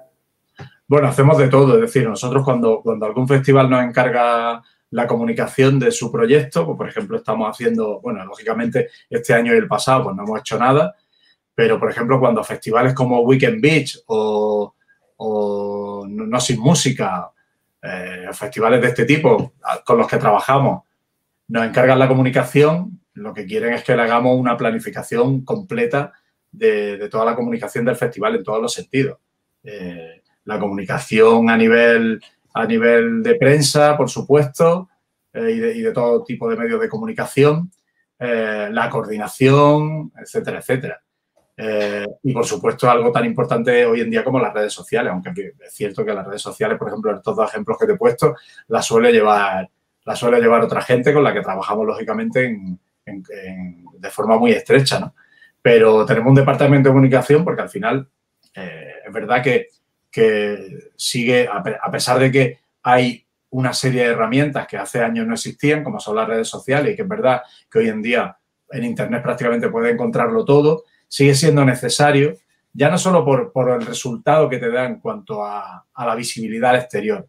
Bueno, 0.88 1.07
hacemos 1.07 1.38
de 1.38 1.47
todo. 1.47 1.75
Es 1.75 1.81
decir, 1.81 2.07
nosotros 2.07 2.43
cuando, 2.43 2.81
cuando 2.81 3.05
algún 3.05 3.27
festival 3.27 3.69
nos 3.69 3.83
encarga 3.83 4.62
la 4.91 5.07
comunicación 5.07 5.79
de 5.79 5.91
su 5.91 6.12
proyecto, 6.12 6.65
pues 6.65 6.77
por 6.77 6.89
ejemplo 6.89 7.17
estamos 7.17 7.47
haciendo, 7.49 7.99
bueno, 8.01 8.25
lógicamente 8.25 8.89
este 9.09 9.33
año 9.33 9.53
y 9.53 9.57
el 9.57 9.67
pasado 9.67 10.05
pues 10.05 10.15
no 10.15 10.23
hemos 10.23 10.39
hecho 10.39 10.57
nada, 10.57 10.95
pero 11.53 11.79
por 11.79 11.91
ejemplo 11.91 12.19
cuando 12.19 12.43
festivales 12.43 12.93
como 12.93 13.21
Weekend 13.21 13.62
Beach 13.62 13.99
o, 14.07 14.73
No 16.07 16.39
Sin 16.39 16.59
Música, 16.59 17.29
eh, 17.81 18.29
festivales 18.33 18.81
de 18.81 18.88
este 18.88 19.05
tipo 19.05 19.53
con 19.85 19.97
los 19.97 20.07
que 20.07 20.17
trabajamos, 20.17 20.83
nos 21.49 21.65
encargan 21.65 21.99
la 21.99 22.07
comunicación, 22.07 22.99
lo 23.19 23.34
que 23.34 23.45
quieren 23.45 23.73
es 23.73 23.84
que 23.84 23.95
le 23.95 24.01
hagamos 24.01 24.38
una 24.38 24.58
planificación 24.58 25.43
completa 25.43 26.13
de, 26.51 27.08
toda 27.10 27.25
la 27.25 27.36
comunicación 27.36 27.86
del 27.86 27.95
festival 27.95 28.36
en 28.36 28.43
todos 28.43 28.62
los 28.62 28.73
sentidos. 28.73 29.19
Eh, 29.63 30.21
la 30.45 30.60
comunicación 30.60 31.49
a 31.49 31.58
nivel, 31.58 32.21
a 32.53 32.65
nivel 32.65 33.21
de 33.21 33.36
prensa, 33.36 33.95
por 33.95 34.10
supuesto, 34.10 34.89
eh, 35.34 35.51
y, 35.51 35.82
de, 35.82 35.91
todo 35.91 36.23
tipo 36.23 36.49
de 36.49 36.55
medios 36.55 36.79
de 36.79 36.89
comunicación, 36.89 37.71
eh, 38.17 38.69
la 38.71 38.89
coordinación, 38.89 40.12
etcétera, 40.17 40.60
etcétera. 40.60 41.01
y 42.23 42.32
por 42.32 42.45
supuesto 42.45 42.89
algo 42.89 43.12
tan 43.12 43.25
importante 43.25 43.86
hoy 43.86 43.99
en 43.99 44.10
día 44.10 44.23
como 44.23 44.39
las 44.39 44.53
redes 44.53 44.71
sociales, 44.71 45.12
aunque 45.12 45.53
es 45.60 45.73
cierto 45.73 46.05
que 46.05 46.13
las 46.13 46.25
redes 46.25 46.41
sociales, 46.41 46.77
por 46.77 46.88
ejemplo, 46.88 47.13
estos 47.13 47.36
dos 47.36 47.49
ejemplos 47.49 47.77
que 47.77 47.86
te 47.86 47.93
he 47.93 47.97
puesto, 47.97 48.34
las 48.69 48.86
suele 48.86 49.12
llevar, 49.12 49.69
la 50.05 50.15
suele 50.15 50.39
llevar 50.39 50.62
otra 50.62 50.82
gente 50.82 51.13
con 51.13 51.21
la 51.21 51.34
que 51.34 51.41
trabajamos 51.41 51.86
lógicamente 51.86 52.58
de 53.12 54.10
forma 54.10 54.38
muy 54.38 54.52
estrecha, 54.52 55.00
¿no? 55.00 55.13
pero 55.62 56.06
tenemos 56.06 56.30
un 56.30 56.36
departamento 56.36 56.89
de 56.89 56.93
comunicación 56.93 57.43
porque 57.43 57.62
al 57.62 57.69
final 57.69 58.08
eh, 58.56 58.93
es 59.06 59.13
verdad 59.13 59.43
que, 59.43 59.67
sigue, 60.95 61.48
a 61.48 61.91
pesar 61.91 62.19
de 62.19 62.32
que 62.32 62.60
hay 62.84 63.26
una 63.52 63.74
serie 63.74 64.04
de 64.04 64.12
herramientas 64.12 64.67
que 64.67 64.78
hace 64.78 65.02
años 65.02 65.26
no 65.26 65.34
existían, 65.34 65.84
como 65.84 66.00
son 66.00 66.15
las 66.15 66.28
redes 66.28 66.48
sociales, 66.48 66.93
y 66.93 66.95
que 66.95 67.04
es 67.04 67.08
verdad 67.08 67.41
que 67.72 67.80
hoy 67.80 67.89
en 67.89 68.02
día 68.02 68.38
en 68.72 68.84
Internet 68.84 69.24
prácticamente 69.24 69.69
puede 69.69 69.91
encontrarlo 69.91 70.45
todo, 70.45 70.84
sigue 71.08 71.34
siendo 71.34 71.65
necesario, 71.65 72.36
ya 72.74 72.89
no 72.89 72.98
solo 72.98 73.26
por, 73.26 73.69
el 73.69 73.86
resultado 73.86 74.50
que 74.50 74.58
te 74.58 74.69
da 74.69 74.86
en 74.86 75.00
cuanto 75.00 75.43
a, 75.43 75.86
la 75.98 76.15
visibilidad 76.15 76.72
al 76.72 76.78
exterior, 76.78 77.28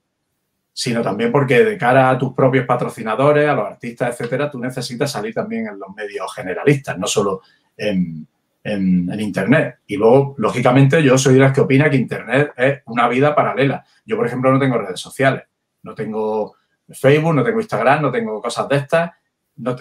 sino 0.72 1.02
también 1.02 1.32
porque 1.32 1.64
de 1.64 1.76
cara 1.76 2.10
a 2.10 2.18
tus 2.18 2.32
propios 2.32 2.66
patrocinadores, 2.66 3.48
a 3.48 3.54
los 3.54 3.66
artistas, 3.66 4.10
etcétera, 4.10 4.50
tú 4.50 4.58
necesitas 4.58 5.10
salir 5.10 5.34
también 5.34 5.66
en 5.66 5.78
los 5.78 5.94
medios 5.94 6.32
generalistas, 6.34 6.98
no 6.98 7.06
solo 7.06 7.42
en, 7.76 8.26
Internet. 8.62 9.78
Y 9.86 9.96
luego, 9.96 10.34
lógicamente, 10.38 11.02
yo 11.02 11.16
soy 11.16 11.34
de 11.34 11.40
las 11.40 11.52
que 11.52 11.62
opina 11.62 11.88
que 11.88 11.96
Internet 11.96 12.52
es 12.56 12.82
una 12.86 13.08
vida 13.08 13.34
paralela. 13.34 13.84
Yo, 14.04 14.16
por 14.16 14.26
ejemplo, 14.26 14.52
no 14.52 14.58
tengo 14.58 14.76
redes 14.76 15.00
sociales, 15.00 15.44
no 15.82 15.94
tengo 15.94 16.56
Facebook, 16.88 17.34
no 17.34 17.42
tengo 17.42 17.60
Instagram, 17.60 18.02
no 18.02 18.10
tengo 18.10 18.40
cosas 18.40 18.68
de 18.68 18.76
estas, 18.76 19.10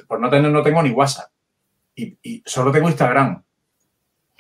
por 0.08 0.20
no 0.20 0.30
tener, 0.30 0.52
no 0.52 0.64
tengo 0.64 0.82
ni 0.82 0.92
WhatsApp. 0.92 1.30
Y, 1.96 2.42
solo 2.46 2.72
tengo 2.72 2.88
Instagram, 2.88 3.44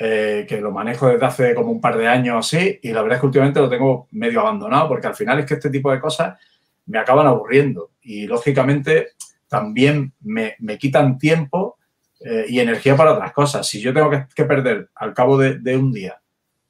eh, 0.01 0.45
que 0.47 0.61
lo 0.61 0.71
manejo 0.71 1.09
desde 1.09 1.25
hace 1.25 1.53
como 1.53 1.71
un 1.71 1.81
par 1.81 1.97
de 1.97 2.07
años 2.07 2.37
así, 2.37 2.79
y 2.81 2.93
la 2.93 3.01
verdad 3.01 3.17
es 3.17 3.19
que 3.19 3.25
últimamente 3.25 3.59
lo 3.59 3.69
tengo 3.69 4.07
medio 4.11 4.39
abandonado, 4.39 4.87
porque 4.87 5.07
al 5.07 5.15
final 5.15 5.39
es 5.39 5.45
que 5.45 5.55
este 5.55 5.69
tipo 5.69 5.91
de 5.91 5.99
cosas 5.99 6.39
me 6.85 6.99
acaban 6.99 7.27
aburriendo 7.27 7.91
y 8.01 8.25
lógicamente 8.25 9.09
también 9.49 10.13
me, 10.21 10.55
quitan 10.77 11.17
tiempo 11.17 11.77
eh, 12.21 12.45
y 12.47 12.61
energía 12.61 12.95
para 12.95 13.11
otras 13.11 13.33
cosas. 13.33 13.67
Si 13.67 13.81
yo 13.81 13.93
tengo 13.93 14.09
que, 14.09 14.45
perder 14.45 14.89
al 14.95 15.13
cabo 15.13 15.37
de, 15.37 15.75
un 15.75 15.91
día 15.91 16.17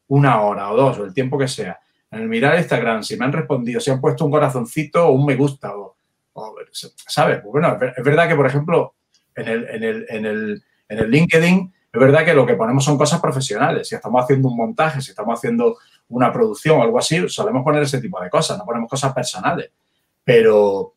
una 0.07 0.41
hora 0.41 0.71
o 0.71 0.75
dos 0.75 0.97
o 0.97 1.05
el 1.05 1.13
tiempo 1.13 1.37
que 1.37 1.47
sea 1.47 1.79
en 2.09 2.21
el 2.21 2.27
mirar 2.27 2.57
Instagram, 2.57 3.03
si 3.03 3.15
me 3.15 3.25
han 3.25 3.33
respondido, 3.33 3.79
si 3.79 3.91
han 3.91 4.01
puesto 4.01 4.25
un 4.25 4.31
corazoncito 4.31 5.07
o 5.07 5.11
un 5.11 5.27
me 5.27 5.35
gusta 5.35 5.77
o, 5.77 5.95
¿sabes? 6.71 7.41
Pues 7.41 7.51
bueno, 7.51 7.77
es 7.95 8.03
verdad 8.03 8.27
que, 8.27 8.35
por 8.35 8.47
ejemplo, 8.47 8.95
en 9.35 9.47
el, 9.47 9.69
en, 9.69 9.83
el, 9.83 10.05
en, 10.09 10.25
el, 10.25 10.63
en 10.87 10.97
el 10.97 11.11
LinkedIn 11.11 11.73
es 11.91 11.99
verdad 11.99 12.23
que 12.23 12.33
lo 12.33 12.45
que 12.45 12.53
ponemos 12.53 12.83
son 12.83 12.97
cosas 12.97 13.19
profesionales. 13.19 13.87
Si 13.87 13.95
estamos 13.95 14.23
haciendo 14.23 14.47
un 14.47 14.57
montaje, 14.57 15.01
si 15.01 15.11
estamos 15.11 15.37
haciendo 15.37 15.77
una 16.09 16.31
producción 16.31 16.79
o 16.79 16.83
algo 16.83 16.99
así, 16.99 17.27
solemos 17.27 17.63
poner 17.63 17.83
ese 17.83 17.99
tipo 17.99 18.21
de 18.21 18.29
cosas, 18.29 18.57
no 18.57 18.65
ponemos 18.65 18.89
cosas 18.89 19.13
personales. 19.13 19.71
Pero, 20.23 20.93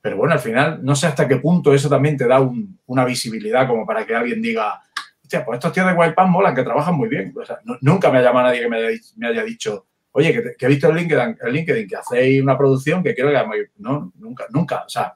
pero 0.00 0.16
bueno, 0.16 0.34
al 0.34 0.40
final 0.40 0.80
no 0.82 0.96
sé 0.96 1.06
hasta 1.06 1.28
qué 1.28 1.36
punto 1.36 1.72
eso 1.72 1.88
también 1.88 2.16
te 2.16 2.26
da 2.26 2.40
una 2.86 3.04
visibilidad 3.04 3.68
como 3.68 3.86
para 3.86 4.04
que 4.04 4.14
alguien 4.14 4.42
diga, 4.42 4.82
hostia, 5.22 5.44
pues 5.44 5.58
estos 5.58 5.72
tíos 5.72 5.86
de 5.86 5.92
Wild 5.92 6.14
molan, 6.26 6.54
que 6.54 6.64
trabajan 6.64 6.96
muy 6.96 7.08
bien. 7.08 7.32
nunca 7.80 8.10
me 8.10 8.18
ha 8.18 8.22
llamado 8.22 8.48
nadie 8.48 8.60
que 8.60 8.68
me 8.68 9.28
haya, 9.28 9.44
dicho, 9.44 9.86
oye, 10.10 10.32
que, 10.58 10.66
he 10.66 10.68
visto 10.68 10.88
el 10.88 10.96
LinkedIn, 10.96 11.38
el 11.40 11.52
LinkedIn, 11.52 11.88
que 11.88 11.96
hacéis 11.96 12.42
una 12.42 12.58
producción 12.58 13.02
que 13.02 13.14
quiero 13.14 13.30
que 13.30 13.70
No, 13.78 14.12
nunca, 14.16 14.46
nunca. 14.50 14.84
O 14.84 14.88
sea, 14.88 15.14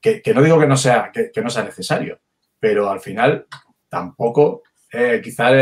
que, 0.00 0.22
no 0.34 0.42
digo 0.42 0.58
que 0.58 0.66
no 0.66 0.76
sea, 0.76 1.12
que, 1.12 1.42
no 1.42 1.50
sea 1.50 1.62
necesario, 1.62 2.18
pero 2.58 2.90
al 2.90 3.00
final 3.00 3.46
tampoco 3.90 4.62
eh, 4.90 5.20
quizás 5.22 5.52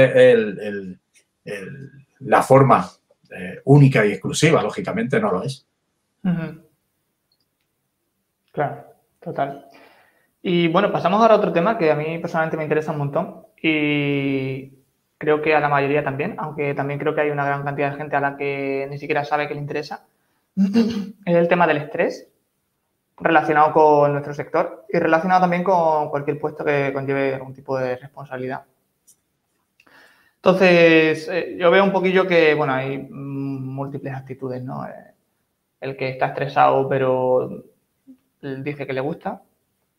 la 2.20 2.42
forma 2.42 2.88
eh, 3.30 3.60
única 3.64 4.06
y 4.06 4.12
exclusiva, 4.12 4.62
lógicamente 4.62 5.18
no 5.18 5.32
lo 5.32 5.42
es. 5.42 5.66
Claro, 8.52 8.84
total. 9.20 9.66
Y 10.42 10.68
bueno, 10.68 10.92
pasamos 10.92 11.20
ahora 11.20 11.34
a 11.34 11.38
otro 11.38 11.52
tema 11.52 11.76
que 11.76 11.90
a 11.90 11.96
mí 11.96 12.18
personalmente 12.18 12.56
me 12.56 12.62
interesa 12.62 12.92
un 12.92 12.98
montón 12.98 13.46
y 13.60 14.72
creo 15.18 15.42
que 15.42 15.54
a 15.54 15.60
la 15.60 15.68
mayoría 15.68 16.04
también, 16.04 16.36
aunque 16.38 16.74
también 16.74 17.00
creo 17.00 17.14
que 17.14 17.22
hay 17.22 17.30
una 17.30 17.44
gran 17.44 17.64
cantidad 17.64 17.90
de 17.90 17.98
gente 17.98 18.16
a 18.16 18.20
la 18.20 18.36
que 18.36 18.86
ni 18.88 18.98
siquiera 18.98 19.24
sabe 19.24 19.48
que 19.48 19.54
le 19.54 19.60
interesa, 19.60 20.06
es 20.56 21.34
el 21.34 21.48
tema 21.48 21.66
del 21.66 21.78
estrés 21.78 22.28
relacionado 23.20 23.72
con 23.72 24.12
nuestro 24.12 24.34
sector 24.34 24.86
y 24.88 24.98
relacionado 24.98 25.42
también 25.42 25.64
con 25.64 26.08
cualquier 26.08 26.38
puesto 26.38 26.64
que 26.64 26.92
conlleve 26.92 27.34
algún 27.34 27.54
tipo 27.54 27.76
de 27.78 27.96
responsabilidad. 27.96 28.64
Entonces, 30.36 31.28
eh, 31.28 31.56
yo 31.58 31.70
veo 31.70 31.84
un 31.84 31.92
poquillo 31.92 32.26
que, 32.26 32.54
bueno, 32.54 32.72
hay 32.72 32.98
múltiples 32.98 34.14
actitudes, 34.14 34.62
¿no? 34.62 34.86
Eh, 34.86 35.14
el 35.80 35.96
que 35.96 36.10
está 36.10 36.26
estresado 36.26 36.88
pero 36.88 37.64
dice 38.40 38.86
que 38.86 38.92
le 38.92 39.00
gusta, 39.00 39.42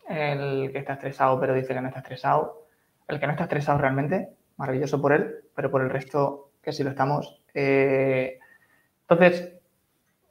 el 0.07 0.71
que 0.71 0.79
está 0.79 0.93
estresado 0.93 1.39
pero 1.39 1.53
dice 1.53 1.73
que 1.73 1.81
no 1.81 1.87
está 1.87 1.99
estresado, 1.99 2.65
el 3.07 3.19
que 3.19 3.25
no 3.27 3.33
está 3.33 3.43
estresado 3.43 3.77
realmente, 3.79 4.29
maravilloso 4.57 5.01
por 5.01 5.13
él, 5.13 5.35
pero 5.55 5.69
por 5.69 5.81
el 5.81 5.89
resto 5.89 6.51
que 6.61 6.71
sí 6.71 6.83
lo 6.83 6.91
estamos. 6.91 7.41
Eh, 7.53 8.39
entonces, 9.01 9.53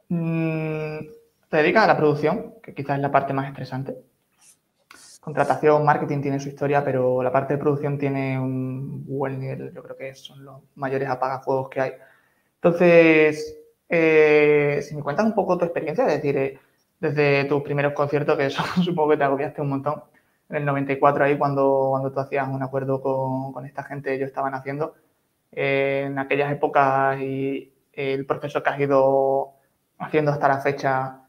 mm, 0.08 0.98
te 1.48 1.56
dedicas 1.58 1.84
a 1.84 1.86
la 1.86 1.96
producción, 1.96 2.54
que 2.62 2.74
quizás 2.74 2.96
es 2.96 3.02
la 3.02 3.10
parte 3.10 3.32
más 3.32 3.48
estresante. 3.48 3.96
Contratación, 5.20 5.84
marketing 5.84 6.22
tiene 6.22 6.40
su 6.40 6.48
historia, 6.48 6.84
pero 6.84 7.22
la 7.22 7.32
parte 7.32 7.54
de 7.54 7.60
producción 7.60 7.98
tiene 7.98 8.38
un 8.38 9.04
buen 9.06 9.38
nivel, 9.38 9.72
yo 9.74 9.82
creo 9.82 9.96
que 9.96 10.14
son 10.14 10.44
los 10.44 10.62
mayores 10.74 11.08
apagafuegos 11.08 11.68
que 11.68 11.80
hay. 11.80 11.92
Entonces, 12.56 13.58
eh, 13.88 14.80
si 14.82 14.96
me 14.96 15.02
cuentas 15.02 15.26
un 15.26 15.34
poco 15.34 15.58
tu 15.58 15.64
experiencia, 15.64 16.06
es 16.06 16.14
decir, 16.14 16.36
eh, 16.36 16.58
desde 17.00 17.44
tus 17.44 17.62
primeros 17.62 17.92
conciertos, 17.92 18.36
que 18.36 18.46
eso 18.46 18.62
supongo 18.82 19.10
que 19.10 19.16
te 19.18 19.24
agobiaste 19.24 19.60
un 19.60 19.70
montón. 19.70 20.02
En 20.48 20.56
el 20.56 20.64
94 20.64 21.24
ahí, 21.24 21.38
cuando, 21.38 21.88
cuando 21.90 22.12
tú 22.12 22.20
hacías 22.20 22.48
un 22.48 22.62
acuerdo 22.62 23.00
con, 23.02 23.66
esta 23.66 23.82
gente, 23.84 24.14
ellos 24.14 24.28
estaban 24.28 24.54
haciendo. 24.54 24.94
Eh, 25.52 26.04
en 26.06 26.18
aquellas 26.18 26.52
épocas 26.52 27.18
y 27.20 27.72
el 27.92 28.26
proceso 28.26 28.62
que 28.62 28.70
has 28.70 28.80
ido 28.80 29.54
haciendo 29.98 30.30
hasta 30.30 30.48
la 30.48 30.60
fecha, 30.60 31.27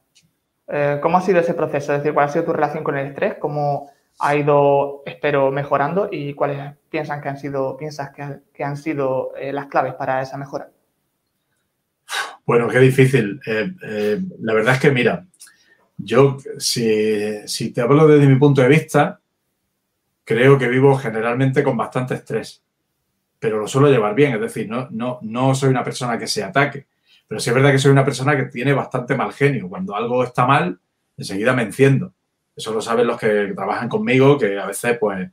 eh, 0.69 0.99
¿cómo 1.01 1.17
ha 1.17 1.21
sido 1.21 1.39
ese 1.39 1.53
proceso? 1.53 1.93
Es 1.93 1.99
decir, 1.99 2.13
¿cuál 2.13 2.27
ha 2.27 2.31
sido 2.31 2.45
tu 2.45 2.53
relación 2.53 2.83
con 2.83 2.97
el 2.97 3.07
estrés? 3.07 3.35
¿Cómo 3.39 3.91
ha 4.19 4.35
ido, 4.35 5.03
espero, 5.05 5.51
mejorando? 5.51 6.09
¿Y 6.11 6.33
cuáles 6.33 6.73
piensan 6.89 7.21
que 7.21 7.29
han 7.29 7.37
sido, 7.37 7.77
piensas 7.77 8.11
que, 8.11 8.63
han 8.63 8.77
sido 8.77 9.33
eh, 9.35 9.53
las 9.53 9.67
claves 9.67 9.93
para 9.93 10.21
esa 10.21 10.37
mejora? 10.37 10.69
Bueno, 12.45 12.67
qué 12.67 12.79
difícil. 12.79 13.39
la 13.45 14.53
verdad 14.53 14.73
es 14.73 14.79
que, 14.79 14.91
mira, 14.91 15.25
yo, 16.01 16.37
si, 16.57 17.71
te 17.73 17.81
hablo 17.81 18.07
desde 18.07 18.27
mi 18.27 18.37
punto 18.37 18.61
de 18.61 18.69
vista, 18.69 19.19
creo 20.23 20.57
que 20.57 20.69
vivo 20.69 20.95
generalmente 20.95 21.61
con 21.61 21.75
bastante 21.75 22.13
estrés, 22.13 22.63
pero 23.37 23.59
lo 23.59 23.67
suelo 23.67 23.89
llevar 23.89 24.15
bien, 24.15 24.33
es 24.33 24.39
decir, 24.39 24.69
no, 24.69 24.87
no, 24.91 25.19
no 25.21 25.53
soy 25.53 25.69
una 25.69 25.83
persona 25.83 26.17
que 26.17 26.27
se 26.27 26.41
ataque, 26.41 26.87
pero 27.29 27.39
sí 27.39 27.49
es 27.49 27.55
verdad 27.55 27.71
que 27.71 27.77
soy 27.77 27.91
una 27.91 28.03
persona 28.03 28.35
que 28.35 28.47
tiene 28.47 28.73
bastante 28.73 29.15
mal 29.15 29.31
genio. 29.31 29.69
Cuando 29.69 29.95
algo 29.95 30.21
está 30.25 30.45
mal, 30.45 30.77
enseguida 31.15 31.53
me 31.53 31.61
enciendo. 31.63 32.13
Eso 32.53 32.73
lo 32.73 32.81
saben 32.81 33.07
los 33.07 33.17
que 33.17 33.53
trabajan 33.55 33.87
conmigo, 33.87 34.37
que 34.37 34.59
a 34.59 34.65
veces, 34.65 34.97
pues, 34.99 35.29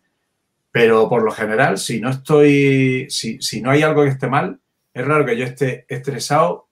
pero 0.70 1.08
por 1.08 1.24
lo 1.24 1.32
general, 1.32 1.78
si 1.78 2.00
no 2.00 2.10
estoy, 2.10 3.06
si, 3.10 3.42
si 3.42 3.60
no 3.60 3.70
hay 3.70 3.82
algo 3.82 4.04
que 4.04 4.10
esté 4.10 4.28
mal, 4.28 4.60
es 4.94 5.04
raro 5.04 5.26
que 5.26 5.36
yo 5.36 5.44
esté 5.44 5.86
estresado 5.88 6.68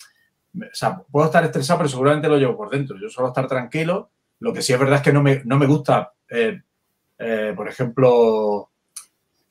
o 0.56 0.74
sea, 0.74 1.02
puedo 1.10 1.26
estar 1.26 1.44
estresado, 1.44 1.78
pero 1.78 1.88
seguramente 1.88 2.28
lo 2.28 2.38
llevo 2.38 2.56
por 2.56 2.70
dentro. 2.70 2.96
Yo 3.00 3.08
suelo 3.08 3.28
estar 3.28 3.46
tranquilo. 3.48 4.10
Lo 4.40 4.52
que 4.52 4.62
sí 4.62 4.72
es 4.72 4.78
verdad 4.78 4.96
es 4.96 5.02
que 5.02 5.12
no 5.12 5.22
me, 5.22 5.42
no 5.44 5.58
me 5.58 5.66
gusta, 5.66 6.12
eh, 6.28 6.62
eh, 7.18 7.52
por 7.56 7.68
ejemplo, 7.68 8.70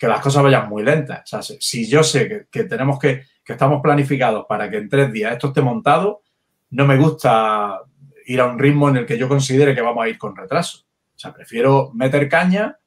que 0.04 0.10
las 0.10 0.20
cosas 0.20 0.44
vayan 0.44 0.68
muy 0.68 0.84
lentas. 0.84 1.22
O 1.34 1.42
sea, 1.42 1.58
si 1.62 1.88
yo 1.88 2.04
sé 2.04 2.50
que, 2.52 2.66
tenemos 2.66 3.00
que, 3.00 3.24
que 3.42 3.54
estamos 3.54 3.82
planificados 3.82 4.46
para 4.50 4.70
que 4.70 4.76
en 4.76 4.90
tres 4.90 5.14
días 5.14 5.32
esto 5.32 5.48
esté 5.48 5.62
montado, 5.62 6.24
no 6.72 6.86
me 6.86 6.98
gusta 6.98 7.80
ir 8.26 8.42
a 8.42 8.48
un 8.48 8.60
ritmo 8.60 8.90
en 8.90 8.98
el 8.98 9.06
que 9.06 9.18
yo 9.18 9.30
considere 9.30 9.74
que 9.74 9.80
vamos 9.80 10.04
a 10.04 10.10
ir 10.10 10.18
con 10.18 10.36
retraso. 10.36 10.80
O 11.16 11.18
sea, 11.18 11.34
prefiero 11.34 11.92
meter 11.94 12.28
caña. 12.28 12.78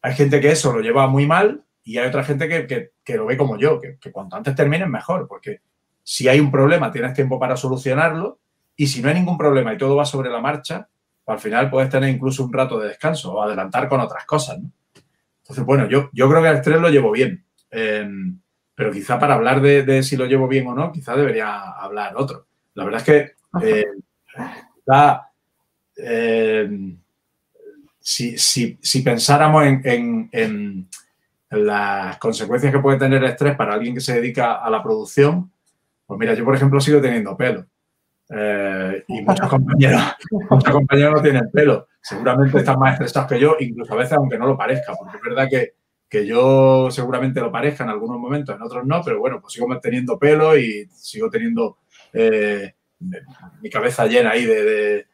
Hay 0.00 0.14
gente 0.14 0.40
que 0.40 0.50
eso 0.50 0.72
lo 0.72 0.80
lleva 0.80 1.06
muy 1.08 1.26
mal 1.26 1.62
y 1.84 1.98
hay 1.98 2.08
otra 2.08 2.24
gente 2.24 2.48
que, 2.48 2.92
que 3.04 3.16
lo 3.18 3.26
ve 3.26 3.36
como 3.36 3.58
yo, 3.58 3.78
que, 3.78 4.10
cuanto 4.10 4.36
antes 4.36 4.54
termine 4.54 4.86
mejor, 4.86 5.28
porque 5.28 5.60
si 6.02 6.26
hay 6.26 6.40
un 6.40 6.50
problema, 6.50 6.90
tienes 6.90 7.12
tiempo 7.12 7.38
para 7.38 7.58
solucionarlo. 7.58 8.38
Y 8.76 8.86
si 8.86 9.02
no 9.02 9.10
hay 9.10 9.14
ningún 9.16 9.36
problema 9.36 9.74
y 9.74 9.76
todo 9.76 9.94
va 9.94 10.06
sobre 10.06 10.30
la 10.30 10.40
marcha, 10.40 10.88
pues 11.22 11.36
al 11.36 11.38
final 11.38 11.68
puedes 11.68 11.90
tener 11.90 12.08
incluso 12.08 12.42
un 12.42 12.52
rato 12.54 12.80
de 12.80 12.88
descanso 12.88 13.34
o 13.34 13.42
adelantar 13.42 13.90
con 13.90 14.00
otras 14.00 14.24
cosas. 14.24 14.58
Entonces, 15.46 15.64
bueno, 15.64 15.88
yo, 15.88 16.10
yo 16.12 16.28
creo 16.28 16.42
que 16.42 16.48
el 16.48 16.56
estrés 16.56 16.80
lo 16.80 16.90
llevo 16.90 17.12
bien. 17.12 17.44
Em, 17.70 18.40
pero 18.74 18.90
quizá 18.90 19.16
para 19.18 19.34
hablar 19.34 19.60
de, 19.60 20.02
si 20.02 20.16
lo 20.16 20.26
llevo 20.26 20.48
bien 20.48 20.66
o 20.66 20.74
no, 20.74 20.90
quizá 20.90 21.14
debería 21.14 21.70
hablar 21.70 22.14
otro. 22.16 22.46
La 22.74 22.84
verdad 22.84 23.00
es 23.00 23.06
que 23.06 23.64
eh, 23.64 23.86
em, 25.96 26.98
si, 28.00 29.02
pensáramos 29.04 29.64
en, 29.64 30.28
en, 30.32 30.88
las 31.50 32.18
consecuencias 32.18 32.72
que 32.72 32.80
puede 32.80 32.98
tener 32.98 33.22
el 33.22 33.30
estrés 33.30 33.56
para 33.56 33.74
alguien 33.74 33.94
que 33.94 34.00
se 34.00 34.14
dedica 34.14 34.54
a 34.54 34.68
la 34.68 34.82
producción, 34.82 35.50
pues 36.04 36.18
mira, 36.18 36.34
yo 36.34 36.44
por 36.44 36.56
ejemplo 36.56 36.80
sigo 36.80 37.00
teniendo 37.00 37.36
pelo. 37.36 37.66
Eh, 38.28 39.04
y 39.06 39.22
muchos 39.22 39.48
compañeros, 39.48 40.02
muchos 40.50 40.72
compañeros 40.72 41.14
no 41.14 41.22
tienen 41.22 41.50
pelo. 41.52 41.86
Seguramente 42.08 42.58
están 42.58 42.78
más 42.78 42.92
estresados 42.92 43.28
que 43.28 43.40
yo, 43.40 43.56
incluso 43.58 43.92
a 43.94 43.96
veces 43.96 44.12
aunque 44.12 44.38
no 44.38 44.46
lo 44.46 44.56
parezca, 44.56 44.94
porque 44.94 45.16
es 45.16 45.22
verdad 45.22 45.48
que, 45.50 45.74
yo 46.24 46.88
seguramente 46.90 47.40
lo 47.40 47.52
parezca 47.52 47.84
en 47.84 47.90
algunos 47.90 48.18
momentos, 48.18 48.54
en 48.54 48.62
otros 48.62 48.86
no, 48.86 49.02
pero 49.04 49.18
bueno, 49.18 49.38
pues 49.38 49.52
sigo 49.52 49.66
teniendo 49.80 50.18
pelo 50.18 50.56
y 50.56 50.88
sigo 50.94 51.28
teniendo 51.28 51.76
eh, 52.12 52.74
mi 53.60 53.68
cabeza 53.68 54.06
llena 54.06 54.30
ahí 54.30 54.46
de, 54.46 55.06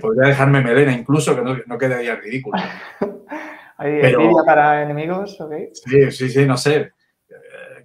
Podría 0.00 0.28
dejarme 0.28 0.62
melena 0.62 0.92
incluso, 0.92 1.34
que 1.34 1.42
no, 1.42 1.56
no 1.66 1.78
quede 1.78 1.94
ahí 1.94 2.10
ridículo. 2.16 2.58
¿Hay 3.76 4.00
para 4.44 4.82
enemigos? 4.82 5.38
Sí, 5.84 6.10
sí, 6.10 6.28
sí, 6.28 6.46
no 6.46 6.56
sé 6.56 6.92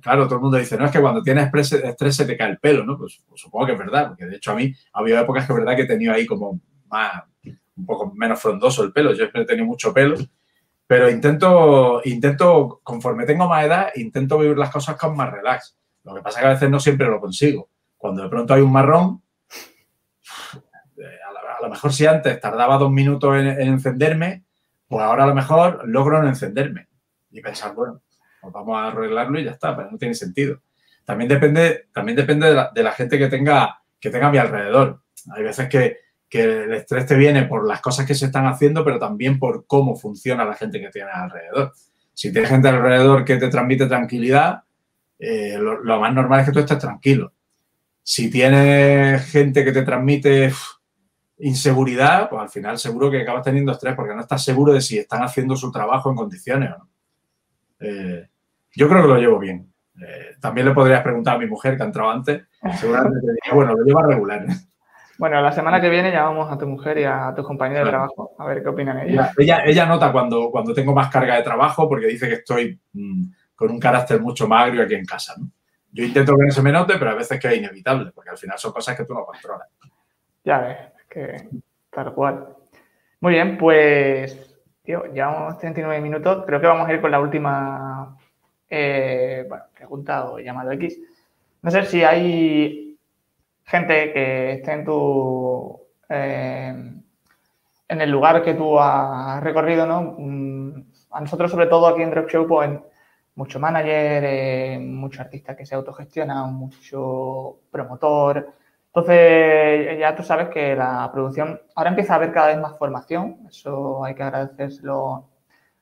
claro, 0.06 0.26
todo 0.26 0.36
el 0.36 0.42
mundo 0.42 0.58
dice, 0.58 0.78
no, 0.78 0.86
es 0.86 0.92
que 0.92 1.02
cuando 1.02 1.24
tienes 1.24 1.52
estrés, 1.52 2.16
se 2.16 2.26
te 2.26 2.38
cae 2.38 2.52
el 2.52 2.60
pelo, 2.60 2.86
¿no? 2.86 2.96
Pues, 2.96 3.24
pues, 3.28 3.42
supongo 3.42 3.66
que 3.66 3.72
es 3.72 3.80
verdad, 3.80 4.10
porque 4.10 4.28
de 4.28 4.36
hecho 4.36 4.52
a 4.52 4.56
mí 4.56 4.72
ha 4.94 5.00
habido 5.00 5.20
épocas 5.20 5.48
que 5.48 5.54
es 5.54 5.58
verdad 5.58 5.76
que 5.76 5.82
he 5.82 5.88
tenido 5.88 6.14
ahí 6.14 6.28
como 6.28 6.60
más, 6.88 7.24
un 7.78 7.86
poco 7.86 8.14
menos 8.14 8.42
frondoso 8.42 8.84
el 8.84 8.92
pelo. 8.92 9.12
Yo 9.12 9.18
siempre 9.18 9.42
he 9.42 9.46
tenido 9.46 9.66
mucho 9.66 9.94
pelo, 9.94 10.16
pero 10.88 11.10
intento, 11.10 12.02
intento, 12.04 12.80
conforme 12.84 13.26
tengo 13.26 13.48
más 13.48 13.66
edad, 13.66 13.90
intento 13.96 14.38
vivir 14.38 14.58
las 14.58 14.72
cosas 14.72 14.96
con 14.98 15.16
más 15.16 15.32
relax. 15.32 15.78
Lo 16.04 16.14
que 16.14 16.22
pasa 16.22 16.40
es 16.40 16.44
que 16.44 16.48
a 16.48 16.54
veces 16.54 16.70
no 16.70 16.80
siempre 16.80 17.08
lo 17.08 17.20
consigo. 17.20 17.70
Cuando 17.98 18.24
de 18.24 18.30
pronto 18.30 18.54
hay 18.54 18.62
un 18.62 18.72
marrón, 18.72 19.22
a 21.00 21.62
lo 21.62 21.70
mejor 21.70 21.94
si 21.94 22.06
antes 22.06 22.40
tardaba 22.40 22.78
dos 22.78 22.92
minutos 22.92 23.36
en, 23.36 23.48
encenderme, 23.48 24.44
pues 24.88 25.04
ahora 25.04 25.24
a 25.24 25.28
lo 25.28 25.34
mejor 25.34 25.88
logro 25.88 26.22
no 26.22 26.28
encenderme. 26.28 26.88
Y 27.32 27.42
pensar, 27.42 27.74
bueno, 27.74 28.02
pues 28.42 28.54
vamos 28.54 28.78
a 28.78 28.88
arreglarlo 28.88 29.40
y 29.40 29.46
ya 29.46 29.52
está, 29.52 29.76
pero 29.76 29.90
no 29.90 29.98
tiene 29.98 30.14
sentido. 30.14 30.62
También 31.04 31.28
depende, 31.28 31.88
también 31.94 32.16
depende 32.16 32.48
de, 32.74 32.84
la, 32.84 32.92
gente 32.92 33.18
que 33.18 33.28
tenga, 33.28 33.82
que 34.00 34.10
tenga 34.10 34.28
a 34.28 34.32
mi 34.32 34.38
alrededor. 34.38 35.02
Hay 35.36 35.44
veces 35.44 35.68
que, 35.68 35.98
que 36.36 36.64
el 36.64 36.74
estrés 36.74 37.06
te 37.06 37.16
viene 37.16 37.44
por 37.44 37.66
las 37.66 37.80
cosas 37.80 38.06
que 38.06 38.14
se 38.14 38.26
están 38.26 38.46
haciendo, 38.46 38.84
pero 38.84 39.00
también 39.00 39.40
por 39.40 39.66
cómo 39.66 39.96
funciona 39.96 40.44
la 40.44 40.54
gente 40.54 40.82
que 40.82 40.90
tienes 40.90 41.14
alrededor. 41.14 41.72
Si 42.14 42.30
tienes 42.32 42.50
gente 42.50 42.68
alrededor 42.68 43.24
que 43.24 43.38
te 43.38 43.48
transmite 43.48 43.86
tranquilidad, 43.88 44.64
eh, 45.18 45.58
lo, 45.58 46.00
más 46.00 46.14
normal 46.14 46.42
es 46.42 46.48
que 46.48 46.52
tú 46.52 46.60
estés 46.60 46.78
tranquilo. 46.78 47.32
Si 48.04 48.30
tienes 48.30 49.26
gente 49.32 49.64
que 49.64 49.72
te 49.72 49.84
transmite 49.84 50.52
inseguridad, 51.40 52.30
pues 52.30 52.42
al 52.42 52.50
final 52.50 52.78
seguro 52.78 53.10
que 53.10 53.22
acabas 53.22 53.44
teniendo 53.44 53.72
estrés 53.72 53.96
porque 53.96 54.14
no 54.14 54.22
estás 54.22 54.44
seguro 54.44 54.74
de 54.74 54.82
si 54.82 54.98
están 54.98 55.24
haciendo 55.24 55.56
su 55.56 55.72
trabajo 55.72 56.10
en 56.10 56.18
condiciones 56.18 56.72
o 56.72 56.78
no. 56.80 56.90
Eh, 57.80 58.28
yo 58.74 58.90
creo 58.90 59.04
que 59.04 59.08
lo 59.08 59.18
llevo 59.18 59.40
bien. 59.40 59.72
Eh, 60.02 60.36
también 60.42 60.68
le 60.68 60.74
podrías 60.74 61.02
preguntar 61.02 61.36
a 61.36 61.40
mi 61.40 61.48
mujer 61.48 61.78
que 61.78 61.84
ha 61.84 61.86
entrado 61.86 62.10
antes. 62.10 62.44
Seguramente 62.78 63.22
te 63.22 63.28
diría, 63.28 63.54
bueno, 63.54 63.74
lo 63.74 63.86
lleva 63.86 64.06
regular. 64.06 64.46
Bueno, 65.18 65.42
la 65.42 65.52
semana 65.52 65.80
que 65.80 65.90
viene 65.90 66.12
llamamos 66.12 66.52
a 66.52 66.58
tu 66.58 66.68
mujer 66.68 66.98
y 66.98 67.04
a 67.06 67.34
tus 67.36 67.46
compañeros 67.46 67.86
de 67.86 67.92
trabajo 67.92 68.32
a 68.38 68.46
ver 68.46 68.62
qué 68.62 68.70
opinan 68.70 69.00
ellos. 69.00 69.26
Ella, 69.38 69.64
ella, 69.66 69.86
nota 69.86 70.12
cuando, 70.12 70.50
cuando 70.52 70.74
tengo 70.74 70.94
más 70.94 71.10
carga 71.10 71.36
de 71.36 71.44
trabajo 71.44 71.88
porque 71.88 72.08
dice 72.08 72.28
que 72.28 72.36
estoy 72.36 72.80
mm, 72.94 73.24
con 73.56 73.72
un 73.72 73.80
carácter 73.80 74.20
mucho 74.20 74.48
más 74.48 74.66
agrio 74.66 74.84
aquí 74.84 74.96
en 74.96 75.06
casa. 75.06 75.36
Yo 75.92 76.04
intento 76.04 76.38
que 76.38 76.46
no 76.46 76.52
se 76.52 76.62
me 76.62 76.74
note, 76.74 76.96
pero 77.00 77.12
a 77.12 77.16
veces 77.16 77.40
que 77.40 77.48
es 77.48 77.58
inevitable, 77.58 78.12
porque 78.14 78.30
al 78.30 78.38
final 78.38 78.60
son 78.60 78.74
cosas 78.74 78.98
que 78.98 79.06
tú 79.06 79.14
no 79.14 79.26
controlas. 79.26 79.70
Ya 80.44 80.60
ves, 80.60 80.78
que 81.10 81.48
tal 81.90 82.14
cual. 82.14 82.50
Muy 83.22 83.34
bien, 83.34 83.58
pues, 83.58 84.60
tío, 84.84 85.06
llevamos 85.14 85.58
39 85.58 86.02
minutos. 86.02 86.44
Creo 86.46 86.60
que 86.60 86.68
vamos 86.68 86.90
a 86.90 86.94
ir 86.94 87.00
con 87.00 87.12
la 87.12 87.22
última 87.22 88.18
eh, 88.70 89.48
pregunta 89.74 90.26
o 90.26 90.40
llamado 90.40 90.72
X. 90.74 91.00
No 91.62 91.72
sé 91.72 91.86
si 91.86 92.04
hay 92.04 92.85
gente 93.66 94.14
que 94.14 94.52
esté 94.54 94.72
en 94.74 94.86
tu. 94.86 95.82
Eh, 96.10 96.94
en 97.88 98.02
el 98.02 98.10
lugar 98.10 98.44
que 98.44 98.54
tú 98.54 98.80
has 98.80 99.44
recorrido, 99.44 99.86
¿no? 99.86 100.16
Mm, 100.18 100.86
a 101.12 101.22
nosotros, 101.22 101.52
sobre 101.52 101.68
todo 101.68 101.88
aquí 101.88 102.02
en 102.02 102.12
Drop 102.12 102.30
Show, 102.30 102.48
pues 102.48 102.70
mucho 103.36 103.60
manager, 103.60 104.24
eh, 104.26 104.80
mucho 104.80 105.22
artista 105.22 105.56
que 105.56 105.66
se 105.66 105.76
autogestiona, 105.76 106.46
mucho 106.46 107.60
promotor. 107.72 108.54
Entonces, 108.88 110.00
ya 110.00 110.16
tú 110.16 110.24
sabes 110.24 110.50
que 110.50 110.76
la 110.76 111.10
producción, 111.12 111.60
ahora 111.76 111.90
empieza 111.90 112.14
a 112.14 112.16
haber 112.18 112.32
cada 112.32 112.48
vez 112.48 112.58
más 112.58 112.78
formación, 112.78 113.40
eso 113.50 114.04
hay 114.06 114.16
que 114.16 114.24
agradecérselo 114.24 115.28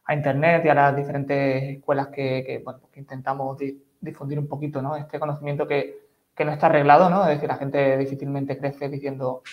a 0.06 0.16
Internet 0.16 0.64
y 0.66 0.70
a 0.70 0.74
las 0.74 0.96
diferentes 0.96 1.64
escuelas 1.78 2.08
que, 2.08 2.62
bueno, 2.66 2.82
que 2.92 3.00
intentamos 3.00 3.58
difundir 4.02 4.40
un 4.40 4.48
poquito 4.48 4.82
¿no? 4.82 4.96
este 4.96 5.20
conocimiento 5.20 5.68
que, 5.68 6.03
que, 6.36 6.46
no 6.46 6.52
está 6.52 6.68
arreglado, 6.68 7.10
¿no? 7.10 7.24
es 7.24 7.30
decir, 7.30 7.48
la 7.48 7.58
gente 7.58 7.98
difícilmente 7.98 8.58
crece 8.58 8.90
diciendo 8.90 9.44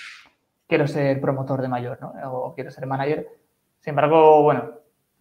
quiero 0.66 0.86
ser 0.86 1.20
promotor 1.20 1.62
de 1.62 1.68
mayor 1.68 2.00
¿no? 2.00 2.12
o 2.32 2.54
quiero 2.54 2.70
ser 2.70 2.86
manager. 2.86 3.26
Sin 3.80 3.90
embargo, 3.90 4.42
bueno, 4.42 4.70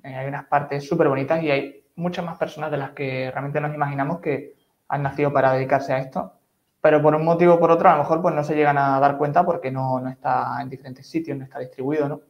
eh, 0.04 0.16
hay 0.16 0.28
unas 0.28 0.46
partes 0.46 0.88
súper 0.88 1.08
bonitas 1.08 1.42
y 1.44 1.52
hay 1.52 1.86
muchas 1.96 2.24
más 2.24 2.38
personas 2.38 2.72
de 2.72 2.78
las 2.78 2.92
que 2.92 3.30
realmente 3.32 3.60
nos 3.60 3.74
imaginamos 3.74 4.20
que 4.20 4.56
han 4.88 5.04
nacido 5.04 5.34
para 5.34 5.54
dedicarse 5.54 5.94
a 5.94 6.00
esto, 6.00 6.34
pero 6.82 7.02
por 7.02 7.16
un 7.16 7.26
motivo 7.26 7.56
o 7.56 7.60
por 7.60 7.72
otro 7.72 7.90
a 7.90 7.94
lo 7.94 8.00
mejor 8.00 8.22
pues 8.22 8.34
no 8.34 8.44
se 8.44 8.56
llegan 8.56 8.78
a 8.78 9.00
dar 9.00 9.18
cuenta 9.18 9.46
porque 9.46 9.72
no, 9.72 10.08
está 10.08 10.62
en 10.62 10.70
diferentes 10.70 11.08
sitios, 11.08 11.38
no 11.38 11.44
está 11.44 11.60
distribuido, 11.60 12.08
¿no? 12.08 12.22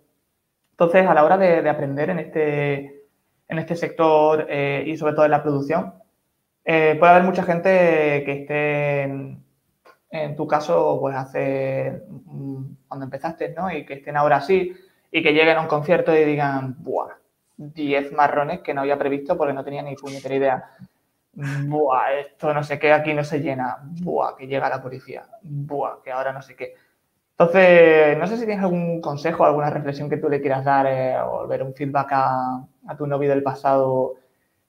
Entonces, 0.71 1.05
a 1.05 1.13
la 1.13 1.25
hora 1.25 1.37
de, 1.37 1.69
aprender 1.69 2.09
en 2.09 2.19
este, 2.19 3.03
en 3.49 3.59
este 3.59 3.75
sector 3.75 4.47
eh, 4.49 4.83
y 4.87 4.95
sobre 4.95 5.13
todo 5.13 5.25
en 5.25 5.31
la 5.31 5.43
producción, 5.43 5.93
eh, 6.65 6.95
puede 6.99 7.11
haber 7.11 7.23
mucha 7.23 7.43
gente 7.43 7.69
que 8.25 8.31
esté 8.41 9.03
en, 9.03 10.35
tu 10.35 10.47
caso, 10.47 10.97
pues 10.99 11.15
hace 11.15 12.03
mm, 12.07 12.63
cuando 12.87 13.05
empezaste, 13.05 13.49
¿no? 13.49 13.71
Y 13.71 13.85
que 13.85 13.95
estén 13.95 14.17
ahora 14.17 14.37
así 14.37 14.73
y 15.11 15.23
que 15.23 15.33
lleguen 15.33 15.57
a 15.57 15.61
un 15.61 15.67
concierto 15.67 16.15
y 16.15 16.23
digan, 16.23 16.75
¡buah! 16.79 17.15
10 17.57 18.13
marrones 18.13 18.61
que 18.61 18.73
no 18.73 18.81
había 18.81 18.97
previsto 18.97 19.37
porque 19.37 19.53
no 19.53 19.63
tenía 19.63 19.81
ni 19.81 19.95
puñetera 19.95 20.35
idea. 20.35 20.71
Buah, 21.33 22.13
esto 22.19 22.53
no 22.53 22.63
sé 22.63 22.79
qué, 22.79 22.91
aquí 22.91 23.13
no 23.13 23.23
se 23.23 23.39
llena. 23.39 23.77
Buah, 24.01 24.35
que 24.35 24.47
llega 24.47 24.69
la 24.69 24.81
policía. 24.81 25.25
Buah, 25.41 26.01
que 26.03 26.11
ahora 26.11 26.33
no 26.33 26.41
sé 26.41 26.55
qué. 26.55 26.75
Entonces, 27.39 28.17
no 28.17 28.27
sé 28.27 28.35
si 28.35 28.45
tienes 28.45 28.63
algún 28.63 28.99
consejo, 28.99 29.45
alguna 29.45 29.69
reflexión 29.69 30.09
que 30.09 30.17
tú 30.17 30.27
le 30.29 30.41
quieras 30.41 30.65
dar 30.65 30.85
eh, 30.87 31.17
o 31.21 31.47
ver 31.47 31.63
un 31.63 31.73
feedback 31.73 32.09
a, 32.11 32.67
tu 32.97 33.07
novio 33.07 33.29
del 33.29 33.43
pasado 33.43 34.15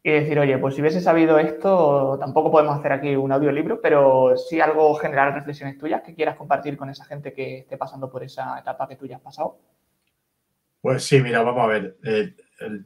y 0.02 0.10
decir, 0.10 0.38
oye, 0.38 0.56
pues 0.58 0.74
si 0.74 0.80
hubiese 0.80 1.00
sabido 1.00 1.38
esto, 1.38 2.16
tampoco 2.18 2.50
podemos 2.50 2.78
hacer 2.78 2.92
aquí 2.92 3.14
un 3.16 3.32
audiolibro, 3.32 3.80
pero 3.82 4.34
sí 4.36 4.60
algo 4.60 4.94
general, 4.94 5.34
reflexiones 5.34 5.76
tuyas 5.76 6.02
que 6.02 6.14
quieras 6.14 6.36
compartir 6.36 6.76
con 6.76 6.88
esa 6.88 7.04
gente 7.04 7.34
que 7.34 7.58
esté 7.58 7.76
pasando 7.76 8.10
por 8.10 8.24
esa 8.24 8.58
etapa 8.58 8.88
que 8.88 8.96
tú 8.96 9.06
ya 9.06 9.16
has 9.16 9.22
pasado. 9.22 9.58
Pues 10.80 11.04
sí, 11.04 11.20
mira, 11.20 11.42
vamos 11.42 11.62
a 11.62 11.66
ver. 11.66 11.98
Eh, 12.02 12.34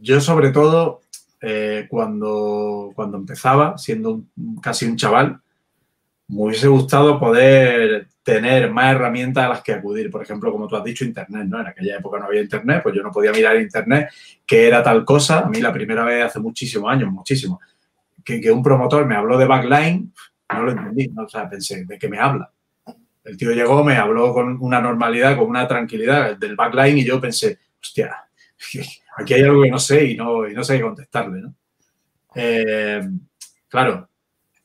yo 0.01 0.21
sobre 0.21 0.51
todo, 0.51 1.03
eh, 1.41 1.87
cuando, 1.89 2.91
cuando 2.97 3.17
empezaba, 3.19 3.79
siendo 3.79 4.23
casi 4.61 4.87
un 4.87 4.97
chaval, 4.97 5.41
me 6.29 6.43
hubiese 6.43 6.69
gustado 6.69 7.19
poder 7.19 8.09
tener 8.23 8.71
más 8.71 8.95
herramientas 8.95 9.45
a 9.45 9.49
las 9.49 9.63
que 9.63 9.73
acudir. 9.73 10.11
Por 10.11 10.23
ejemplo, 10.23 10.51
como 10.51 10.67
tú 10.67 10.77
has 10.77 10.85
dicho, 10.85 11.05
Internet, 11.05 11.47
¿no? 11.47 11.61
En 11.61 11.67
aquella 11.67 11.99
época 11.99 12.19
no 12.19 12.27
había 12.27 12.41
Internet, 12.41 12.81
pues 12.83 12.95
yo 12.95 13.03
no 13.03 13.13
podía 13.13 13.33
mirar 13.33 13.57
Internet 13.61 14.11
que 14.47 14.67
era 14.67 14.83
tal 14.83 15.05
cosa. 15.05 15.41
A 15.41 15.49
mí 15.49 15.61
la 15.61 15.73
primera 15.73 16.05
vez 16.05 16.25
hace 16.25 16.41
muchísimos 16.41 16.91
años, 16.91 17.13
muchísimo, 17.13 17.61
que, 18.25 18.51
un 18.51 18.63
promotor 18.63 19.07
me 19.07 19.15
habló 19.15 19.37
de 19.37 19.47
backline, 19.47 20.13
no 20.53 20.63
lo 20.63 20.73
entendí, 20.73 21.09
¿no? 21.09 21.25
o 21.25 21.29
sea, 21.29 21.49
pensé, 21.49 21.85
¿de 21.85 21.99
qué 21.99 22.09
me 22.09 22.19
habla? 22.19 22.51
El 23.23 23.37
tío 23.37 23.53
llegó, 23.53 23.85
me 23.85 23.97
habló 23.97 24.33
con 24.33 24.59
una 24.61 24.81
normalidad, 24.81 25.37
con 25.37 25.49
una 25.49 25.69
tranquilidad 25.69 26.37
del 26.37 26.57
backline 26.57 26.99
y 26.99 27.05
yo 27.05 27.21
pensé, 27.21 27.59
hostia, 27.81 28.17
aquí 29.17 29.35
hay 29.35 29.43
algo 29.43 29.63
que 29.63 29.71
no 29.71 29.79
sé 29.79 30.05
y 30.05 30.17
no, 30.17 30.49
y 30.49 30.55
no 30.55 30.65
sé 30.65 30.77
qué 30.77 30.83
contestarle. 30.83 31.43
¿no? 31.43 31.55
Eh, 32.35 33.03
claro, 33.69 34.09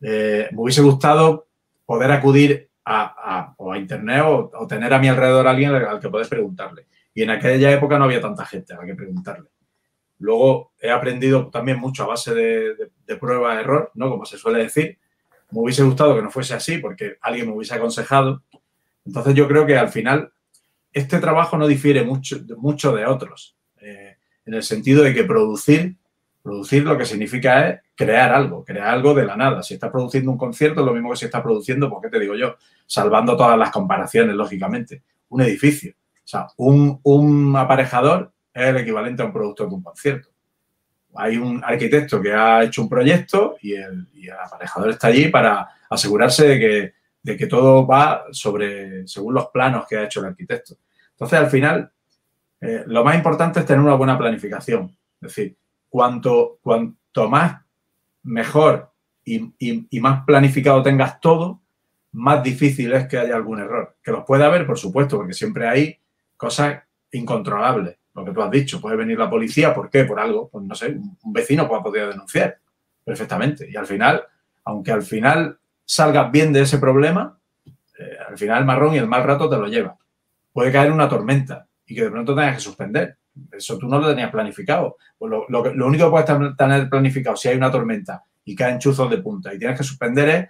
eh, 0.02 0.48
me 0.52 0.62
hubiese 0.62 0.82
gustado 0.82 1.49
poder 1.90 2.12
acudir 2.12 2.70
a, 2.86 3.56
a, 3.58 3.78
Internet 3.80 4.22
o, 4.24 4.68
tener 4.68 4.94
a 4.94 5.00
mi 5.00 5.08
alrededor 5.08 5.48
a 5.48 5.50
alguien 5.50 5.74
al 5.74 6.00
que 6.00 6.10
puedes 6.10 6.28
preguntarle. 6.28 6.86
Y 7.16 7.24
en 7.24 7.32
aquella 7.32 7.72
época 7.72 7.98
no 7.98 8.04
había 8.04 8.22
tanta 8.22 8.46
gente 8.46 8.76
a 8.76 8.78
la 8.78 8.86
que 8.86 8.94
preguntarle. 8.94 9.50
Luego 10.20 10.74
he 10.80 10.92
aprendido 10.92 11.50
también 11.50 11.80
mucho 11.80 12.04
a 12.04 12.08
base 12.10 12.36
de, 12.36 12.76
de, 12.76 12.92
de 13.08 13.16
prueba-error, 13.16 13.90
¿no? 13.96 14.08
Como 14.12 14.24
se 14.28 14.38
suele 14.38 14.60
decir. 14.60 15.00
Me 15.50 15.62
hubiese 15.62 15.82
gustado 15.82 16.16
que 16.16 16.22
no 16.22 16.30
fuese 16.30 16.54
así 16.54 16.78
porque 16.78 17.18
alguien 17.22 17.48
me 17.48 17.56
hubiese 17.56 17.74
aconsejado. 17.74 18.44
Entonces 19.04 19.34
yo 19.34 19.48
creo 19.48 19.66
que 19.66 19.76
al 19.76 19.90
final 19.90 20.32
este 20.94 21.18
trabajo 21.18 21.58
no 21.58 21.66
difiere 21.66 22.04
mucho, 22.04 22.38
mucho 22.56 22.96
de 22.96 23.08
otros 23.08 23.58
en 24.46 24.54
el 24.54 24.62
sentido 24.62 25.04
de 25.04 25.16
que 25.16 25.24
producir, 25.24 25.96
producir 26.50 26.84
lo 26.84 26.98
que 26.98 27.06
significa 27.06 27.70
es 27.70 27.80
crear 27.94 28.34
algo, 28.34 28.66
crear 28.66 28.88
algo 28.88 29.14
de 29.14 29.24
la 29.24 29.36
nada. 29.36 29.62
Si 29.62 29.76
estás 29.76 29.92
produciendo 29.92 30.32
un 30.32 30.38
concierto, 30.38 30.80
es 30.80 30.86
lo 30.86 30.94
mismo 30.94 31.12
que 31.12 31.18
si 31.18 31.26
estás 31.26 31.44
produciendo, 31.44 31.88
¿por 31.88 32.02
qué 32.02 32.10
te 32.10 32.20
digo 32.20 32.34
yo? 32.34 32.56
Salvando 32.88 33.38
todas 33.38 33.56
las 33.56 33.70
comparaciones, 33.70 34.36
lógicamente. 34.36 35.04
Un 35.30 35.42
edificio. 35.42 35.92
O 35.92 36.28
sea, 36.28 36.48
un, 36.58 37.54
aparejador 37.56 38.32
es 38.52 38.68
el 38.68 38.78
equivalente 38.78 39.22
a 39.22 39.28
un 39.28 39.32
producto 39.32 39.68
de 39.68 39.76
un 39.76 39.84
concierto. 39.84 40.30
Hay 41.14 41.38
un 41.38 41.64
arquitecto 41.64 42.20
que 42.20 42.34
ha 42.34 42.64
hecho 42.64 42.82
un 42.82 42.90
proyecto 42.90 43.58
y 43.62 43.74
el, 43.74 44.08
aparejador 44.44 44.90
está 44.90 45.10
allí 45.10 45.28
para 45.28 45.68
asegurarse 45.88 46.48
de 46.48 46.60
que, 46.60 46.94
de 47.22 47.38
que 47.38 47.46
todo 47.46 47.86
va 47.86 48.26
sobre, 48.32 49.08
según 49.08 49.36
los 49.36 49.50
planos 49.50 49.86
que 49.88 49.98
ha 49.98 50.06
hecho 50.06 50.22
el 50.22 50.26
arquitecto. 50.26 50.78
Entonces, 51.12 51.38
al 51.38 51.50
final, 51.52 51.92
eh, 52.60 52.86
lo 52.88 53.04
más 53.04 53.16
importante 53.16 53.60
es 53.60 53.68
tener 53.68 53.84
una 53.84 53.94
buena 53.94 54.18
planificación. 54.18 54.98
Es 55.22 55.36
decir, 55.36 55.59
cuanto, 55.90 56.60
más 57.30 57.62
mejor 58.24 58.92
y, 59.26 60.00
más 60.00 60.24
planificado 60.26 60.82
tengas 60.82 61.20
todo, 61.20 61.62
más 62.12 62.42
difícil 62.42 62.94
es 62.94 63.08
que 63.08 63.18
haya 63.18 63.36
algún 63.36 63.60
error. 63.60 63.98
Que 64.02 64.12
los 64.12 64.24
puede 64.24 64.46
haber, 64.46 64.66
por 64.66 64.80
supuesto, 64.80 65.18
porque 65.18 65.34
siempre 65.34 65.68
hay 65.68 65.98
cosas 66.38 66.82
incontrolables. 67.12 67.98
Lo 68.16 68.26
que 68.26 68.32
tú 68.32 68.42
has 68.42 68.52
dicho, 68.52 68.82
puede 68.82 68.96
venir 68.96 69.18
la 69.18 69.30
policía, 69.30 69.74
¿por 69.74 69.90
qué? 69.90 70.06
Por 70.06 70.20
algo, 70.20 70.50
pues 70.50 70.66
no 70.66 70.76
sé, 70.76 70.98
un 71.24 71.34
vecino 71.34 71.68
puede 71.68 71.84
poder 71.84 72.10
denunciar 72.10 72.58
perfectamente. 73.04 73.70
Y 73.70 73.76
al 73.76 73.86
final, 73.86 74.24
aunque 74.64 74.92
al 74.92 75.04
final 75.04 75.58
salgas 75.86 76.32
bien 76.32 76.54
de 76.54 76.62
ese 76.62 76.78
problema, 76.78 77.40
eh, 78.00 78.18
al 78.28 78.38
final 78.38 78.60
el 78.60 78.66
marrón 78.66 78.96
y 78.96 78.98
el 78.98 79.08
mal 79.08 79.24
rato 79.24 79.50
te 79.50 79.58
lo 79.58 79.68
lleva. 79.68 79.98
Puede 80.54 80.72
caer 80.72 80.92
una 80.92 81.10
tormenta 81.10 81.68
y 81.86 81.96
que 81.96 82.04
de 82.04 82.12
pronto 82.12 82.36
tengas 82.36 82.56
que 82.56 82.62
suspender. 82.62 83.18
Eso 83.52 83.78
tú 83.78 83.88
no 83.88 84.00
lo 84.00 84.10
tenías 84.10 84.32
planificado. 84.32 84.98
Pues 85.18 85.32
lo, 85.32 85.46
lo, 85.50 85.88
único 85.88 86.06
que 86.06 86.12
puedes 86.12 86.56
tener 86.58 86.90
planificado 86.90 87.36
si 87.36 87.50
hay 87.50 87.58
una 87.58 87.72
tormenta 87.72 88.24
y 88.46 88.56
caen 88.56 88.80
chuzos 88.80 89.10
de 89.10 89.18
punta 89.20 89.54
y 89.54 89.60
tienes 89.60 89.78
que 89.78 89.84
suspender 89.84 90.30
es 90.30 90.50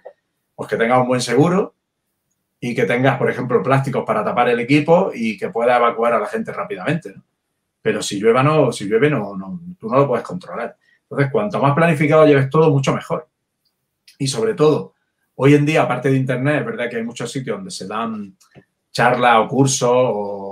pues, 0.54 0.68
que 0.68 0.76
tengas 0.76 1.00
un 1.00 1.08
buen 1.08 1.20
seguro 1.20 1.74
y 2.60 2.74
que 2.74 2.84
tengas, 2.84 3.18
por 3.18 3.30
ejemplo, 3.30 3.62
plásticos 3.62 4.04
para 4.04 4.24
tapar 4.24 4.48
el 4.48 4.60
equipo 4.60 5.10
y 5.14 5.36
que 5.36 5.48
pueda 5.48 5.76
evacuar 5.76 6.14
a 6.14 6.20
la 6.20 6.26
gente 6.26 6.52
rápidamente. 6.52 7.14
Pero 7.82 8.02
si 8.02 8.20
llueve, 8.20 8.42
no, 8.42 8.70
si 8.70 8.86
llueve 8.86 9.10
no, 9.10 9.36
no, 9.36 9.60
tú 9.78 9.88
no 9.88 9.98
lo 9.98 10.06
puedes 10.06 10.24
controlar. 10.24 10.76
Entonces, 11.02 11.30
cuanto 11.32 11.60
más 11.60 11.74
planificado 11.74 12.26
lleves 12.26 12.50
todo, 12.50 12.70
mucho 12.70 12.94
mejor. 12.94 13.28
Y 14.18 14.26
sobre 14.26 14.54
todo, 14.54 14.94
Hoy 15.42 15.54
en 15.54 15.64
día, 15.64 15.84
aparte 15.84 16.10
de 16.10 16.18
Internet, 16.18 16.60
es 16.60 16.66
verdad 16.66 16.90
que 16.90 16.96
hay 16.96 17.02
muchos 17.02 17.32
sitios 17.32 17.56
donde 17.56 17.70
se 17.70 17.86
dan 17.86 18.36
charlas 18.92 19.38
o 19.38 19.48
cursos 19.48 19.88
o, 19.90 20.49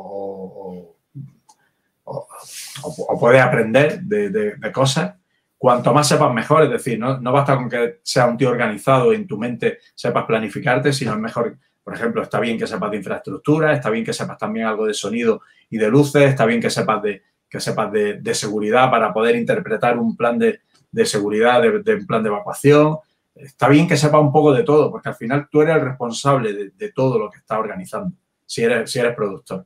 puedes 3.18 3.40
aprender 3.40 4.00
de, 4.00 4.72
cosas. 4.72 5.14
Cuanto 5.56 5.92
más 5.92 6.06
sepas, 6.06 6.32
mejor. 6.32 6.64
Es 6.64 6.70
decir, 6.70 6.98
no, 6.98 7.18
no 7.20 7.32
basta 7.32 7.56
con 7.56 7.68
que 7.68 7.98
sea 8.02 8.26
un 8.26 8.36
tío 8.36 8.50
organizado 8.50 9.12
y 9.12 9.16
en 9.16 9.26
tu 9.26 9.38
mente 9.38 9.78
sepas 9.94 10.24
planificarte, 10.24 10.92
sino 10.92 11.12
es 11.12 11.18
mejor 11.18 11.58
por 11.88 11.94
ejemplo, 11.94 12.22
está 12.22 12.38
bien 12.38 12.58
que 12.58 12.66
sepas 12.66 12.90
de 12.90 12.98
infraestructura, 12.98 13.72
está 13.72 13.88
bien 13.88 14.04
que 14.04 14.12
sepas 14.12 14.36
también 14.36 14.66
algo 14.66 14.84
de 14.84 14.92
sonido 14.92 15.40
y 15.70 15.78
de 15.78 15.88
luces, 15.88 16.22
está 16.28 16.44
bien 16.44 16.60
que 16.60 16.68
sepas 16.68 17.02
de, 17.02 17.22
que 17.48 17.60
sepas 17.60 17.90
de, 17.90 18.34
seguridad 18.34 18.90
para 18.90 19.10
poder 19.10 19.36
interpretar 19.36 19.98
un 19.98 20.14
plan 20.14 20.38
de, 20.38 20.60
seguridad, 21.06 21.62
de, 21.62 21.94
un 21.94 22.06
plan 22.06 22.22
de 22.22 22.28
evacuación, 22.28 22.98
está 23.34 23.68
bien 23.68 23.88
que 23.88 23.96
sepa 23.96 24.18
un 24.18 24.30
poco 24.30 24.52
de 24.52 24.64
todo, 24.64 24.90
porque 24.90 25.08
al 25.08 25.14
final 25.14 25.48
tú 25.50 25.62
eres 25.62 25.76
el 25.76 25.80
responsable 25.80 26.70
de, 26.76 26.92
todo 26.92 27.18
lo 27.18 27.30
que 27.30 27.38
estás 27.38 27.58
organizando, 27.58 28.14
si 28.44 28.64
eres, 28.64 28.90
si 28.90 28.98
eres 28.98 29.14
productor. 29.14 29.64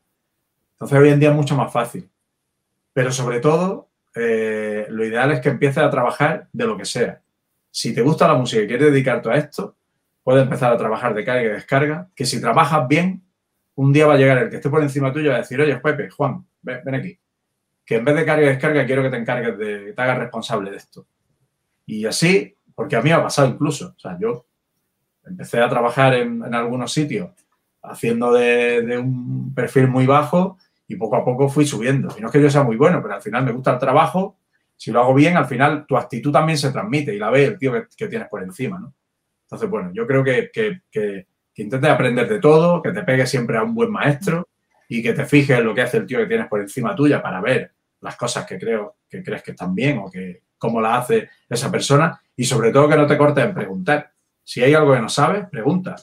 Entonces 0.74 0.96
hoy 0.96 1.08
en 1.08 1.18
día 1.18 1.30
es 1.30 1.34
mucho 1.34 1.56
más 1.56 1.72
fácil. 1.72 2.08
Pero 2.92 3.12
sobre 3.12 3.40
todo, 3.40 3.88
eh, 4.14 4.86
lo 4.90 5.04
ideal 5.04 5.32
es 5.32 5.40
que 5.40 5.48
empieces 5.48 5.82
a 5.82 5.90
trabajar 5.90 6.48
de 6.52 6.66
lo 6.66 6.76
que 6.76 6.84
sea. 6.84 7.20
Si 7.70 7.94
te 7.94 8.02
gusta 8.02 8.28
la 8.28 8.34
música 8.34 8.62
y 8.62 8.66
quieres 8.66 8.92
dedicarte 8.92 9.30
a 9.30 9.36
esto, 9.36 9.76
puedes 10.22 10.42
empezar 10.42 10.72
a 10.72 10.76
trabajar 10.76 11.14
de 11.14 11.24
carga 11.24 11.42
y 11.42 11.48
descarga, 11.48 12.08
que 12.14 12.24
si 12.24 12.40
trabajas 12.40 12.86
bien, 12.86 13.22
un 13.74 13.92
día 13.92 14.06
va 14.06 14.14
a 14.14 14.18
llegar 14.18 14.38
el 14.38 14.50
que 14.50 14.56
esté 14.56 14.68
por 14.68 14.82
encima 14.82 15.12
tuyo 15.12 15.26
y 15.26 15.28
va 15.30 15.36
a 15.36 15.38
decir, 15.38 15.60
oye, 15.60 15.76
Pepe, 15.76 16.10
Juan, 16.10 16.44
ven, 16.60 16.80
ven 16.84 16.94
aquí. 16.94 17.18
Que 17.84 17.96
en 17.96 18.04
vez 18.04 18.14
de 18.14 18.24
carga 18.24 18.44
y 18.44 18.48
descarga, 18.48 18.86
quiero 18.86 19.02
que 19.02 19.10
te 19.10 19.16
encargues 19.16 19.58
de, 19.58 19.84
que 19.86 19.92
te 19.92 20.02
hagas 20.02 20.18
responsable 20.18 20.70
de 20.70 20.76
esto. 20.76 21.06
Y 21.86 22.04
así 22.06 22.56
porque 22.74 22.96
a 22.96 23.02
mí 23.02 23.10
me 23.10 23.14
ha 23.14 23.22
pasado 23.22 23.48
incluso. 23.48 23.94
O 23.96 23.98
sea, 23.98 24.18
yo 24.18 24.46
empecé 25.24 25.60
a 25.60 25.68
trabajar 25.68 26.14
en, 26.14 26.42
algunos 26.54 26.92
sitios 26.92 27.30
haciendo 27.82 28.32
de, 28.32 28.98
un 28.98 29.52
perfil 29.54 29.88
muy 29.88 30.06
bajo 30.06 30.58
y 30.88 30.96
poco 30.96 31.16
a 31.16 31.24
poco 31.24 31.48
fui 31.48 31.66
subiendo. 31.66 32.14
Y 32.16 32.20
no 32.20 32.28
es 32.28 32.32
que 32.32 32.42
yo 32.42 32.50
sea 32.50 32.62
muy 32.62 32.76
bueno, 32.76 33.00
pero 33.02 33.14
al 33.14 33.22
final 33.22 33.44
me 33.44 33.52
gusta 33.52 33.72
el 33.72 33.78
trabajo. 33.78 34.38
Si 34.76 34.90
lo 34.90 35.00
hago 35.00 35.14
bien, 35.14 35.36
al 35.36 35.46
final 35.46 35.86
tu 35.86 35.96
actitud 35.96 36.32
también 36.32 36.58
se 36.58 36.72
transmite 36.72 37.14
y 37.14 37.18
la 37.18 37.30
ve 37.30 37.44
el 37.44 37.58
tío 37.58 37.72
que, 37.72 38.08
tienes 38.08 38.28
por 38.28 38.42
encima, 38.42 38.78
¿no? 38.78 38.94
Entonces, 39.44 39.68
bueno, 39.68 39.90
yo 39.92 40.06
creo 40.06 40.24
que, 40.24 40.50
que, 40.52 41.26
intentes 41.56 41.90
aprender 41.90 42.28
de 42.28 42.40
todo, 42.40 42.82
que 42.82 42.92
te 42.92 43.02
pegues 43.02 43.30
siempre 43.30 43.58
a 43.58 43.62
un 43.62 43.74
buen 43.74 43.90
maestro 43.90 44.48
y 44.88 45.02
que 45.02 45.12
te 45.12 45.24
fijes 45.24 45.58
en 45.58 45.64
lo 45.64 45.74
que 45.74 45.82
hace 45.82 45.98
el 45.98 46.06
tío 46.06 46.18
que 46.18 46.26
tienes 46.26 46.48
por 46.48 46.60
encima 46.60 46.96
tuya 46.96 47.22
para 47.22 47.40
ver 47.40 47.72
las 48.00 48.16
cosas 48.16 48.46
que 48.46 48.58
creo 48.58 48.96
que 49.08 49.22
crees 49.22 49.42
que 49.42 49.52
están 49.52 49.74
bien 49.74 49.98
o 49.98 50.10
que 50.10 50.42
cómo 50.58 50.80
la 50.80 50.96
hace 50.96 51.28
esa 51.48 51.70
persona 51.70 52.20
y 52.34 52.44
sobre 52.44 52.72
todo 52.72 52.88
que 52.88 52.96
no 52.96 53.06
te 53.06 53.18
cortes 53.18 53.44
en 53.44 53.54
preguntar. 53.54 54.12
Si 54.42 54.62
hay 54.62 54.74
algo 54.74 54.94
que 54.94 55.00
no 55.00 55.08
sabes, 55.08 55.48
pregunta. 55.48 55.96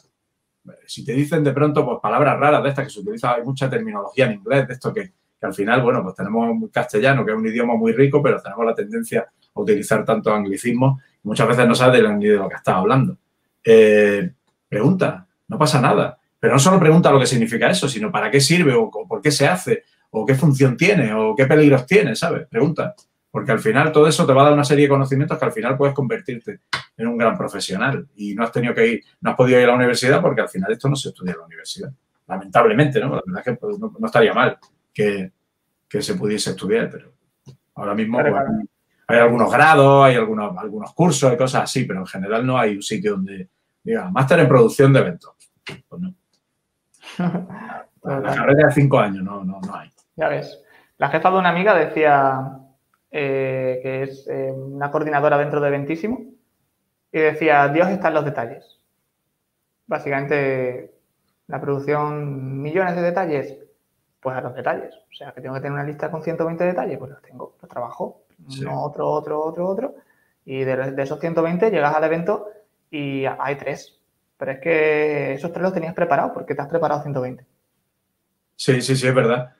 Si 0.86 1.04
te 1.04 1.14
dicen 1.14 1.44
de 1.44 1.52
pronto 1.52 1.86
pues, 1.86 1.98
palabras 2.02 2.40
raras 2.40 2.64
de 2.64 2.70
estas 2.70 2.86
que 2.86 2.92
se 2.92 3.00
utiliza, 3.00 3.34
hay 3.34 3.44
mucha 3.44 3.70
terminología 3.70 4.26
en 4.26 4.34
inglés, 4.34 4.68
de 4.68 4.74
esto 4.74 4.94
que, 4.94 5.14
al 5.42 5.54
final, 5.54 5.82
bueno, 5.82 6.04
pues 6.04 6.16
tenemos 6.16 6.70
castellano, 6.72 7.26
que 7.26 7.32
es 7.32 7.38
un 7.38 7.48
idioma 7.48 7.76
muy 7.76 7.94
rico, 7.94 8.22
pero 8.22 8.42
tenemos 8.42 8.66
la 8.66 8.76
tendencia 8.76 9.28
a 9.56 9.62
utilizar 9.62 10.04
tantos 10.04 10.34
anglicismos 10.34 11.02
muchas 11.24 11.48
veces 11.48 11.68
no 11.68 11.76
sabes 11.76 12.04
ni 12.18 12.28
de 12.28 12.38
lo 12.38 12.50
que 12.50 12.56
estás 12.56 12.76
hablando. 12.76 13.18
Eh, 13.64 14.32
pregunta, 14.68 15.28
no 15.48 15.58
pasa 15.58 15.82
nada. 15.82 16.18
Pero 16.40 16.54
no 16.54 16.60
solo 16.60 16.80
pregunta 16.80 17.12
lo 17.12 17.20
que 17.20 17.26
significa 17.26 17.70
eso, 17.70 17.90
sino 17.90 18.12
para 18.12 18.32
qué 18.32 18.40
sirve 18.40 18.74
o 18.74 18.90
por 18.90 19.22
qué 19.22 19.30
se 19.30 19.48
hace 19.48 19.84
o 20.12 20.26
qué 20.26 20.36
función 20.36 20.78
tiene 20.78 21.14
o 21.14 21.36
qué 21.36 21.46
peligros 21.46 21.86
tiene, 21.86 22.16
¿sabes? 22.16 22.48
Pregunta. 22.48 22.96
Porque 23.32 23.52
al 23.52 23.60
final 23.60 23.92
todo 23.92 24.08
eso 24.08 24.26
te 24.26 24.34
va 24.34 24.42
a 24.42 24.46
dar 24.46 24.54
una 24.54 24.64
serie 24.64 24.86
de 24.86 24.90
conocimientos 24.90 25.38
que 25.38 25.46
al 25.46 25.52
final 25.52 25.78
puedes 25.78 25.94
convertirte 25.94 26.62
en 26.98 27.08
un 27.08 27.18
gran 27.18 27.38
profesional. 27.38 28.08
Y 28.16 28.34
no 28.34 28.44
has 28.44 28.52
tenido 28.52 28.74
que 28.74 28.88
ir, 28.88 29.04
no 29.22 29.32
has 29.32 29.36
podido 29.36 29.60
ir 29.60 29.66
a 29.66 29.70
la 29.70 29.76
universidad 29.76 30.22
porque 30.22 30.42
al 30.42 30.50
final 30.50 30.72
esto 30.72 30.90
no 30.90 30.96
se 30.96 31.10
estudia 31.10 31.34
en 31.34 31.40
la 31.40 31.46
universidad. 31.46 31.92
Lamentablemente, 32.28 33.00
¿no? 33.00 33.16
La 33.16 33.22
verdad 33.26 33.40
es 33.40 33.46
que 33.46 33.54
pues, 33.54 33.80
no, 33.80 33.92
estaría 34.04 34.34
mal 34.34 34.58
que, 34.94 35.32
se 35.88 36.16
pudiese 36.16 36.52
estudiar, 36.52 36.90
pero 36.90 37.14
ahora 37.76 37.96
mismo 37.96 38.20
pues, 38.20 38.34
hay 39.08 39.18
algunos 39.18 39.52
grados, 39.52 40.06
hay 40.06 40.16
algunos, 40.16 40.56
algunos 40.58 40.94
cursos, 40.94 41.32
hay 41.32 41.38
cosas 41.38 41.64
así, 41.64 41.86
pero 41.86 42.02
en 42.02 42.08
general 42.08 42.46
no 42.46 42.58
hay 42.58 42.76
un 42.76 42.84
sitio 42.84 43.14
donde 43.14 43.50
diga, 43.84 44.10
máster 44.10 44.40
en 44.40 44.48
producción 44.48 44.94
de 44.94 45.00
eventos. 45.00 45.34
Pues 45.88 46.02
no. 46.02 46.14
La 48.04 48.34
carrera 48.34 48.68
de 48.68 48.74
cinco 48.74 49.00
años 49.00 49.24
no, 49.24 49.44
no, 49.44 49.60
no 49.60 49.76
hay. 49.76 49.90
Ya 50.16 50.30
ves. 50.30 50.64
La 50.98 51.10
jefa 51.10 51.32
de 51.32 51.38
una 51.38 51.50
amiga 51.50 51.74
decía 51.74 52.60
eh, 53.12 53.80
que 53.82 54.04
es 54.04 54.28
eh, 54.28 54.52
una 54.52 54.92
coordinadora 54.92 55.38
dentro 55.38 55.60
de 55.60 55.70
Ventísimo, 55.70 56.26
y 57.12 57.20
decía, 57.20 57.68
Dios 57.70 57.90
está 57.90 58.10
en 58.10 58.14
los 58.14 58.26
detalles. 58.26 58.80
Básicamente, 59.88 60.94
la 61.48 61.60
producción, 61.60 62.62
millones 62.62 62.96
de 62.96 63.02
detalles, 63.02 63.58
pues 64.20 64.36
a 64.36 64.42
los 64.42 64.54
detalles. 64.54 64.94
O 64.94 65.16
sea, 65.16 65.32
que 65.32 65.42
tengo 65.42 65.56
que 65.56 65.62
tener 65.62 65.74
una 65.74 65.84
lista 65.84 66.12
con 66.12 66.22
120 66.22 66.64
detalles, 66.64 66.98
pues 67.00 67.12
los 67.12 67.22
tengo, 67.22 67.56
los 67.60 67.70
trabajo, 67.70 68.24
uno, 68.48 68.84
otro, 68.84 69.10
otro, 69.10 69.44
otro, 69.44 69.68
otro, 69.68 69.96
y 70.46 70.64
de, 70.64 70.92
de, 70.92 71.04
esos 71.04 71.20
120 71.20 71.72
llegas 71.72 71.96
al 71.96 72.04
evento 72.04 72.48
y 72.92 73.26
hay 73.26 73.56
tres. 73.56 74.00
Pero 74.38 74.52
es 74.52 74.60
que 74.60 75.34
esos 75.34 75.52
tres 75.52 75.64
los 75.64 75.74
tenías 75.74 75.94
preparados 75.94 76.32
porque 76.32 76.56
te 76.56 76.62
has 76.62 76.70
preparado 76.70 77.02
120. 77.02 77.46
Sí, 78.56 78.82
sí, 78.82 78.96
sí, 78.96 79.08
es 79.08 79.16
verdad. 79.16 79.54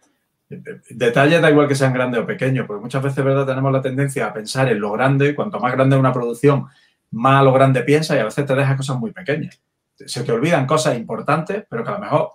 Detalles 0.50 1.42
da 1.42 1.52
igual 1.52 1.68
que 1.68 1.76
sean 1.76 1.94
grandes 1.94 2.22
o 2.22 2.26
pequeños, 2.26 2.66
porque 2.66 2.82
muchas 2.82 3.04
veces, 3.04 3.24
¿verdad?, 3.24 3.46
tenemos 3.46 3.72
la 3.72 3.82
tendencia 3.82 4.26
a 4.26 4.34
pensar 4.34 4.68
en 4.70 4.80
lo 4.80 4.92
grande. 4.92 5.36
Cuanto 5.36 5.60
más 5.60 5.72
grande 5.72 5.96
es 5.96 6.00
una 6.00 6.12
producción, 6.12 6.66
más 7.12 7.44
lo 7.44 7.54
grande 7.54 7.84
piensa 7.84 8.16
y 8.16 8.20
a 8.20 8.26
veces 8.26 8.46
te 8.46 8.56
dejas 8.56 8.78
cosas 8.78 8.98
muy 8.98 9.12
pequeñas. 9.12 9.62
Se 9.96 10.24
te 10.24 10.32
olvidan 10.32 10.66
cosas 10.66 10.98
importantes, 10.98 11.66
pero 11.70 11.84
que 11.84 11.90
a 11.90 11.94
lo 11.94 12.00
mejor 12.00 12.32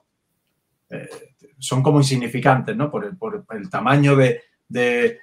eh, 0.91 1.09
son 1.59 1.83
como 1.83 1.99
insignificantes, 1.99 2.77
¿no? 2.77 2.91
Por 2.91 3.05
el, 3.05 3.71
tamaño 3.71 4.15
de, 4.15 4.43
de, 4.69 5.19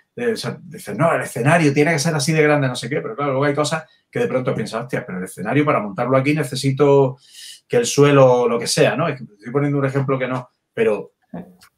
no, 0.97 1.13
el 1.13 1.21
escenario 1.21 1.73
tiene 1.73 1.93
que 1.93 1.99
ser 1.99 2.13
así 2.15 2.33
de 2.33 2.43
grande, 2.43 2.67
no 2.67 2.75
sé 2.75 2.89
qué, 2.89 2.99
pero 2.99 3.15
claro, 3.15 3.31
luego 3.31 3.45
hay 3.45 3.53
cosas 3.53 3.85
que 4.09 4.19
de 4.19 4.27
pronto 4.27 4.53
piensas, 4.53 4.83
hostia, 4.83 5.05
pero 5.05 5.19
el 5.19 5.23
escenario 5.23 5.63
para 5.63 5.79
montarlo 5.79 6.17
aquí 6.17 6.33
necesito 6.33 7.17
que 7.67 7.77
el 7.77 7.85
suelo, 7.85 8.49
lo 8.49 8.59
que 8.59 8.67
sea, 8.67 8.95
¿no? 8.95 9.07
Estoy 9.07 9.51
poniendo 9.51 9.77
un 9.79 9.85
ejemplo 9.85 10.19
que 10.19 10.27
no, 10.27 10.49
pero 10.73 11.13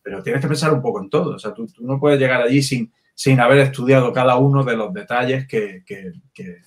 pero 0.03 0.21
tienes 0.21 0.41
que 0.41 0.47
pensar 0.47 0.73
un 0.73 0.81
poco 0.81 1.01
en 1.01 1.09
todo. 1.09 1.35
O 1.35 1.39
sea, 1.39 1.53
tú, 1.53 1.65
no 1.79 1.99
puedes 1.99 2.19
llegar 2.19 2.41
allí 2.41 2.61
sin, 2.61 2.91
sin 3.15 3.39
haber 3.39 3.59
estudiado 3.59 4.11
cada 4.11 4.37
uno 4.37 4.63
de 4.63 4.75
los 4.75 4.93
detalles 4.93 5.47
que, 5.47 5.83
eh, 5.87 6.61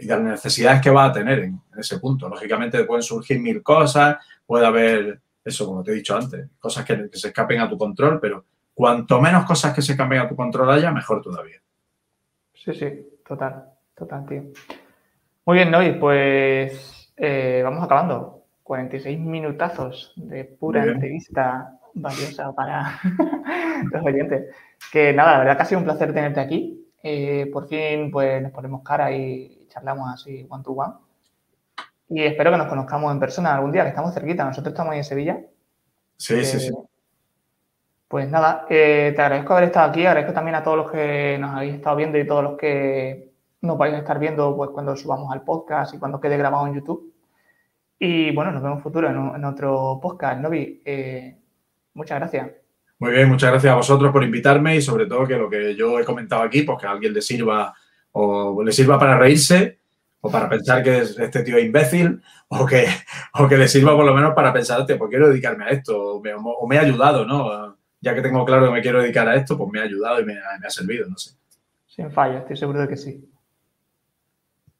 y 0.00 0.06
las 0.06 0.20
necesidades 0.20 0.82
que 0.82 0.90
va 0.90 1.06
a 1.06 1.12
tener 1.12 1.40
en, 1.40 1.60
ese 1.76 1.98
punto. 1.98 2.28
Lógicamente 2.28 2.84
pueden 2.84 3.02
surgir 3.02 3.40
mil 3.40 3.62
cosas, 3.62 4.18
puede 4.44 4.66
haber, 4.66 5.20
eso 5.44 5.66
como 5.66 5.82
te 5.82 5.92
he 5.92 5.94
dicho 5.94 6.16
antes, 6.16 6.50
cosas 6.58 6.84
que, 6.84 7.08
se 7.12 7.28
escapen 7.28 7.60
a 7.60 7.68
tu 7.68 7.78
control, 7.78 8.20
pero 8.20 8.44
cuanto 8.74 9.20
menos 9.20 9.44
cosas 9.44 9.74
que 9.74 9.82
se 9.82 9.92
escapen 9.92 10.18
a 10.18 10.28
tu 10.28 10.36
control 10.36 10.70
haya, 10.70 10.90
mejor 10.90 11.22
todavía. 11.22 11.60
Sí, 12.52 12.74
sí, 12.74 13.20
total, 13.26 13.64
total, 13.94 14.26
tío. 14.26 14.42
Muy 15.46 15.56
bien, 15.56 15.70
Noy, 15.70 15.92
pues 15.98 17.12
eh, 17.16 17.62
vamos 17.64 17.82
acabando. 17.82 18.34
46 18.64 19.18
minutazos 19.18 20.12
de 20.16 20.44
pura 20.44 20.84
entrevista 20.84 21.77
valiosa 22.00 22.52
para 22.52 23.00
los 23.92 24.04
oyentes. 24.04 24.54
Que 24.92 25.12
nada, 25.12 25.32
la 25.32 25.38
verdad 25.38 25.56
que 25.56 25.62
ha 25.62 25.66
sido 25.66 25.80
un 25.80 25.84
placer 25.84 26.12
tenerte 26.12 26.40
aquí. 26.40 26.86
Eh, 27.02 27.48
por 27.52 27.68
fin, 27.68 28.10
pues 28.10 28.42
nos 28.42 28.52
ponemos 28.52 28.82
cara 28.82 29.12
y 29.12 29.66
charlamos 29.68 30.12
así 30.12 30.46
one 30.48 30.64
to 30.64 30.72
one. 30.72 30.94
Y 32.10 32.22
espero 32.22 32.50
que 32.50 32.58
nos 32.58 32.68
conozcamos 32.68 33.12
en 33.12 33.20
persona 33.20 33.54
algún 33.54 33.72
día, 33.72 33.82
que 33.82 33.90
estamos 33.90 34.14
cerquita. 34.14 34.44
Nosotros 34.44 34.72
estamos 34.72 34.92
ahí 34.92 34.98
en 34.98 35.04
Sevilla. 35.04 35.40
Sí, 36.16 36.44
sí, 36.44 36.58
sí. 36.58 36.72
Pues 38.08 38.30
nada, 38.30 38.64
eh, 38.70 39.12
te 39.14 39.20
agradezco 39.20 39.52
haber 39.52 39.64
estado 39.64 39.90
aquí, 39.90 40.06
agradezco 40.06 40.32
también 40.32 40.54
a 40.54 40.62
todos 40.62 40.78
los 40.78 40.90
que 40.90 41.36
nos 41.38 41.54
habéis 41.54 41.74
estado 41.74 41.96
viendo 41.96 42.18
y 42.18 42.26
todos 42.26 42.42
los 42.42 42.56
que 42.56 43.32
nos 43.60 43.76
vais 43.76 43.92
a 43.92 43.98
estar 43.98 44.18
viendo 44.18 44.56
pues, 44.56 44.70
cuando 44.70 44.96
subamos 44.96 45.30
al 45.30 45.42
podcast 45.42 45.94
y 45.94 45.98
cuando 45.98 46.18
quede 46.18 46.38
grabado 46.38 46.66
en 46.66 46.74
YouTube. 46.74 47.12
Y 47.98 48.34
bueno, 48.34 48.52
nos 48.52 48.62
vemos 48.62 48.82
futuro 48.82 49.08
en, 49.08 49.44
otro 49.44 49.98
podcast. 50.00 50.40
Novi, 50.40 50.80
eh, 50.84 51.36
muchas 51.98 52.18
gracias. 52.18 52.50
Muy 53.00 53.12
bien, 53.12 53.28
muchas 53.28 53.50
gracias 53.50 53.72
a 53.72 53.76
vosotros 53.76 54.10
por 54.10 54.24
invitarme 54.24 54.76
y 54.76 54.82
sobre 54.82 55.06
todo 55.06 55.26
que 55.26 55.36
lo 55.36 55.50
que 55.50 55.74
yo 55.76 56.00
he 56.00 56.04
comentado 56.04 56.42
aquí, 56.42 56.62
pues 56.62 56.78
que 56.80 56.86
a 56.86 56.92
alguien 56.92 57.12
le 57.12 57.20
sirva 57.20 57.74
o 58.12 58.62
le 58.62 58.72
sirva 58.72 58.98
para 58.98 59.18
reírse 59.18 59.78
o 60.20 60.30
para 60.30 60.48
pensar 60.48 60.82
que 60.82 60.98
este 60.98 61.42
tío 61.44 61.56
es 61.56 61.64
imbécil, 61.64 62.20
o 62.48 62.66
que, 62.66 62.86
o 63.34 63.46
que 63.46 63.56
le 63.56 63.68
sirva 63.68 63.94
por 63.94 64.04
lo 64.04 64.14
menos 64.14 64.34
para 64.34 64.52
pensar, 64.52 64.84
pues 64.86 65.10
quiero 65.10 65.28
dedicarme 65.28 65.64
a 65.64 65.68
esto, 65.68 66.16
o 66.16 66.20
me, 66.20 66.32
o 66.34 66.66
me, 66.66 66.78
ha 66.78 66.80
ayudado, 66.80 67.24
¿no? 67.24 67.76
Ya 68.00 68.14
que 68.14 68.22
tengo 68.22 68.44
claro 68.44 68.66
que 68.66 68.72
me 68.72 68.82
quiero 68.82 69.00
dedicar 69.00 69.28
a 69.28 69.36
esto, 69.36 69.56
pues 69.56 69.70
me 69.70 69.80
ha 69.80 69.84
ayudado 69.84 70.20
y 70.20 70.24
me, 70.24 70.34
me 70.34 70.66
ha 70.66 70.70
servido, 70.70 71.08
no 71.08 71.16
sé. 71.16 71.36
Sin 71.86 72.10
fallo, 72.10 72.38
estoy 72.38 72.56
seguro 72.56 72.80
de 72.80 72.88
que 72.88 72.96
sí. 72.96 73.30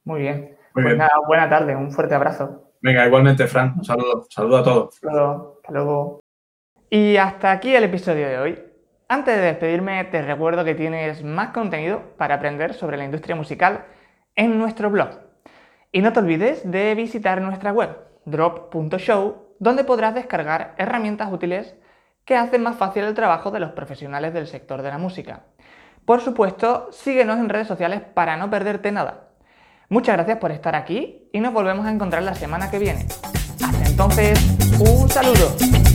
Muy 0.03 0.21
bien. 0.21 0.57
Muy 0.73 0.83
pues 0.83 0.97
nada, 0.97 1.11
buena 1.25 1.49
tarde, 1.49 1.75
un 1.75 1.91
fuerte 1.91 2.15
abrazo. 2.15 2.73
Venga, 2.81 3.05
igualmente, 3.05 3.47
Fran, 3.47 3.75
un 3.77 3.85
saludo, 3.85 4.25
saludo 4.29 4.57
a 4.57 4.63
todos. 4.63 4.95
Hasta 4.95 5.71
luego. 5.71 6.19
Y 6.91 7.17
hasta 7.17 7.51
aquí 7.51 7.75
el 7.75 7.83
episodio 7.83 8.27
de 8.27 8.39
hoy. 8.39 8.59
Antes 9.07 9.35
de 9.35 9.43
despedirme, 9.43 10.03
te 10.05 10.23
recuerdo 10.23 10.65
que 10.65 10.73
tienes 10.73 11.23
más 11.23 11.49
contenido 11.49 12.01
para 12.17 12.35
aprender 12.35 12.73
sobre 12.73 12.97
la 12.97 13.05
industria 13.05 13.35
musical 13.35 13.85
en 14.35 14.57
nuestro 14.57 14.89
blog. 14.89 15.09
Y 15.91 16.01
no 16.01 16.13
te 16.13 16.19
olvides 16.19 16.69
de 16.69 16.95
visitar 16.95 17.41
nuestra 17.41 17.71
web, 17.71 17.95
drop.show, 18.25 19.55
donde 19.59 19.83
podrás 19.83 20.15
descargar 20.15 20.73
herramientas 20.77 21.31
útiles 21.31 21.75
que 22.25 22.35
hacen 22.35 22.63
más 22.63 22.77
fácil 22.77 23.03
el 23.03 23.13
trabajo 23.13 23.51
de 23.51 23.59
los 23.59 23.71
profesionales 23.73 24.33
del 24.33 24.47
sector 24.47 24.81
de 24.81 24.89
la 24.89 24.97
música. 24.97 25.43
Por 26.05 26.21
supuesto, 26.21 26.89
síguenos 26.91 27.37
en 27.37 27.49
redes 27.49 27.67
sociales 27.67 28.01
para 28.01 28.35
no 28.35 28.49
perderte 28.49 28.91
nada. 28.91 29.29
Muchas 29.89 30.15
gracias 30.15 30.39
por 30.39 30.51
estar 30.51 30.75
aquí 30.75 31.29
y 31.33 31.39
nos 31.39 31.53
volvemos 31.53 31.85
a 31.85 31.91
encontrar 31.91 32.23
la 32.23 32.33
semana 32.33 32.71
que 32.71 32.79
viene. 32.79 33.05
Hasta 33.63 33.85
entonces, 33.85 34.39
un 34.79 35.07
saludo. 35.07 35.88